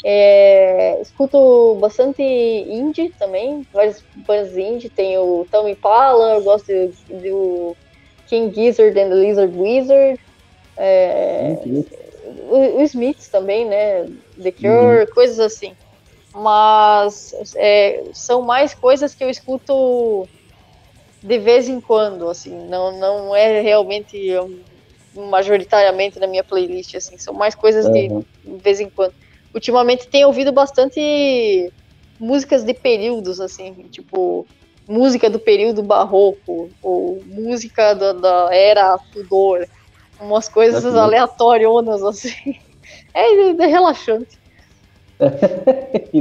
É, 0.04 1.00
escuto 1.02 1.76
bastante 1.82 2.22
indie 2.22 3.10
também, 3.18 3.66
várias 3.74 4.04
bandas 4.18 4.56
indie. 4.56 4.88
Tem 4.88 5.18
o 5.18 5.48
Tommy 5.52 5.72
Impala, 5.72 6.36
eu 6.36 6.44
gosto 6.44 6.72
do 7.10 7.76
King 8.28 8.54
Gizzard 8.54 9.00
and 9.00 9.10
the 9.10 9.16
Lizard 9.16 9.58
Wizard. 9.58 10.20
É, 10.78 11.58
o, 12.52 12.78
o 12.78 12.82
Smiths 12.84 13.30
também, 13.30 13.66
né? 13.66 14.06
The 14.40 14.52
Cure, 14.52 15.00
uhum. 15.00 15.08
coisas 15.12 15.40
assim. 15.40 15.74
Mas 16.36 17.34
é, 17.56 18.04
são 18.14 18.44
mais 18.44 18.76
coisas 18.76 19.16
que 19.16 19.24
eu 19.24 19.30
escuto 19.32 20.30
de 21.22 21.40
vez 21.40 21.68
em 21.68 21.82
quando, 21.82 22.30
assim, 22.30 22.68
não, 22.68 22.98
não 22.98 23.36
é 23.36 23.62
realmente 23.62 24.32
majoritariamente 25.16 26.20
na 26.20 26.28
minha 26.28 26.44
playlist, 26.44 26.96
assim, 26.96 27.18
são 27.18 27.34
mais 27.34 27.56
coisas 27.56 27.86
uhum. 27.86 27.92
de, 27.92 28.08
de 28.58 28.64
vez 28.64 28.80
em 28.80 28.90
quando. 28.90 29.14
Ultimamente 29.54 30.08
tenho 30.08 30.28
ouvido 30.28 30.52
bastante 30.52 31.72
músicas 32.20 32.64
de 32.64 32.74
períodos, 32.74 33.40
assim, 33.42 33.74
tipo, 33.92 34.46
música 34.88 35.30
do 35.30 35.40
período 35.40 35.84
barroco, 35.84 36.70
ou 36.82 37.22
música 37.26 37.94
da, 37.94 38.14
da 38.14 38.50
era 38.52 38.98
Tudor, 39.12 39.66
umas 40.20 40.48
coisas 40.48 40.84
é 40.86 41.00
aleatórias 41.00 42.04
assim. 42.04 42.56
É, 43.14 43.50
é 43.50 43.66
relaxante. 43.66 44.40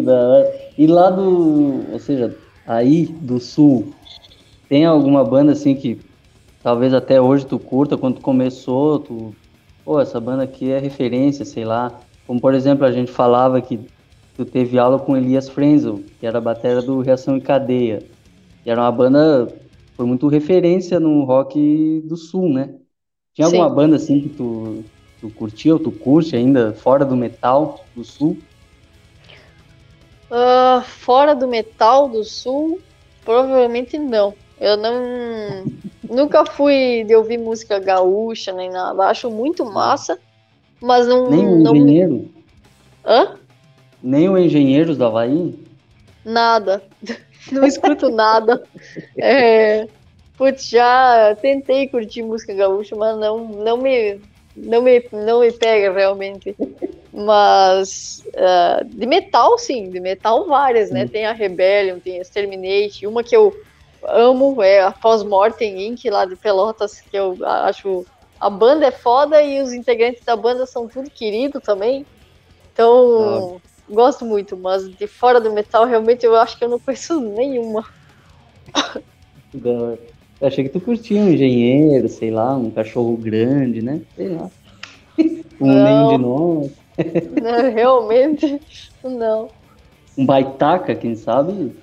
e 0.76 0.86
lá 0.86 1.10
do, 1.10 1.84
ou 1.92 1.98
seja, 2.00 2.36
aí 2.66 3.06
do 3.06 3.38
sul, 3.38 3.94
tem 4.68 4.84
alguma 4.84 5.24
banda 5.24 5.52
assim 5.52 5.74
que 5.74 6.00
talvez 6.62 6.92
até 6.92 7.20
hoje 7.20 7.46
tu 7.46 7.58
curta, 7.58 7.96
quando 7.96 8.16
tu 8.16 8.20
começou, 8.20 8.98
tu, 8.98 9.34
pô, 9.84 10.00
essa 10.00 10.20
banda 10.20 10.42
aqui 10.42 10.70
é 10.70 10.78
referência, 10.78 11.44
sei 11.44 11.64
lá. 11.64 12.00
Como 12.26 12.40
por 12.40 12.54
exemplo, 12.54 12.84
a 12.84 12.90
gente 12.90 13.10
falava 13.10 13.60
que 13.60 13.78
tu 14.36 14.44
teve 14.44 14.78
aula 14.78 14.98
com 14.98 15.16
Elias 15.16 15.48
Frenzel, 15.48 16.02
que 16.18 16.26
era 16.26 16.38
a 16.38 16.40
batera 16.40 16.82
do 16.82 17.00
Reação 17.00 17.36
em 17.36 17.40
Cadeia. 17.40 18.02
E 18.64 18.70
era 18.70 18.80
uma 18.80 18.90
banda, 18.90 19.48
foi 19.96 20.04
muito 20.04 20.26
referência 20.26 20.98
no 20.98 21.22
rock 21.24 22.02
do 22.04 22.16
sul, 22.16 22.48
né? 22.48 22.74
Tinha 23.32 23.48
Sim. 23.48 23.58
alguma 23.58 23.74
banda 23.74 23.96
assim 23.96 24.20
que 24.20 24.28
tu, 24.30 24.82
tu 25.20 25.30
curtia 25.30 25.74
ou 25.74 25.78
tu 25.78 25.92
curte 25.92 26.34
ainda, 26.34 26.72
fora 26.72 27.04
do 27.04 27.16
metal 27.16 27.84
do 27.94 28.02
sul? 28.02 28.36
Uh, 30.28 30.82
fora 30.82 31.34
do 31.34 31.46
metal 31.46 32.08
do 32.08 32.24
sul, 32.24 32.80
provavelmente 33.24 33.96
não. 33.96 34.34
Eu 34.60 34.76
não. 34.76 35.64
nunca 36.08 36.44
fui 36.46 37.04
de 37.04 37.14
ouvir 37.14 37.38
música 37.38 37.78
gaúcha 37.78 38.52
nem 38.52 38.70
nada. 38.70 39.04
Acho 39.04 39.30
muito 39.30 39.64
massa, 39.64 40.18
mas 40.80 41.06
não. 41.06 41.30
Nem 41.30 41.46
o 41.46 41.58
não... 41.58 41.76
engenheiro? 41.76 42.30
Hã? 43.04 43.36
Nem 44.02 44.28
o 44.28 44.38
Engenheiros 44.38 44.96
do 44.96 45.04
Havaí? 45.04 45.54
Nada. 46.24 46.82
Não 47.52 47.64
escuto 47.64 48.08
nada. 48.08 48.60
É, 49.16 49.86
putz, 50.36 50.68
já 50.68 51.36
tentei 51.40 51.86
curtir 51.86 52.22
música 52.22 52.52
gaúcha, 52.52 52.96
mas 52.96 53.16
não, 53.16 53.46
não, 53.46 53.76
me, 53.76 54.20
não, 54.56 54.82
me, 54.82 55.04
não 55.12 55.40
me 55.40 55.52
pega 55.52 55.92
realmente. 55.92 56.56
Mas 57.12 58.24
uh, 58.28 58.84
de 58.84 59.06
metal, 59.06 59.56
sim, 59.58 59.88
de 59.88 60.00
metal 60.00 60.44
várias, 60.46 60.90
né? 60.90 61.06
Tem 61.06 61.24
a 61.24 61.32
Rebellion, 61.32 62.00
tem 62.00 62.18
a 62.18 62.22
Exterminate, 62.22 63.06
uma 63.06 63.22
que 63.22 63.36
eu 63.36 63.56
amo 64.04 64.62
é 64.62 64.82
a 64.82 64.90
Pós-Mortem 64.90 65.86
Inc., 65.86 66.04
lá 66.10 66.24
de 66.24 66.36
Pelotas, 66.36 67.00
que 67.00 67.16
eu 67.16 67.36
acho. 67.42 68.04
A 68.38 68.50
banda 68.50 68.86
é 68.86 68.90
foda 68.90 69.42
e 69.42 69.62
os 69.62 69.72
integrantes 69.72 70.24
da 70.24 70.36
banda 70.36 70.66
são 70.66 70.86
tudo 70.86 71.10
querido 71.10 71.60
também. 71.60 72.04
Então, 72.72 73.56
ah 73.56 73.66
gosto 73.88 74.24
muito, 74.24 74.56
mas 74.56 74.88
de 74.88 75.06
fora 75.06 75.40
do 75.40 75.52
metal, 75.52 75.84
realmente 75.84 76.24
eu 76.26 76.34
acho 76.36 76.58
que 76.58 76.64
eu 76.64 76.68
não 76.68 76.78
conheço 76.78 77.20
nenhuma. 77.20 77.84
Eu 80.38 80.48
achei 80.48 80.64
que 80.64 80.70
tu 80.70 80.82
curtia 80.82 81.18
um 81.18 81.30
engenheiro, 81.30 82.10
sei 82.10 82.30
lá, 82.30 82.54
um 82.54 82.70
cachorro 82.70 83.16
grande, 83.16 83.80
né? 83.80 84.02
Sei 84.14 84.28
lá. 84.28 84.50
Um 85.58 85.82
nenhum 85.82 86.08
de 86.08 86.18
nós. 86.18 86.70
Não, 87.42 87.72
realmente, 87.72 88.60
não. 89.02 89.48
Um 90.18 90.26
baitaca, 90.26 90.94
quem 90.94 91.16
sabe? 91.16 91.74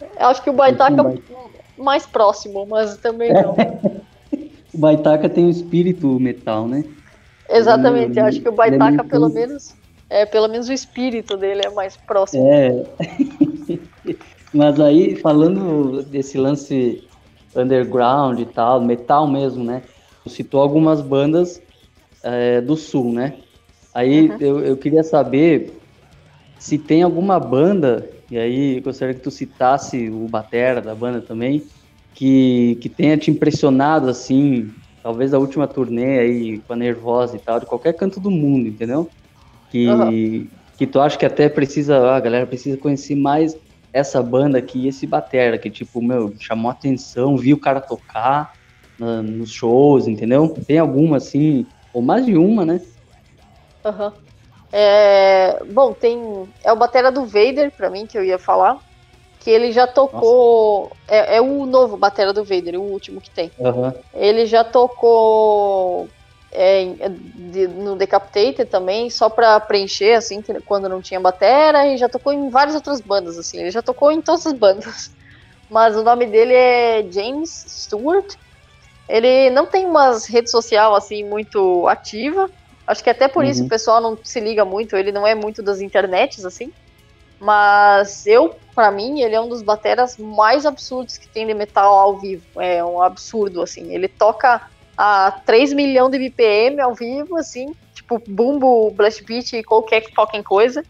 Eu 0.00 0.26
acho 0.26 0.42
que 0.42 0.50
o 0.50 0.52
baitaca 0.52 1.02
é 1.02 1.82
mais 1.82 2.06
próximo, 2.06 2.66
mas 2.66 2.96
também 2.98 3.32
não. 3.32 3.54
o 4.74 4.78
baitaca 4.78 5.28
tem 5.28 5.46
um 5.46 5.50
espírito 5.50 6.18
metal, 6.20 6.66
né? 6.66 6.84
Exatamente, 7.48 8.18
eu 8.18 8.24
acho 8.26 8.40
que 8.40 8.48
o 8.48 8.52
baitaca, 8.52 9.02
pelo 9.04 9.28
menos, 9.28 9.74
é, 10.10 10.26
pelo 10.26 10.48
menos 10.48 10.68
o 10.68 10.72
espírito 10.72 11.36
dele 11.36 11.62
é 11.64 11.70
mais 11.70 11.96
próximo. 11.96 12.46
É. 12.50 12.84
Mas 14.52 14.80
aí, 14.80 15.16
falando 15.16 16.02
desse 16.02 16.38
lance 16.38 17.06
underground 17.54 18.38
e 18.40 18.46
tal, 18.46 18.80
metal 18.80 19.26
mesmo, 19.26 19.64
né? 19.64 19.82
Citou 20.26 20.60
algumas 20.60 21.00
bandas 21.00 21.60
é, 22.22 22.60
do 22.60 22.76
sul, 22.76 23.12
né? 23.12 23.34
Aí 23.94 24.28
uhum. 24.28 24.36
eu, 24.40 24.60
eu 24.60 24.76
queria 24.76 25.02
saber 25.02 25.72
se 26.58 26.78
tem 26.78 27.02
alguma 27.02 27.38
banda, 27.40 28.08
e 28.30 28.38
aí 28.38 28.80
gostaria 28.80 29.14
que 29.14 29.20
tu 29.20 29.30
citasse 29.30 30.10
o 30.10 30.28
Batera 30.28 30.80
da 30.80 30.94
banda 30.94 31.20
também, 31.20 31.62
que, 32.14 32.78
que 32.80 32.88
tenha 32.88 33.16
te 33.16 33.30
impressionado, 33.30 34.08
assim, 34.08 34.70
talvez 35.02 35.32
a 35.32 35.38
última 35.38 35.66
turnê 35.66 36.18
aí 36.18 36.58
com 36.60 36.72
a 36.72 36.76
Nervosa 36.76 37.36
e 37.36 37.38
tal, 37.38 37.60
de 37.60 37.66
qualquer 37.66 37.94
canto 37.94 38.20
do 38.20 38.30
mundo, 38.30 38.68
entendeu? 38.68 39.10
que, 39.70 39.88
uhum. 39.88 40.48
que 40.76 40.86
tu 40.86 41.00
acha 41.00 41.18
que 41.18 41.26
até 41.26 41.48
precisa, 41.48 42.10
a 42.10 42.20
galera 42.20 42.46
precisa 42.46 42.76
conhecer 42.76 43.14
mais 43.14 43.56
essa 43.92 44.22
banda 44.22 44.58
aqui, 44.58 44.86
esse 44.86 45.06
batera, 45.06 45.58
que 45.58 45.70
tipo, 45.70 46.02
meu, 46.02 46.34
chamou 46.38 46.70
atenção, 46.70 47.36
viu 47.36 47.56
o 47.56 47.60
cara 47.60 47.80
tocar 47.80 48.52
na, 48.98 49.22
nos 49.22 49.50
shows, 49.50 50.06
entendeu? 50.06 50.48
Tem 50.66 50.78
alguma 50.78 51.16
assim, 51.16 51.66
ou 51.92 52.02
mais 52.02 52.26
de 52.26 52.36
uma, 52.36 52.64
né? 52.64 52.80
Aham. 53.84 54.08
Uhum. 54.08 54.27
É, 54.72 55.62
bom, 55.64 55.92
tem. 55.92 56.48
É 56.62 56.72
o 56.72 56.76
batera 56.76 57.10
do 57.10 57.24
Vader, 57.24 57.72
pra 57.72 57.90
mim, 57.90 58.06
que 58.06 58.18
eu 58.18 58.24
ia 58.24 58.38
falar. 58.38 58.78
Que 59.40 59.50
ele 59.50 59.72
já 59.72 59.86
tocou. 59.86 60.92
É, 61.06 61.36
é, 61.36 61.40
o 61.40 61.64
novo 61.64 61.96
batera 61.96 62.32
do 62.32 62.44
Vader, 62.44 62.78
o 62.78 62.82
último 62.82 63.20
que 63.20 63.30
tem. 63.30 63.50
Uhum. 63.58 63.92
Ele 64.14 64.46
já 64.46 64.64
tocou 64.64 66.08
é, 66.50 66.94
de, 67.34 67.68
no 67.68 67.96
Decapitated 67.96 68.66
também, 68.66 69.10
só 69.10 69.28
pra 69.28 69.60
preencher, 69.60 70.14
assim, 70.14 70.42
quando 70.66 70.88
não 70.88 71.00
tinha 71.00 71.20
batera, 71.20 71.86
e 71.86 71.96
já 71.96 72.08
tocou 72.08 72.32
em 72.32 72.48
várias 72.50 72.74
outras 72.74 73.00
bandas, 73.00 73.38
assim, 73.38 73.58
ele 73.58 73.70
já 73.70 73.82
tocou 73.82 74.10
em 74.10 74.20
todas 74.20 74.46
as 74.46 74.52
bandas. 74.52 75.10
Mas 75.70 75.96
o 75.96 76.02
nome 76.02 76.26
dele 76.26 76.54
é 76.54 77.06
James 77.10 77.64
Stewart. 77.68 78.34
Ele 79.06 79.50
não 79.50 79.66
tem 79.66 79.86
umas 79.86 80.26
rede 80.26 80.50
social, 80.50 80.94
assim, 80.94 81.24
muito 81.24 81.86
ativa. 81.86 82.50
Acho 82.88 83.04
que 83.04 83.10
até 83.10 83.28
por 83.28 83.44
uhum. 83.44 83.50
isso 83.50 83.64
o 83.64 83.68
pessoal 83.68 84.00
não 84.00 84.18
se 84.24 84.40
liga 84.40 84.64
muito, 84.64 84.96
ele 84.96 85.12
não 85.12 85.26
é 85.26 85.34
muito 85.34 85.62
das 85.62 85.82
internets, 85.82 86.42
assim. 86.42 86.72
Mas 87.38 88.26
eu, 88.26 88.56
para 88.74 88.90
mim, 88.90 89.20
ele 89.20 89.34
é 89.34 89.40
um 89.40 89.46
dos 89.48 89.60
bateras 89.60 90.16
mais 90.16 90.64
absurdos 90.64 91.18
que 91.18 91.28
tem 91.28 91.46
de 91.46 91.52
metal 91.52 91.94
ao 91.94 92.18
vivo. 92.18 92.42
É 92.58 92.82
um 92.82 93.02
absurdo, 93.02 93.60
assim. 93.60 93.92
Ele 93.92 94.08
toca 94.08 94.62
a 94.96 95.30
3 95.44 95.74
milhões 95.74 96.10
de 96.10 96.18
BPM 96.18 96.80
ao 96.80 96.94
vivo, 96.94 97.36
assim, 97.36 97.76
tipo, 97.92 98.20
bumbo, 98.26 98.90
blast 98.90 99.22
beat 99.22 99.52
e 99.52 99.62
qualquer 99.62 100.10
fucking 100.14 100.42
coisa. 100.42 100.82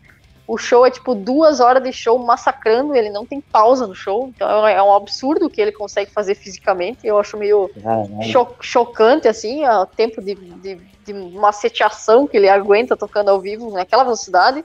O 0.49 0.57
show 0.57 0.87
é 0.87 0.91
tipo 0.91 1.15
duas 1.15 1.61
horas 1.61 1.83
de 1.83 1.93
show 1.93 2.19
massacrando, 2.19 2.97
ele 2.97 3.11
não 3.11 3.27
tem 3.27 3.39
pausa 3.39 3.87
no 3.87 3.95
show, 3.95 4.33
então 4.35 4.67
é 4.67 4.83
um 4.83 4.95
absurdo 4.95 5.45
o 5.45 5.51
que 5.51 5.61
ele 5.61 5.73
consegue 5.73 6.11
fazer 6.11 6.35
fisicamente. 6.35 7.07
Eu 7.07 7.19
acho 7.19 7.37
meio 7.37 7.71
cho 8.23 8.49
chocante, 8.59 9.29
assim, 9.29 9.69
o 9.69 9.85
tempo 9.85 10.23
de, 10.23 10.35
de, 10.35 10.77
de 11.05 11.13
maceteação 11.13 12.27
que 12.27 12.35
ele 12.35 12.49
aguenta 12.49 12.97
tocando 12.97 13.29
ao 13.29 13.39
vivo 13.39 13.71
naquela 13.71 14.05
velocidade. 14.05 14.65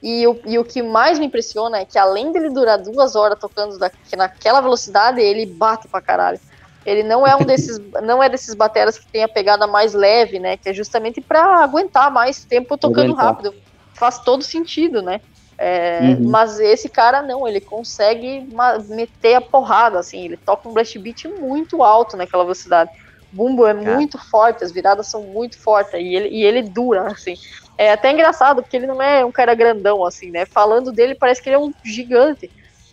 E 0.00 0.24
o, 0.24 0.38
e 0.46 0.56
o 0.56 0.64
que 0.64 0.82
mais 0.82 1.18
me 1.18 1.26
impressiona 1.26 1.78
é 1.78 1.84
que 1.84 1.98
além 1.98 2.30
dele 2.30 2.50
durar 2.50 2.78
duas 2.78 3.16
horas 3.16 3.36
tocando 3.36 3.76
da, 3.76 3.90
naquela 4.16 4.60
velocidade, 4.60 5.20
ele 5.20 5.46
bate 5.46 5.88
pra 5.88 6.00
caralho. 6.00 6.38
Ele 6.86 7.02
não 7.02 7.26
é 7.26 7.34
um 7.34 7.44
desses, 7.44 7.80
não 8.04 8.22
é 8.22 8.28
desses 8.28 8.54
bateras 8.54 8.98
que 8.98 9.06
tem 9.08 9.24
a 9.24 9.28
pegada 9.28 9.66
mais 9.66 9.94
leve, 9.94 10.38
né? 10.38 10.56
Que 10.56 10.68
é 10.68 10.72
justamente 10.72 11.20
para 11.20 11.64
aguentar 11.64 12.08
mais 12.08 12.44
tempo 12.44 12.78
tocando 12.78 13.14
aguentar. 13.14 13.24
rápido. 13.24 13.54
Faz 13.94 14.18
todo 14.18 14.42
sentido, 14.42 15.00
né? 15.00 15.20
É, 15.56 16.00
uhum. 16.02 16.30
Mas 16.30 16.58
esse 16.58 16.88
cara 16.88 17.22
não, 17.22 17.46
ele 17.46 17.60
consegue 17.60 18.48
meter 18.88 19.36
a 19.36 19.40
porrada, 19.40 19.98
assim, 19.98 20.24
ele 20.24 20.36
toca 20.36 20.68
um 20.68 20.72
blast 20.72 20.98
beat 20.98 21.26
muito 21.26 21.82
alto 21.82 22.16
naquela 22.16 22.42
velocidade. 22.42 22.90
O 23.32 23.36
bumbo 23.36 23.66
é 23.66 23.74
muito 23.74 24.18
forte, 24.18 24.64
as 24.64 24.72
viradas 24.72 25.06
são 25.06 25.22
muito 25.22 25.58
fortes 25.58 25.94
e 25.94 26.14
ele, 26.14 26.28
e 26.28 26.44
ele 26.44 26.62
dura, 26.62 27.06
assim. 27.12 27.36
É 27.76 27.92
até 27.92 28.12
engraçado, 28.12 28.62
porque 28.62 28.76
ele 28.76 28.86
não 28.86 29.00
é 29.00 29.24
um 29.24 29.32
cara 29.32 29.54
grandão, 29.54 30.04
assim, 30.04 30.30
né? 30.30 30.44
Falando 30.46 30.92
dele, 30.92 31.14
parece 31.14 31.42
que 31.42 31.48
ele 31.48 31.56
é 31.56 31.58
um 31.58 31.72
gigante. 31.84 32.50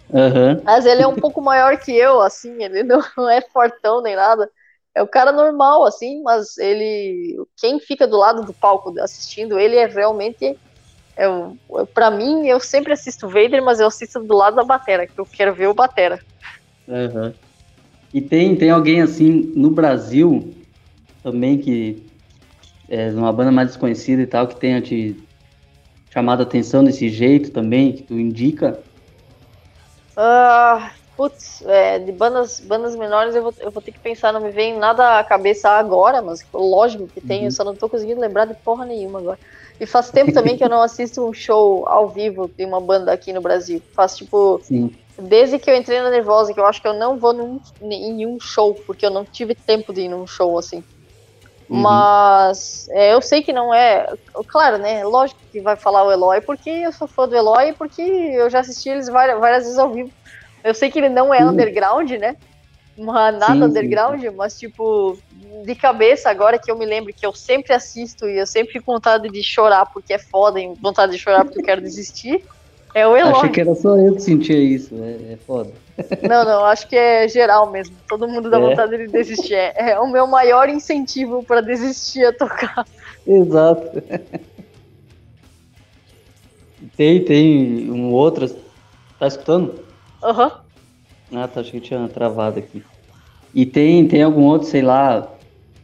Uhum. 0.09 0.61
Mas 0.63 0.85
ele 0.85 1.01
é 1.01 1.07
um 1.07 1.15
pouco 1.15 1.41
maior 1.41 1.77
que 1.77 1.91
eu, 1.91 2.21
assim, 2.21 2.63
ele 2.63 2.83
não 3.17 3.29
é 3.29 3.41
fortão 3.41 4.01
nem 4.01 4.15
nada. 4.15 4.49
É 4.93 5.01
o 5.01 5.07
cara 5.07 5.31
normal, 5.31 5.85
assim, 5.85 6.21
mas 6.21 6.57
ele. 6.57 7.37
Quem 7.57 7.79
fica 7.79 8.05
do 8.05 8.17
lado 8.17 8.43
do 8.43 8.53
palco 8.53 8.93
assistindo 8.99 9.57
ele 9.57 9.77
é 9.77 9.85
realmente. 9.85 10.59
É, 11.21 11.85
para 11.93 12.09
mim, 12.09 12.47
eu 12.47 12.59
sempre 12.59 12.93
assisto 12.93 13.27
o 13.27 13.29
Vader, 13.29 13.63
mas 13.63 13.79
eu 13.79 13.85
assisto 13.85 14.19
do 14.23 14.35
lado 14.35 14.55
da 14.55 14.63
Batera, 14.63 15.05
que 15.05 15.19
eu 15.19 15.25
quero 15.25 15.53
ver 15.53 15.67
o 15.67 15.73
Batera. 15.73 16.19
Uhum. 16.87 17.31
E 18.11 18.19
tem, 18.19 18.55
tem 18.55 18.71
alguém 18.71 19.01
assim 19.01 19.53
no 19.55 19.69
Brasil 19.69 20.51
também 21.21 21.59
que 21.59 22.01
é 22.89 23.11
uma 23.11 23.31
banda 23.31 23.51
mais 23.51 23.67
desconhecida 23.67 24.23
e 24.23 24.25
tal, 24.25 24.47
que 24.47 24.55
tenha 24.55 24.81
te 24.81 25.15
chamado 26.09 26.39
a 26.39 26.43
atenção 26.43 26.83
desse 26.83 27.07
jeito 27.07 27.51
também, 27.51 27.93
que 27.93 28.01
tu 28.01 28.19
indica? 28.19 28.79
Uh, 30.17 30.89
putz, 31.21 31.61
é, 31.67 31.99
de 31.99 32.11
bandas, 32.11 32.59
bandas 32.59 32.95
menores 32.95 33.35
eu 33.35 33.43
vou, 33.43 33.53
eu 33.59 33.69
vou 33.69 33.79
ter 33.79 33.91
que 33.91 33.99
pensar, 33.99 34.33
não 34.33 34.41
me 34.41 34.49
vem 34.49 34.75
nada 34.75 35.19
à 35.19 35.23
cabeça 35.23 35.69
agora, 35.69 36.19
mas 36.19 36.43
lógico 36.51 37.05
que 37.05 37.21
tem, 37.21 37.41
uhum. 37.41 37.45
eu 37.45 37.51
só 37.51 37.63
não 37.63 37.75
tô 37.75 37.87
conseguindo 37.87 38.19
lembrar 38.19 38.45
de 38.45 38.55
porra 38.55 38.85
nenhuma 38.85 39.19
agora. 39.19 39.37
E 39.79 39.85
faz 39.85 40.09
tempo 40.09 40.33
também 40.33 40.57
que 40.57 40.63
eu 40.63 40.69
não 40.69 40.81
assisto 40.81 41.23
um 41.23 41.31
show 41.31 41.87
ao 41.87 42.09
vivo 42.09 42.49
de 42.57 42.65
uma 42.65 42.81
banda 42.81 43.13
aqui 43.13 43.31
no 43.31 43.39
Brasil. 43.39 43.79
Faz 43.93 44.17
tipo. 44.17 44.59
Sim. 44.63 44.95
desde 45.15 45.59
que 45.59 45.69
eu 45.69 45.75
entrei 45.75 46.01
na 46.01 46.09
Nervosa, 46.09 46.53
que 46.53 46.59
eu 46.59 46.65
acho 46.65 46.81
que 46.81 46.87
eu 46.87 46.93
não 46.93 47.19
vou 47.19 47.33
num, 47.33 47.59
em 47.83 48.25
um 48.25 48.39
show, 48.39 48.73
porque 48.73 49.05
eu 49.05 49.11
não 49.11 49.23
tive 49.23 49.53
tempo 49.53 49.93
de 49.93 50.01
ir 50.01 50.09
num 50.09 50.25
show 50.25 50.57
assim. 50.57 50.83
Uhum. 51.69 51.81
Mas 51.81 52.89
é, 52.89 53.13
eu 53.13 53.21
sei 53.21 53.43
que 53.43 53.53
não 53.53 53.71
é. 53.71 54.11
Claro, 54.47 54.79
né? 54.79 55.03
Lógico 55.03 55.39
que 55.51 55.61
vai 55.61 55.75
falar 55.75 56.03
o 56.03 56.11
Eloy, 56.11 56.41
porque 56.41 56.69
eu 56.69 56.91
sou 56.91 57.07
fã 57.07 57.27
do 57.27 57.35
Eloy, 57.35 57.73
porque 57.73 58.01
eu 58.01 58.49
já 58.49 58.61
assisti 58.61 58.89
eles 58.89 59.07
várias, 59.07 59.39
várias 59.39 59.63
vezes 59.63 59.77
ao 59.77 59.91
vivo. 59.91 60.11
Eu 60.63 60.73
sei 60.73 60.91
que 60.91 60.99
ele 60.99 61.09
não 61.09 61.33
é 61.33 61.43
underground, 61.43 62.11
né? 62.11 62.35
Mas 62.97 63.37
nada 63.37 63.53
sim, 63.53 63.63
underground, 63.63 64.21
sim. 64.21 64.29
mas 64.31 64.59
tipo, 64.59 65.17
de 65.65 65.75
cabeça 65.75 66.29
agora 66.29 66.59
que 66.59 66.69
eu 66.69 66.77
me 66.77 66.85
lembro 66.85 67.13
que 67.13 67.25
eu 67.25 67.33
sempre 67.33 67.73
assisto 67.73 68.27
e 68.27 68.37
eu 68.37 68.45
sempre 68.45 68.79
com 68.79 68.93
vontade 68.93 69.29
de 69.29 69.41
chorar 69.41 69.85
porque 69.87 70.13
é 70.13 70.19
foda, 70.19 70.59
e 70.59 70.73
vontade 70.75 71.13
de 71.13 71.17
chorar 71.17 71.45
porque 71.45 71.59
eu 71.59 71.63
quero 71.63 71.81
desistir. 71.81 72.43
É 72.93 73.07
o 73.07 73.15
Eloy. 73.15 73.31
Achei 73.31 73.49
que 73.49 73.61
era 73.61 73.73
só 73.73 73.97
eu 73.97 74.15
que 74.15 74.21
sentia 74.21 74.57
isso, 74.57 74.93
é, 75.01 75.33
é 75.33 75.37
foda. 75.37 75.71
Não, 76.27 76.43
não, 76.43 76.65
acho 76.65 76.87
que 76.87 76.95
é 76.95 77.27
geral 77.27 77.71
mesmo. 77.71 77.95
Todo 78.07 78.27
mundo 78.27 78.49
dá 78.49 78.57
é. 78.57 78.61
vontade 78.61 78.97
de 78.97 79.07
desistir. 79.07 79.53
É, 79.53 79.91
é 79.91 79.99
o 79.99 80.07
meu 80.07 80.27
maior 80.27 80.67
incentivo 80.67 81.43
para 81.43 81.61
desistir 81.61 82.25
a 82.25 82.33
tocar. 82.33 82.85
Exato. 83.25 84.03
Tem, 86.97 87.23
tem 87.23 87.89
um 87.91 88.11
outro. 88.11 88.49
Tá 89.17 89.27
escutando? 89.27 89.90
Aham. 90.21 90.51
Uhum. 91.31 91.37
Ah, 91.39 91.47
tá, 91.47 91.61
achei 91.61 91.79
que 91.79 91.87
tinha 91.87 92.07
travado 92.09 92.59
aqui. 92.59 92.83
E 93.53 93.65
tem, 93.65 94.07
tem 94.07 94.21
algum 94.23 94.43
outro, 94.45 94.67
sei 94.67 94.81
lá, 94.81 95.33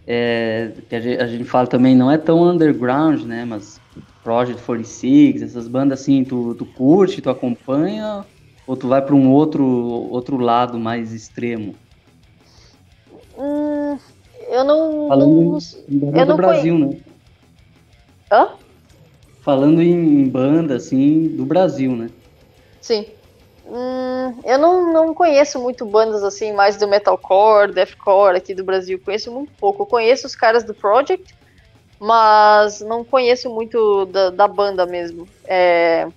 é, 0.05 0.73
que 0.89 0.95
a 0.95 0.99
gente, 0.99 1.21
a 1.21 1.27
gente 1.27 1.43
fala 1.45 1.67
também, 1.67 1.95
não 1.95 2.11
é 2.11 2.17
tão 2.17 2.41
underground, 2.43 3.23
né? 3.23 3.45
Mas 3.45 3.81
Project 4.23 4.61
46, 4.63 5.41
essas 5.41 5.67
bandas 5.67 6.01
assim, 6.01 6.23
tu, 6.23 6.53
tu 6.55 6.65
curte, 6.65 7.21
tu 7.21 7.29
acompanha, 7.29 8.25
ou 8.65 8.75
tu 8.75 8.87
vai 8.87 9.01
para 9.05 9.15
um 9.15 9.31
outro, 9.31 9.65
outro 9.65 10.37
lado 10.37 10.77
mais 10.79 11.13
extremo? 11.13 11.75
Hum, 13.37 13.97
eu 14.49 14.63
não. 14.63 15.07
Falando 15.07 15.35
não, 15.35 15.57
em, 15.57 16.19
eu 16.19 16.25
do 16.25 16.35
Brasil, 16.35 16.75
conheço. 16.77 16.97
né? 16.97 17.13
Hã? 18.31 18.49
Falando 19.43 19.81
em 19.81 20.27
banda, 20.27 20.75
assim, 20.75 21.29
do 21.35 21.45
Brasil, 21.45 21.95
né? 21.95 22.09
Sim. 22.81 23.16
Hum, 23.69 24.39
eu 24.45 24.57
não, 24.57 24.93
não 24.93 25.13
conheço 25.13 25.59
muito 25.59 25.85
bandas 25.85 26.23
assim, 26.23 26.53
mais 26.53 26.77
do 26.77 26.87
metalcore, 26.87 27.73
deathcore 27.73 28.37
aqui 28.37 28.53
do 28.53 28.63
Brasil. 28.63 28.99
Conheço 29.03 29.31
muito 29.31 29.51
pouco. 29.53 29.83
Eu 29.83 29.85
conheço 29.85 30.25
os 30.25 30.35
caras 30.35 30.63
do 30.63 30.73
Project, 30.73 31.35
mas 31.99 32.79
não 32.81 33.03
conheço 33.03 33.49
muito 33.49 34.05
da, 34.05 34.29
da 34.29 34.47
banda 34.47 34.85
mesmo. 34.85 35.27
É, 35.45 36.07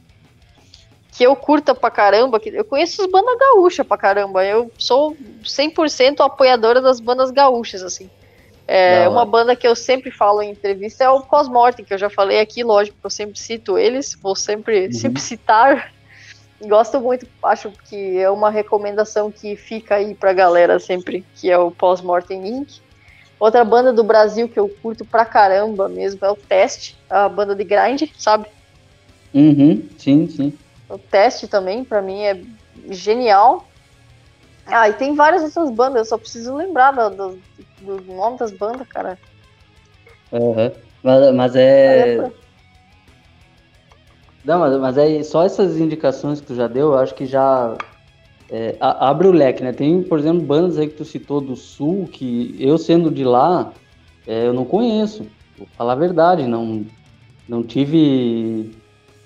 que 1.13 1.25
eu 1.25 1.35
curta 1.35 1.75
pra 1.75 1.91
caramba, 1.91 2.39
que 2.39 2.51
eu 2.51 2.65
conheço 2.65 3.03
as 3.03 3.11
bandas 3.11 3.37
gaúchas 3.37 3.87
pra 3.87 3.99
caramba. 3.99 4.45
Eu 4.45 4.71
sou 4.79 5.17
100% 5.43 6.21
apoiadora 6.21 6.81
das 6.81 7.01
bandas 7.01 7.31
gaúchas, 7.33 7.83
assim. 7.83 8.09
É, 8.73 9.09
uma 9.09 9.25
banda 9.25 9.57
que 9.57 9.67
eu 9.67 9.75
sempre 9.75 10.13
falo 10.13 10.41
em 10.41 10.53
entrevista 10.53 11.03
é 11.03 11.11
o 11.11 11.23
Cosmortem, 11.23 11.85
que 11.85 11.93
eu 11.93 11.99
já 11.99 12.09
falei 12.09 12.39
aqui, 12.39 12.63
lógico, 12.63 12.97
eu 13.03 13.11
sempre 13.11 13.37
cito 13.37 13.77
eles, 13.77 14.17
vou 14.23 14.37
sempre, 14.37 14.87
uhum. 14.87 14.93
sempre 14.93 15.21
citar. 15.21 15.93
Gosto 16.63 17.01
muito, 17.01 17.27
acho 17.45 17.73
que 17.89 18.19
é 18.19 18.29
uma 18.31 18.51
recomendação 18.51 19.33
que 19.33 19.57
fica 19.57 19.95
aí 19.95 20.15
pra 20.15 20.35
galera 20.35 20.79
sempre, 20.79 21.25
que 21.35 21.51
é 21.51 21.57
o 21.57 21.71
Pós-Mortem 21.71 22.47
Inc. 22.47 22.69
Outra 23.39 23.65
banda 23.65 23.95
do 23.95 24.05
Brasil 24.05 24.47
que 24.47 24.61
eu 24.61 24.69
curto 24.83 25.05
pra 25.07 25.25
caramba 25.25 25.89
mesmo 25.89 26.19
é 26.23 26.31
o 26.31 26.37
Teste, 26.37 26.99
a 27.09 27.27
banda 27.31 27.55
de 27.55 27.65
grind, 27.65 28.03
sabe? 28.19 28.47
Uhum, 29.33 29.89
sim, 29.97 30.29
sim. 30.29 30.59
O 30.91 30.99
Teste 30.99 31.49
também, 31.49 31.83
pra 31.83 32.03
mim, 32.03 32.23
é 32.25 32.39
genial. 32.91 33.67
Ah, 34.67 34.89
e 34.89 34.93
tem 34.93 35.15
várias 35.15 35.43
outras 35.43 35.71
bandas, 35.71 36.01
eu 36.01 36.05
só 36.05 36.19
preciso 36.19 36.55
lembrar 36.55 36.93
do, 36.93 37.11
do, 37.11 37.97
do 37.97 38.13
nome 38.13 38.37
das 38.37 38.53
bandas, 38.53 38.87
cara. 38.89 39.19
Uhum. 40.31 40.71
Mas, 41.03 41.35
mas 41.35 41.57
é. 41.57 42.17
é 42.17 42.31
Não, 44.45 44.59
mas, 44.59 44.78
mas 44.78 44.99
é 44.99 45.22
só 45.22 45.45
essas 45.45 45.78
indicações 45.78 46.41
que 46.41 46.47
tu 46.47 46.55
já 46.55 46.66
deu, 46.66 46.93
eu 46.93 46.99
acho 46.99 47.14
que 47.14 47.26
já 47.26 47.76
é, 48.51 48.76
abre 48.80 49.28
o 49.28 49.32
leque, 49.32 49.62
né? 49.62 49.72
Tem, 49.72 50.03
por 50.03 50.18
exemplo, 50.18 50.43
bandas 50.43 50.78
aí 50.78 50.88
que 50.88 50.97
tu 50.97 51.05
citou 51.05 51.41
do 51.41 51.55
Sul, 51.55 52.09
que 52.11 52.57
eu 52.59 52.76
sendo 52.78 53.11
de 53.11 53.24
lá, 53.24 53.72
é, 54.26 54.47
eu 54.47 54.53
não 54.53 54.64
conheço. 54.64 55.26
Vou 55.57 55.68
falar 55.76 55.93
a 55.93 55.97
verdade, 55.97 56.47
não, 56.47 56.84
não 57.49 57.62
tive 57.62 58.70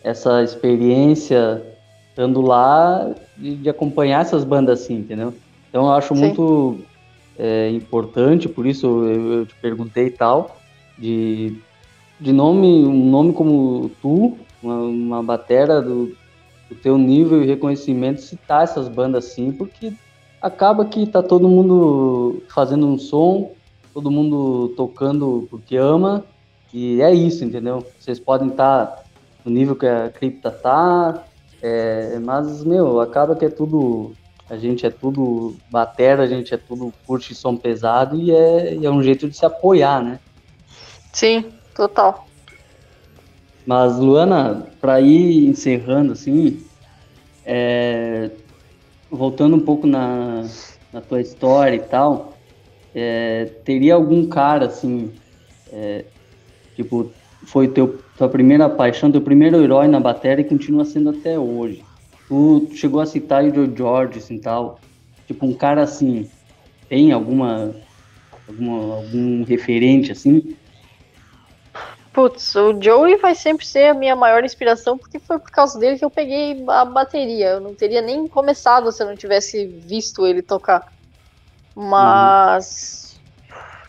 essa 0.03 0.43
experiência 0.43 1.63
estando 2.11 2.41
lá 2.41 3.15
de, 3.37 3.57
de, 3.57 3.69
acompanhar 3.69 4.21
essas 4.21 4.45
bandas 4.45 4.83
assim, 4.83 4.99
entendeu? 4.99 5.35
Então 5.69 5.87
eu 5.87 5.93
acho 5.93 6.15
Sim. 6.15 6.21
muito 6.21 6.79
é, 7.39 7.71
importante, 7.71 8.49
por 8.49 8.67
isso 8.67 8.87
eu, 8.87 9.33
eu, 9.33 9.47
te 9.47 9.55
perguntei 9.57 10.07
e 10.07 10.11
tal, 10.11 10.57
de, 10.99 11.57
de 12.21 12.33
nome, 12.33 12.85
um 12.85 13.11
nome 13.11 13.33
como 13.33 13.91
tu, 14.01 14.37
uma, 14.65 14.79
uma 14.79 15.23
batera 15.23 15.81
do, 15.81 16.17
o 16.71 16.75
teu 16.75 16.99
nível 16.99 17.43
e 17.43 17.47
reconhecimento 17.47 18.21
citar 18.21 18.65
essas 18.65 18.89
bandas 18.89 19.27
assim, 19.27 19.53
porque 19.53 19.93
acaba 20.41 20.85
que 20.85 21.07
tá 21.07 21.23
todo 21.23 21.49
mundo 21.49 22.43
fazendo 22.49 22.87
um 22.87 22.99
som, 22.99 23.53
todo 23.93 24.11
mundo 24.11 24.75
tocando 24.77 25.47
porque 25.51 25.77
ama, 25.77 26.25
e 26.73 27.01
é 27.01 27.15
isso, 27.15 27.45
entendeu? 27.45 27.87
Vocês 28.01 28.19
podem 28.19 28.49
estar 28.49 28.87
tá 28.87 29.03
no 29.45 29.53
nível 29.53 29.77
que 29.77 29.87
a 29.87 30.11
cripta 30.11 30.51
tá, 30.51 31.25
é, 31.63 32.19
mas, 32.19 32.63
meu, 32.63 33.01
acaba 33.01 33.35
que 33.35 33.47
é 33.47 33.49
tudo. 33.49 34.13
A 34.51 34.59
gente 34.59 34.85
é 34.85 34.91
tudo 34.91 35.57
batera, 35.71 36.25
a 36.25 36.27
gente 36.27 36.53
é 36.53 36.59
tudo 36.59 36.93
curte 37.07 37.35
som 37.35 37.57
pesado 37.57 38.21
e 38.21 38.31
é, 38.31 38.75
é 38.75 38.91
um 38.91 39.03
jeito 39.03 39.27
de 39.27 39.35
se 39.35 39.47
apoiar, 39.47 40.03
né? 40.03 40.21
Sim, 41.11 41.47
total. 41.75 42.27
Mas, 43.67 43.99
Luana, 43.99 44.67
para 44.81 45.01
ir 45.01 45.47
encerrando, 45.47 46.13
assim, 46.13 46.63
é, 47.47 48.31
voltando 49.11 49.57
um 49.57 49.61
pouco 49.61 49.87
na, 49.87 50.43
na 50.93 51.01
tua 51.01 51.21
história 51.21 51.77
e 51.77 51.81
tal, 51.81 52.35
é, 52.95 53.47
teria 53.65 53.95
algum 53.95 54.27
cara, 54.27 54.67
assim, 54.67 55.11
é, 55.73 56.05
tipo, 56.77 57.11
foi 57.47 57.69
teu, 57.69 57.99
tua 58.17 58.29
primeira 58.29 58.69
paixão, 58.69 59.11
teu 59.11 59.21
primeiro 59.21 59.63
herói 59.63 59.89
na 59.89 59.99
bateria 59.99 60.45
e 60.45 60.49
continua 60.49 60.85
sendo 60.85 61.11
até 61.11 61.39
hoje. 61.39 61.83
Tu, 62.29 62.69
chegou 62.75 63.01
a 63.01 63.07
citar 63.07 63.45
o 63.45 63.77
George, 63.77 64.19
assim, 64.19 64.39
tal, 64.39 64.79
tipo, 65.27 65.47
um 65.47 65.55
cara, 65.55 65.83
assim, 65.83 66.29
tem 66.89 67.13
alguma, 67.13 67.75
alguma 68.47 68.95
algum 68.95 69.43
referente, 69.43 70.13
assim, 70.13 70.55
Putz, 72.15 72.55
o 72.55 72.81
Joey 72.81 73.17
vai 73.17 73.35
sempre 73.35 73.67
ser 73.67 73.89
a 73.89 73.95
minha 73.95 74.15
maior 74.15 74.45
inspiração, 74.45 74.97
porque 74.97 75.19
foi 75.19 75.37
por 75.37 75.51
causa 75.51 75.77
dele 75.81 75.99
que 75.99 76.05
eu 76.05 76.11
peguei 76.11 76.65
a 76.69 76.85
bateria. 76.85 77.49
Eu 77.49 77.61
não 77.61 77.75
teria 77.75 78.01
nem 78.01 78.29
começado 78.29 78.93
se 78.93 79.03
eu 79.03 79.09
não 79.09 79.17
tivesse 79.17 79.67
visto 79.67 80.25
ele 80.25 80.41
tocar. 80.41 80.93
Mas. 81.75 83.21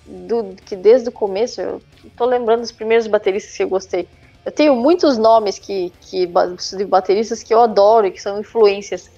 Uhum. 0.08 0.28
Do, 0.28 0.56
que 0.56 0.76
desde 0.76 1.10
o 1.10 1.12
começo, 1.12 1.62
eu 1.62 1.82
tô 2.18 2.26
lembrando 2.26 2.62
dos 2.62 2.72
primeiros 2.72 3.06
bateristas 3.06 3.56
que 3.56 3.64
eu 3.64 3.70
gostei. 3.70 4.08
Eu 4.44 4.52
tenho 4.52 4.76
muitos 4.76 5.20
nomes 5.20 5.60
que, 5.60 5.92
que, 6.02 6.28
de 6.28 6.86
bateristas 6.86 7.44
que 7.44 7.54
eu 7.54 7.62
adoro 7.62 8.08
e 8.08 8.12
que 8.12 8.22
são 8.22 8.40
influências, 8.40 9.10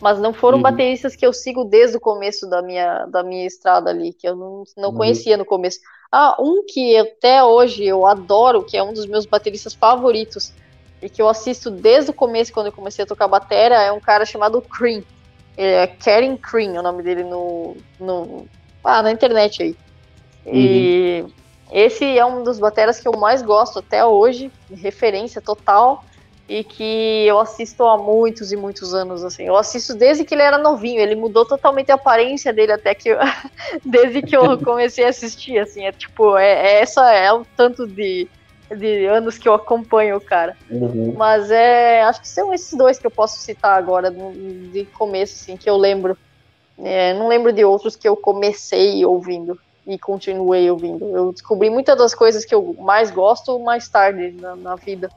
mas 0.00 0.18
não 0.18 0.32
foram 0.32 0.58
uhum. 0.58 0.62
bateristas 0.62 1.14
que 1.14 1.24
eu 1.24 1.32
sigo 1.32 1.64
desde 1.64 1.96
o 1.96 2.00
começo 2.00 2.48
da 2.48 2.62
minha, 2.62 3.06
da 3.06 3.22
minha 3.22 3.46
estrada 3.46 3.90
ali, 3.90 4.12
que 4.12 4.28
eu 4.28 4.34
não, 4.34 4.64
não 4.76 4.90
uhum. 4.90 4.96
conhecia 4.96 5.36
no 5.36 5.44
começo. 5.44 5.78
Ah, 6.10 6.36
um 6.38 6.64
que 6.66 6.96
até 6.96 7.42
hoje 7.42 7.84
eu 7.84 8.06
adoro, 8.06 8.62
que 8.62 8.76
é 8.76 8.82
um 8.82 8.92
dos 8.92 9.06
meus 9.06 9.26
bateristas 9.26 9.74
favoritos, 9.74 10.52
e 11.02 11.08
que 11.08 11.20
eu 11.20 11.28
assisto 11.28 11.70
desde 11.70 12.10
o 12.10 12.14
começo, 12.14 12.52
quando 12.52 12.66
eu 12.66 12.72
comecei 12.72 13.04
a 13.04 13.06
tocar 13.06 13.28
bateria, 13.28 13.76
é 13.76 13.92
um 13.92 14.00
cara 14.00 14.24
chamado 14.24 14.60
Cream. 14.62 15.02
É 15.56 15.86
Karen 15.86 16.36
Cream, 16.36 16.74
é 16.74 16.80
o 16.80 16.82
nome 16.82 17.02
dele 17.02 17.24
no, 17.24 17.76
no 17.98 18.46
ah, 18.84 19.02
na 19.02 19.10
internet 19.10 19.62
aí. 19.62 19.76
Uhum. 20.44 20.52
E 20.54 21.26
esse 21.72 22.04
é 22.16 22.24
um 22.24 22.44
dos 22.44 22.58
bateras 22.58 23.00
que 23.00 23.08
eu 23.08 23.12
mais 23.12 23.42
gosto 23.42 23.78
até 23.78 24.04
hoje, 24.04 24.50
referência 24.70 25.40
total 25.40 26.04
e 26.48 26.62
que 26.62 27.26
eu 27.26 27.40
assisto 27.40 27.82
há 27.84 27.98
muitos 27.98 28.52
e 28.52 28.56
muitos 28.56 28.94
anos, 28.94 29.24
assim. 29.24 29.44
Eu 29.44 29.56
assisto 29.56 29.94
desde 29.94 30.24
que 30.24 30.34
ele 30.34 30.42
era 30.42 30.58
novinho, 30.58 31.00
ele 31.00 31.16
mudou 31.16 31.44
totalmente 31.44 31.90
a 31.90 31.96
aparência 31.96 32.52
dele 32.52 32.72
até 32.72 32.94
que 32.94 33.08
eu, 33.08 33.18
desde 33.84 34.22
que 34.22 34.36
eu 34.36 34.56
comecei 34.62 35.04
a 35.04 35.08
assistir, 35.08 35.58
assim, 35.58 35.84
é 35.84 35.92
tipo, 35.92 36.36
é, 36.36 36.52
é 36.52 36.80
essa 36.80 37.12
é 37.12 37.32
o 37.32 37.44
tanto 37.56 37.86
de, 37.86 38.28
de 38.70 39.06
anos 39.06 39.38
que 39.38 39.48
eu 39.48 39.54
acompanho 39.54 40.16
o 40.16 40.20
cara. 40.20 40.56
Uhum. 40.70 41.14
Mas 41.16 41.50
é, 41.50 42.02
acho 42.02 42.20
que 42.20 42.28
são 42.28 42.54
esses 42.54 42.76
dois 42.78 42.98
que 42.98 43.06
eu 43.06 43.10
posso 43.10 43.40
citar 43.40 43.76
agora 43.76 44.10
de 44.10 44.84
começo, 44.96 45.34
assim, 45.34 45.56
que 45.56 45.68
eu 45.68 45.76
lembro. 45.76 46.16
É, 46.78 47.14
não 47.14 47.26
lembro 47.26 47.52
de 47.52 47.64
outros 47.64 47.96
que 47.96 48.06
eu 48.06 48.14
comecei 48.16 49.04
ouvindo 49.04 49.58
e 49.84 49.98
continuei 49.98 50.70
ouvindo. 50.70 51.04
Eu 51.16 51.32
descobri 51.32 51.70
muitas 51.70 51.96
das 51.96 52.14
coisas 52.14 52.44
que 52.44 52.54
eu 52.54 52.76
mais 52.78 53.10
gosto 53.10 53.58
mais 53.58 53.88
tarde 53.88 54.32
na, 54.32 54.54
na 54.54 54.76
vida. 54.76 55.10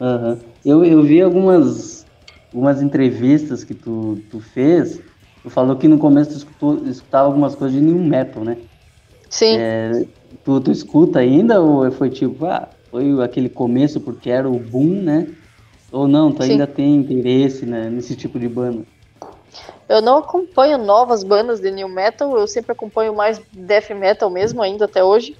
Uhum. 0.00 0.40
Eu, 0.64 0.84
eu 0.84 1.02
vi 1.02 1.20
algumas 1.20 2.06
algumas 2.52 2.82
entrevistas 2.82 3.62
que 3.62 3.74
tu, 3.74 4.24
tu 4.28 4.40
fez, 4.40 5.00
tu 5.42 5.50
falou 5.50 5.76
que 5.76 5.86
no 5.86 5.98
começo 5.98 6.30
tu 6.30 6.36
escutou, 6.36 6.84
escutava 6.86 7.26
algumas 7.26 7.54
coisas 7.54 7.78
de 7.78 7.84
new 7.84 7.98
metal, 7.98 8.44
né? 8.44 8.56
Sim. 9.28 9.56
É, 9.56 9.90
tu, 10.42 10.60
tu 10.60 10.70
escuta 10.72 11.20
ainda 11.20 11.60
ou 11.60 11.90
foi 11.92 12.10
tipo, 12.10 12.44
ah, 12.46 12.68
foi 12.90 13.22
aquele 13.22 13.48
começo 13.48 14.00
porque 14.00 14.30
era 14.30 14.48
o 14.48 14.58
boom, 14.58 15.02
né? 15.02 15.26
Ou 15.92 16.08
não, 16.08 16.32
tu 16.32 16.42
Sim. 16.42 16.52
ainda 16.52 16.66
tem 16.66 16.96
interesse 16.96 17.66
né, 17.66 17.88
nesse 17.90 18.16
tipo 18.16 18.38
de 18.38 18.48
banda? 18.48 18.84
Eu 19.88 20.00
não 20.00 20.18
acompanho 20.18 20.78
novas 20.78 21.24
bandas 21.24 21.60
de 21.60 21.70
new 21.70 21.88
metal, 21.88 22.36
eu 22.38 22.46
sempre 22.46 22.72
acompanho 22.72 23.14
mais 23.14 23.40
death 23.52 23.90
metal 23.90 24.30
mesmo, 24.30 24.62
ainda 24.62 24.84
até 24.84 25.02
hoje. 25.02 25.36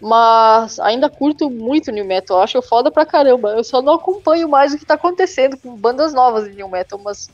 Mas 0.00 0.80
ainda 0.80 1.10
curto 1.10 1.50
muito 1.50 1.92
new 1.92 2.04
metal, 2.04 2.40
acho 2.40 2.62
foda 2.62 2.90
pra 2.90 3.04
caramba. 3.04 3.50
Eu 3.50 3.62
só 3.62 3.82
não 3.82 3.94
acompanho 3.94 4.48
mais 4.48 4.72
o 4.72 4.78
que 4.78 4.86
tá 4.86 4.94
acontecendo 4.94 5.58
com 5.58 5.76
bandas 5.76 6.14
novas 6.14 6.48
de 6.48 6.56
new 6.56 6.68
metal, 6.68 6.98
mas 6.98 7.28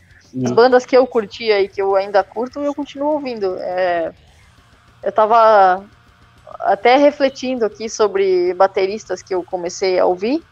as 0.44 0.50
bandas 0.50 0.84
que 0.84 0.96
eu 0.96 1.06
curtia 1.06 1.60
e 1.60 1.68
que 1.68 1.80
eu 1.80 1.94
ainda 1.94 2.24
curto, 2.24 2.60
eu 2.60 2.74
continuo 2.74 3.12
ouvindo. 3.12 3.56
É, 3.58 4.12
eu 5.02 5.12
tava 5.12 5.84
até 6.60 6.96
refletindo 6.96 7.64
aqui 7.64 7.88
sobre 7.88 8.52
bateristas 8.54 9.22
que 9.22 9.34
eu 9.34 9.44
comecei 9.44 9.98
a 9.98 10.04
ouvir. 10.04 10.42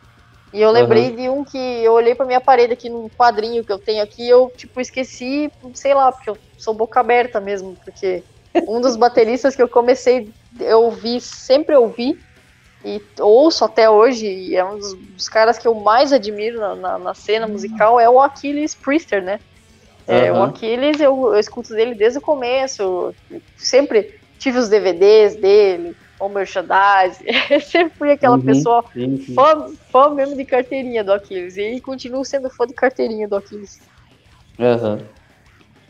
E 0.52 0.62
eu 0.62 0.70
lembrei 0.70 1.10
uhum. 1.10 1.16
de 1.16 1.28
um 1.28 1.44
que 1.44 1.58
eu 1.58 1.92
olhei 1.92 2.14
pra 2.14 2.24
minha 2.24 2.40
parede 2.40 2.74
aqui 2.74 2.88
num 2.88 3.08
quadrinho 3.08 3.64
que 3.64 3.72
eu 3.72 3.78
tenho 3.78 4.00
aqui, 4.04 4.22
e 4.22 4.30
eu, 4.30 4.52
tipo, 4.56 4.80
esqueci, 4.80 5.50
sei 5.74 5.94
lá, 5.94 6.12
porque 6.12 6.30
eu 6.30 6.38
sou 6.56 6.72
boca 6.72 7.00
aberta 7.00 7.40
mesmo, 7.40 7.76
porque 7.84 8.22
um 8.68 8.80
dos 8.80 8.96
bateristas 8.96 9.56
que 9.56 9.62
eu 9.62 9.68
comecei, 9.68 10.28
eu 10.60 10.82
ouvi, 10.82 11.20
sempre 11.20 11.74
ouvi, 11.74 12.18
e 12.84 13.00
ouço 13.18 13.64
até 13.64 13.88
hoje, 13.88 14.26
e 14.26 14.54
é 14.54 14.64
um 14.64 14.78
dos, 14.78 14.94
dos 14.94 15.28
caras 15.28 15.58
que 15.58 15.66
eu 15.66 15.74
mais 15.74 16.12
admiro 16.12 16.60
na, 16.60 16.74
na, 16.74 16.98
na 16.98 17.14
cena 17.14 17.46
musical, 17.46 17.98
é 17.98 18.08
o 18.08 18.20
Achilles 18.20 18.74
Priester, 18.74 19.22
né? 19.22 19.40
É, 20.06 20.30
uhum. 20.30 20.40
O 20.40 20.42
Aquiles, 20.44 21.00
eu, 21.00 21.32
eu 21.32 21.38
escuto 21.38 21.70
dele 21.70 21.94
desde 21.94 22.18
o 22.18 22.22
começo. 22.22 23.14
Sempre 23.56 24.14
tive 24.38 24.58
os 24.58 24.68
DVDs 24.68 25.36
dele, 25.36 25.96
o 26.20 26.28
merchandise. 26.28 27.24
sempre 27.64 27.96
fui 27.96 28.10
aquela 28.10 28.36
uhum, 28.36 28.42
pessoa 28.42 28.84
sim, 28.92 29.18
sim. 29.18 29.34
Fã, 29.34 29.66
fã 29.90 30.10
mesmo 30.10 30.36
de 30.36 30.44
carteirinha 30.44 31.02
do 31.02 31.12
Aquiles. 31.12 31.56
E 31.56 31.80
continuo 31.80 32.24
sendo 32.24 32.50
fã 32.50 32.66
de 32.66 32.74
carteirinha 32.74 33.26
do 33.26 33.36
Aquiles. 33.36 33.80
Uhum. 34.58 34.98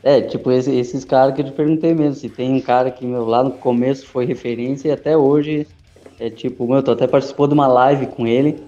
É, 0.04 0.20
tipo, 0.20 0.52
esse, 0.52 0.70
esses 0.70 1.02
caras 1.02 1.34
que 1.34 1.40
eu 1.40 1.46
te 1.46 1.52
perguntei 1.52 1.94
mesmo. 1.94 2.14
Se 2.14 2.28
tem 2.28 2.52
um 2.52 2.60
cara 2.60 2.90
que 2.90 3.06
meu, 3.06 3.24
lá 3.24 3.42
no 3.42 3.52
começo 3.52 4.06
foi 4.06 4.26
referência 4.26 4.88
e 4.88 4.92
até 4.92 5.16
hoje 5.16 5.66
é 6.20 6.28
tipo, 6.28 6.68
meu, 6.68 6.82
tu 6.82 6.90
até 6.90 7.06
participou 7.06 7.48
de 7.48 7.54
uma 7.54 7.66
live 7.66 8.06
com 8.08 8.26
ele. 8.26 8.62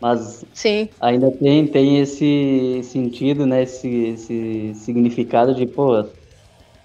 Mas 0.00 0.46
Sim. 0.54 0.88
ainda 0.98 1.30
tem, 1.30 1.66
tem 1.66 1.98
esse 1.98 2.80
sentido, 2.84 3.44
né? 3.44 3.64
Esse, 3.64 3.88
esse 3.88 4.72
significado 4.76 5.54
de, 5.54 5.66
pô, 5.66 6.04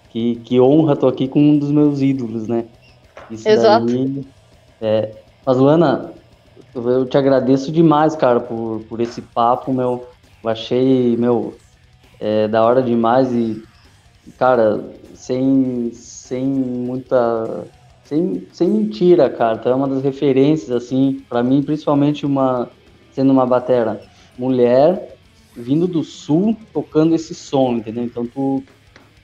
que, 0.09 0.35
que 0.43 0.59
honra, 0.59 0.97
tô 0.97 1.07
aqui 1.07 1.25
com 1.25 1.39
um 1.39 1.57
dos 1.57 1.71
meus 1.71 2.01
ídolos, 2.01 2.45
né? 2.45 2.65
Isso 3.31 3.47
Exato. 3.47 3.85
Daí, 3.85 4.25
é... 4.81 5.11
Mas, 5.45 5.57
Luana, 5.57 6.13
eu 6.75 7.05
te 7.05 7.17
agradeço 7.17 7.71
demais, 7.71 8.17
cara, 8.17 8.41
por, 8.41 8.81
por 8.89 8.99
esse 8.99 9.21
papo, 9.21 9.71
meu. 9.71 10.05
Eu 10.43 10.49
achei, 10.49 11.15
meu, 11.15 11.55
é, 12.19 12.47
da 12.49 12.63
hora 12.65 12.81
demais 12.81 13.31
e, 13.31 13.63
cara, 14.37 14.97
sem, 15.13 15.91
sem 15.91 16.45
muita. 16.45 17.67
Sem, 18.03 18.47
sem 18.51 18.69
mentira, 18.69 19.29
cara. 19.29 19.57
Tu 19.57 19.69
é 19.69 19.75
uma 19.75 19.87
das 19.87 20.03
referências, 20.03 20.71
assim, 20.71 21.25
para 21.29 21.41
mim, 21.43 21.63
principalmente 21.63 22.25
uma 22.25 22.69
sendo 23.13 23.31
uma 23.31 23.45
batera 23.45 24.01
mulher, 24.37 25.15
vindo 25.55 25.87
do 25.87 26.03
sul, 26.03 26.55
tocando 26.73 27.13
esse 27.15 27.35
som, 27.35 27.73
entendeu? 27.73 28.03
Então 28.03 28.25
tu, 28.25 28.63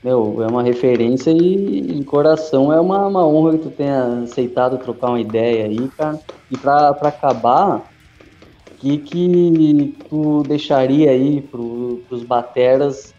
meu, 0.02 0.42
é 0.42 0.46
uma 0.46 0.62
referência 0.62 1.30
e 1.32 1.92
em 1.92 2.02
coração 2.04 2.72
é 2.72 2.80
uma, 2.80 3.06
uma 3.06 3.26
honra 3.26 3.58
que 3.58 3.64
tu 3.64 3.70
tenha 3.70 4.22
aceitado 4.22 4.78
trocar 4.78 5.08
uma 5.08 5.20
ideia 5.20 5.66
aí, 5.66 5.88
cara. 5.90 6.20
E 6.50 6.56
pra, 6.56 6.94
pra 6.94 7.08
acabar, 7.08 7.78
o 7.78 8.80
que, 8.80 8.98
que 8.98 9.94
tu 10.08 10.44
deixaria 10.44 11.10
aí 11.10 11.42
pro, 11.42 12.04
pros 12.08 12.24
bateras 12.24 13.14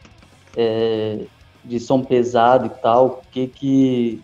é, 0.56 1.28
de 1.64 1.80
som 1.80 2.04
pesado 2.04 2.68
e 2.68 2.70
tal? 2.70 3.06
O 3.06 3.32
que 3.32 3.48
que 3.48 4.22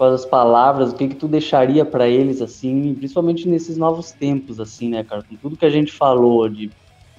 as 0.00 0.24
palavras, 0.24 0.92
o 0.92 0.96
que 0.96 1.08
que 1.08 1.14
tu 1.14 1.28
deixaria 1.28 1.84
para 1.84 2.08
eles, 2.08 2.42
assim, 2.42 2.94
principalmente 2.94 3.48
nesses 3.48 3.76
novos 3.76 4.10
tempos, 4.10 4.58
assim, 4.58 4.88
né, 4.88 5.04
cara? 5.04 5.22
Com 5.22 5.36
tudo 5.36 5.56
que 5.56 5.66
a 5.66 5.70
gente 5.70 5.92
falou 5.92 6.48
de, 6.48 6.70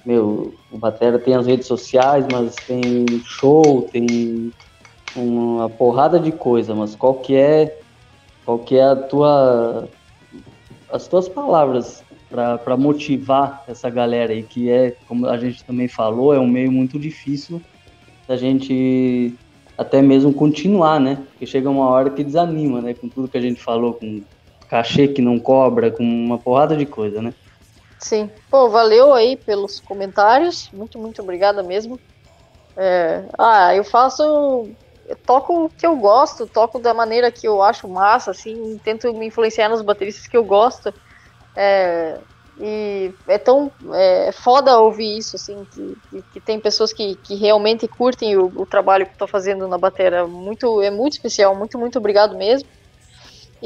meu, 0.04 0.54
o 0.70 0.76
Batera 0.76 1.18
tem 1.18 1.34
as 1.34 1.46
redes 1.46 1.66
sociais, 1.66 2.26
mas 2.30 2.54
tem 2.66 3.06
show, 3.24 3.88
tem 3.90 4.52
uma 5.16 5.70
porrada 5.70 6.18
de 6.18 6.32
coisa, 6.32 6.74
mas 6.74 6.94
qual 6.94 7.14
que 7.14 7.34
é, 7.34 7.78
qual 8.44 8.58
que 8.58 8.76
é 8.76 8.84
a 8.84 8.96
tua, 8.96 9.88
as 10.92 11.08
tuas 11.08 11.28
palavras 11.28 12.04
para 12.28 12.76
motivar 12.76 13.62
essa 13.68 13.88
galera 13.88 14.32
aí, 14.32 14.42
que 14.42 14.68
é, 14.68 14.96
como 15.06 15.26
a 15.26 15.38
gente 15.38 15.64
também 15.64 15.86
falou, 15.86 16.34
é 16.34 16.38
um 16.38 16.48
meio 16.48 16.70
muito 16.70 16.98
difícil 16.98 17.62
da 18.26 18.36
gente 18.36 19.34
até 19.76 20.00
mesmo 20.00 20.32
continuar, 20.32 21.00
né? 21.00 21.22
Porque 21.30 21.46
chega 21.46 21.68
uma 21.68 21.88
hora 21.88 22.10
que 22.10 22.24
desanima, 22.24 22.80
né? 22.80 22.94
Com 22.94 23.08
tudo 23.08 23.28
que 23.28 23.38
a 23.38 23.40
gente 23.40 23.60
falou, 23.60 23.94
com 23.94 24.22
cachê 24.68 25.08
que 25.08 25.20
não 25.20 25.38
cobra, 25.38 25.90
com 25.90 26.02
uma 26.02 26.38
porrada 26.38 26.76
de 26.76 26.86
coisa, 26.86 27.20
né? 27.20 27.34
Sim. 27.98 28.30
Pô, 28.50 28.68
valeu 28.68 29.12
aí 29.12 29.36
pelos 29.36 29.80
comentários. 29.80 30.70
Muito, 30.72 30.98
muito 30.98 31.22
obrigada 31.22 31.62
mesmo. 31.62 31.98
É... 32.76 33.24
Ah, 33.38 33.74
eu 33.74 33.84
faço. 33.84 34.68
Eu 35.06 35.16
toco 35.26 35.64
o 35.64 35.68
que 35.68 35.86
eu 35.86 35.96
gosto, 35.96 36.46
toco 36.46 36.78
da 36.78 36.94
maneira 36.94 37.30
que 37.30 37.46
eu 37.46 37.62
acho 37.62 37.86
massa, 37.86 38.30
assim, 38.30 38.80
tento 38.82 39.12
me 39.12 39.26
influenciar 39.26 39.68
nos 39.68 39.82
bateristas 39.82 40.26
que 40.26 40.36
eu 40.36 40.44
gosto. 40.44 40.92
É... 41.54 42.18
E 42.60 43.12
é 43.26 43.36
tão 43.36 43.70
é, 43.92 44.30
foda 44.30 44.78
ouvir 44.78 45.18
isso, 45.18 45.34
assim, 45.34 45.66
que, 45.72 45.96
que, 46.08 46.22
que 46.32 46.40
tem 46.40 46.60
pessoas 46.60 46.92
que, 46.92 47.16
que 47.16 47.34
realmente 47.34 47.88
curtem 47.88 48.36
o, 48.36 48.46
o 48.54 48.64
trabalho 48.64 49.06
que 49.06 49.12
estou 49.12 49.26
fazendo 49.26 49.66
na 49.66 49.76
bateria. 49.76 50.26
Muito, 50.26 50.80
é 50.80 50.90
muito 50.90 51.14
especial, 51.14 51.54
muito, 51.56 51.78
muito 51.78 51.98
obrigado 51.98 52.36
mesmo. 52.36 52.68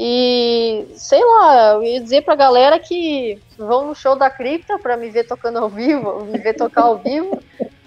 E 0.01 0.87
sei 0.95 1.23
lá, 1.23 1.73
eu 1.73 1.83
ia 1.83 2.01
dizer 2.01 2.23
pra 2.23 2.33
galera 2.33 2.79
que 2.79 3.37
vão 3.57 3.87
no 3.87 3.95
show 3.95 4.15
da 4.15 4.29
Cripta 4.29 4.79
pra 4.79 4.95
me 4.95 5.09
ver 5.09 5.25
tocando 5.25 5.59
ao 5.59 5.69
vivo, 5.69 6.23
me 6.23 6.39
ver 6.39 6.53
tocar 6.53 6.83
ao 6.83 6.97
vivo, 6.97 7.37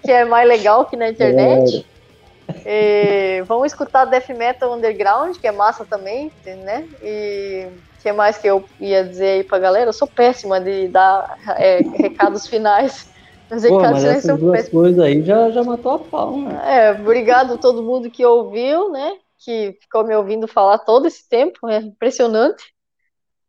que 0.03 0.11
é 0.11 0.23
mais 0.23 0.47
legal 0.47 0.85
que 0.85 0.95
na 0.95 1.09
internet. 1.09 1.85
É. 2.65 3.39
E, 3.39 3.41
vão 3.43 3.65
escutar 3.65 4.05
Death 4.05 4.29
Metal 4.29 4.71
Underground, 4.71 5.37
que 5.37 5.47
é 5.47 5.51
massa 5.51 5.85
também, 5.85 6.31
né? 6.45 6.87
E 7.01 7.67
que 8.03 8.11
mais 8.11 8.37
que 8.37 8.45
eu 8.45 8.65
ia 8.81 9.01
dizer 9.01 9.27
aí 9.27 9.43
pra 9.45 9.57
galera? 9.57 9.87
Eu 9.87 9.93
sou 9.93 10.07
péssima 10.07 10.59
de 10.59 10.89
dar 10.89 11.39
é, 11.57 11.79
recados 11.95 12.45
finais. 12.45 13.09
Os 13.49 13.65
Pô, 13.65 13.79
mas 13.79 14.03
essas 14.03 14.39
duas 14.39 14.67
coisas 14.67 14.99
aí 14.99 15.23
já, 15.23 15.49
já 15.51 15.63
matou 15.63 15.93
a 15.93 15.99
pau, 15.99 16.37
né? 16.37 16.61
É, 16.65 16.91
obrigado 16.91 17.53
a 17.53 17.57
todo 17.57 17.83
mundo 17.83 18.09
que 18.09 18.25
ouviu, 18.25 18.91
né? 18.91 19.13
Que 19.39 19.77
ficou 19.81 20.03
me 20.03 20.13
ouvindo 20.15 20.47
falar 20.47 20.79
todo 20.79 21.05
esse 21.05 21.27
tempo, 21.29 21.69
é 21.69 21.77
impressionante. 21.77 22.73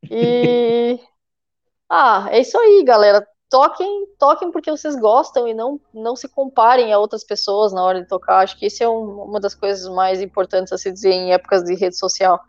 E. 0.08 1.00
ah, 1.90 2.28
é 2.30 2.40
isso 2.40 2.56
aí, 2.56 2.84
galera. 2.84 3.26
Toquem, 3.50 4.06
toquem 4.18 4.50
porque 4.50 4.70
vocês 4.70 4.94
gostam 4.96 5.48
e 5.48 5.54
não, 5.54 5.80
não 5.92 6.14
se 6.14 6.28
comparem 6.28 6.92
a 6.92 6.98
outras 6.98 7.24
pessoas 7.24 7.72
na 7.72 7.82
hora 7.82 8.02
de 8.02 8.08
tocar. 8.08 8.38
Acho 8.38 8.58
que 8.58 8.66
isso 8.66 8.82
é 8.84 8.88
um, 8.88 9.22
uma 9.22 9.40
das 9.40 9.54
coisas 9.54 9.88
mais 9.92 10.20
importantes 10.20 10.72
a 10.72 10.78
se 10.78 10.92
dizer 10.92 11.12
em 11.12 11.32
épocas 11.32 11.64
de 11.64 11.74
rede 11.74 11.96
social 11.96 12.40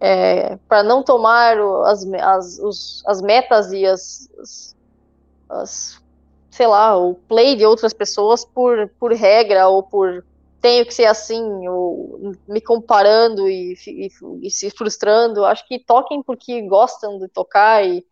é, 0.00 0.56
para 0.68 0.82
não 0.82 1.02
tomar 1.02 1.56
as, 1.86 2.04
as, 2.06 2.58
os, 2.58 3.02
as 3.06 3.22
metas 3.22 3.72
e 3.72 3.86
as, 3.86 4.28
as, 4.38 4.76
as, 5.48 6.02
sei 6.50 6.66
lá, 6.66 6.96
o 6.96 7.14
play 7.14 7.56
de 7.56 7.64
outras 7.64 7.92
pessoas 7.92 8.44
por, 8.44 8.88
por 8.98 9.12
regra 9.12 9.68
ou 9.68 9.82
por 9.82 10.24
tenho 10.60 10.86
que 10.86 10.94
ser 10.94 11.04
assim, 11.04 11.68
ou 11.68 12.32
me 12.48 12.58
comparando 12.58 13.50
e, 13.50 13.74
e, 13.86 14.08
e 14.42 14.50
se 14.50 14.70
frustrando. 14.70 15.44
Acho 15.44 15.66
que 15.68 15.78
toquem 15.78 16.22
porque 16.22 16.62
gostam 16.62 17.18
de 17.18 17.28
tocar 17.28 17.86
e, 17.86 18.02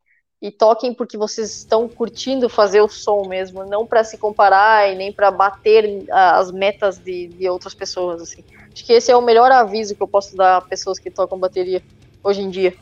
e 0.40 0.50
toquem 0.50 0.92
porque 0.92 1.16
vocês 1.16 1.50
estão 1.56 1.88
curtindo 1.88 2.50
fazer 2.50 2.82
o 2.82 2.88
som 2.88 3.26
mesmo, 3.26 3.64
não 3.64 3.86
para 3.86 4.04
se 4.04 4.18
comparar 4.18 4.92
e 4.92 4.94
nem 4.94 5.10
para 5.10 5.30
bater 5.30 6.04
as 6.10 6.50
metas 6.50 6.98
de, 6.98 7.28
de 7.28 7.48
outras 7.48 7.74
pessoas. 7.74 8.20
Assim. 8.20 8.44
Acho 8.72 8.84
que 8.84 8.92
esse 8.92 9.10
é 9.10 9.16
o 9.16 9.22
melhor 9.22 9.52
aviso 9.52 9.94
que 9.94 10.02
eu 10.02 10.08
posso 10.08 10.36
dar 10.36 10.56
a 10.56 10.60
pessoas 10.60 10.98
que 10.98 11.10
tocam 11.10 11.38
bateria 11.38 11.82
hoje 12.24 12.40
em 12.40 12.50
dia. 12.50 12.74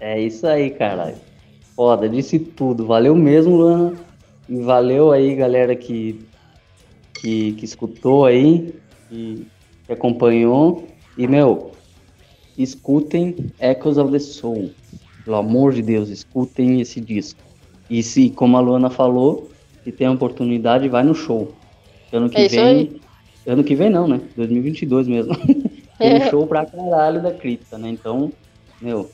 É 0.00 0.20
isso 0.20 0.46
aí, 0.46 0.70
cara. 0.70 1.14
Foda, 1.76 2.08
disse 2.08 2.38
tudo. 2.38 2.86
Valeu 2.86 3.14
mesmo, 3.14 3.56
Luana. 3.56 3.94
E 4.48 4.56
valeu 4.60 5.12
aí, 5.12 5.34
galera 5.34 5.76
que, 5.76 6.26
que, 7.20 7.52
que 7.52 7.64
escutou 7.64 8.24
aí, 8.24 8.74
que, 9.08 9.46
que 9.86 9.92
acompanhou. 9.92 10.88
E, 11.16 11.26
meu, 11.26 11.72
escutem 12.56 13.36
Echoes 13.60 13.98
of 13.98 14.10
the 14.10 14.18
Soul. 14.18 14.70
Pelo 15.24 15.36
amor 15.36 15.72
de 15.72 15.82
Deus, 15.82 16.08
escutem 16.08 16.80
esse 16.80 17.00
disco. 17.00 17.40
E 17.88 18.02
se, 18.02 18.30
como 18.30 18.56
a 18.56 18.60
Luana 18.60 18.90
falou, 18.90 19.50
se 19.84 19.92
tem 19.92 20.06
a 20.06 20.12
oportunidade, 20.12 20.88
vai 20.88 21.04
no 21.04 21.14
show. 21.14 21.52
Ano 22.12 22.28
que 22.28 22.40
é 22.40 22.48
vem. 22.48 23.00
Ano 23.46 23.64
que 23.64 23.74
vem 23.74 23.90
não, 23.90 24.06
né? 24.06 24.20
2022 24.36 25.08
mesmo. 25.08 25.34
tem 25.98 26.14
é. 26.14 26.30
show 26.30 26.46
pra 26.46 26.66
caralho 26.66 27.22
da 27.22 27.32
Cripta, 27.32 27.78
né? 27.78 27.88
Então, 27.88 28.32
meu, 28.80 29.10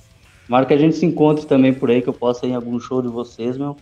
que 0.67 0.75
a 0.75 0.79
gente 0.79 0.97
se 0.97 1.07
encontre 1.07 1.47
também 1.47 1.73
por 1.73 1.91
aí, 1.91 2.03
que 2.03 2.09
eu 2.09 2.15
possa 2.15 2.47
ir 2.47 2.51
em 2.51 2.55
algum 2.55 2.79
show 2.81 3.03
de 3.03 3.09
vocês, 3.09 3.57
meu. 3.57 3.77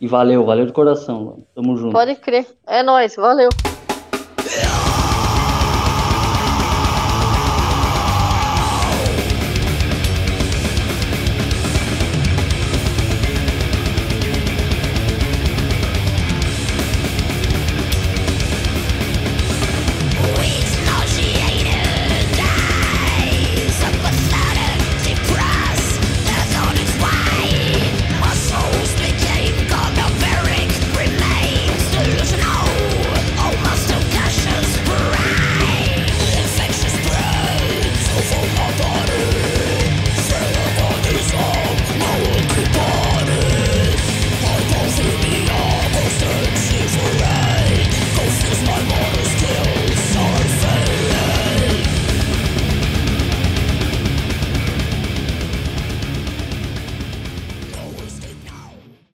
E 0.00 0.06
valeu, 0.06 0.44
valeu 0.44 0.66
de 0.66 0.72
coração, 0.72 1.24
mano. 1.24 1.46
Tamo 1.54 1.76
junto. 1.76 1.92
Pode 1.92 2.14
crer. 2.16 2.46
É 2.66 2.82
nóis, 2.82 3.16
valeu. 3.16 3.48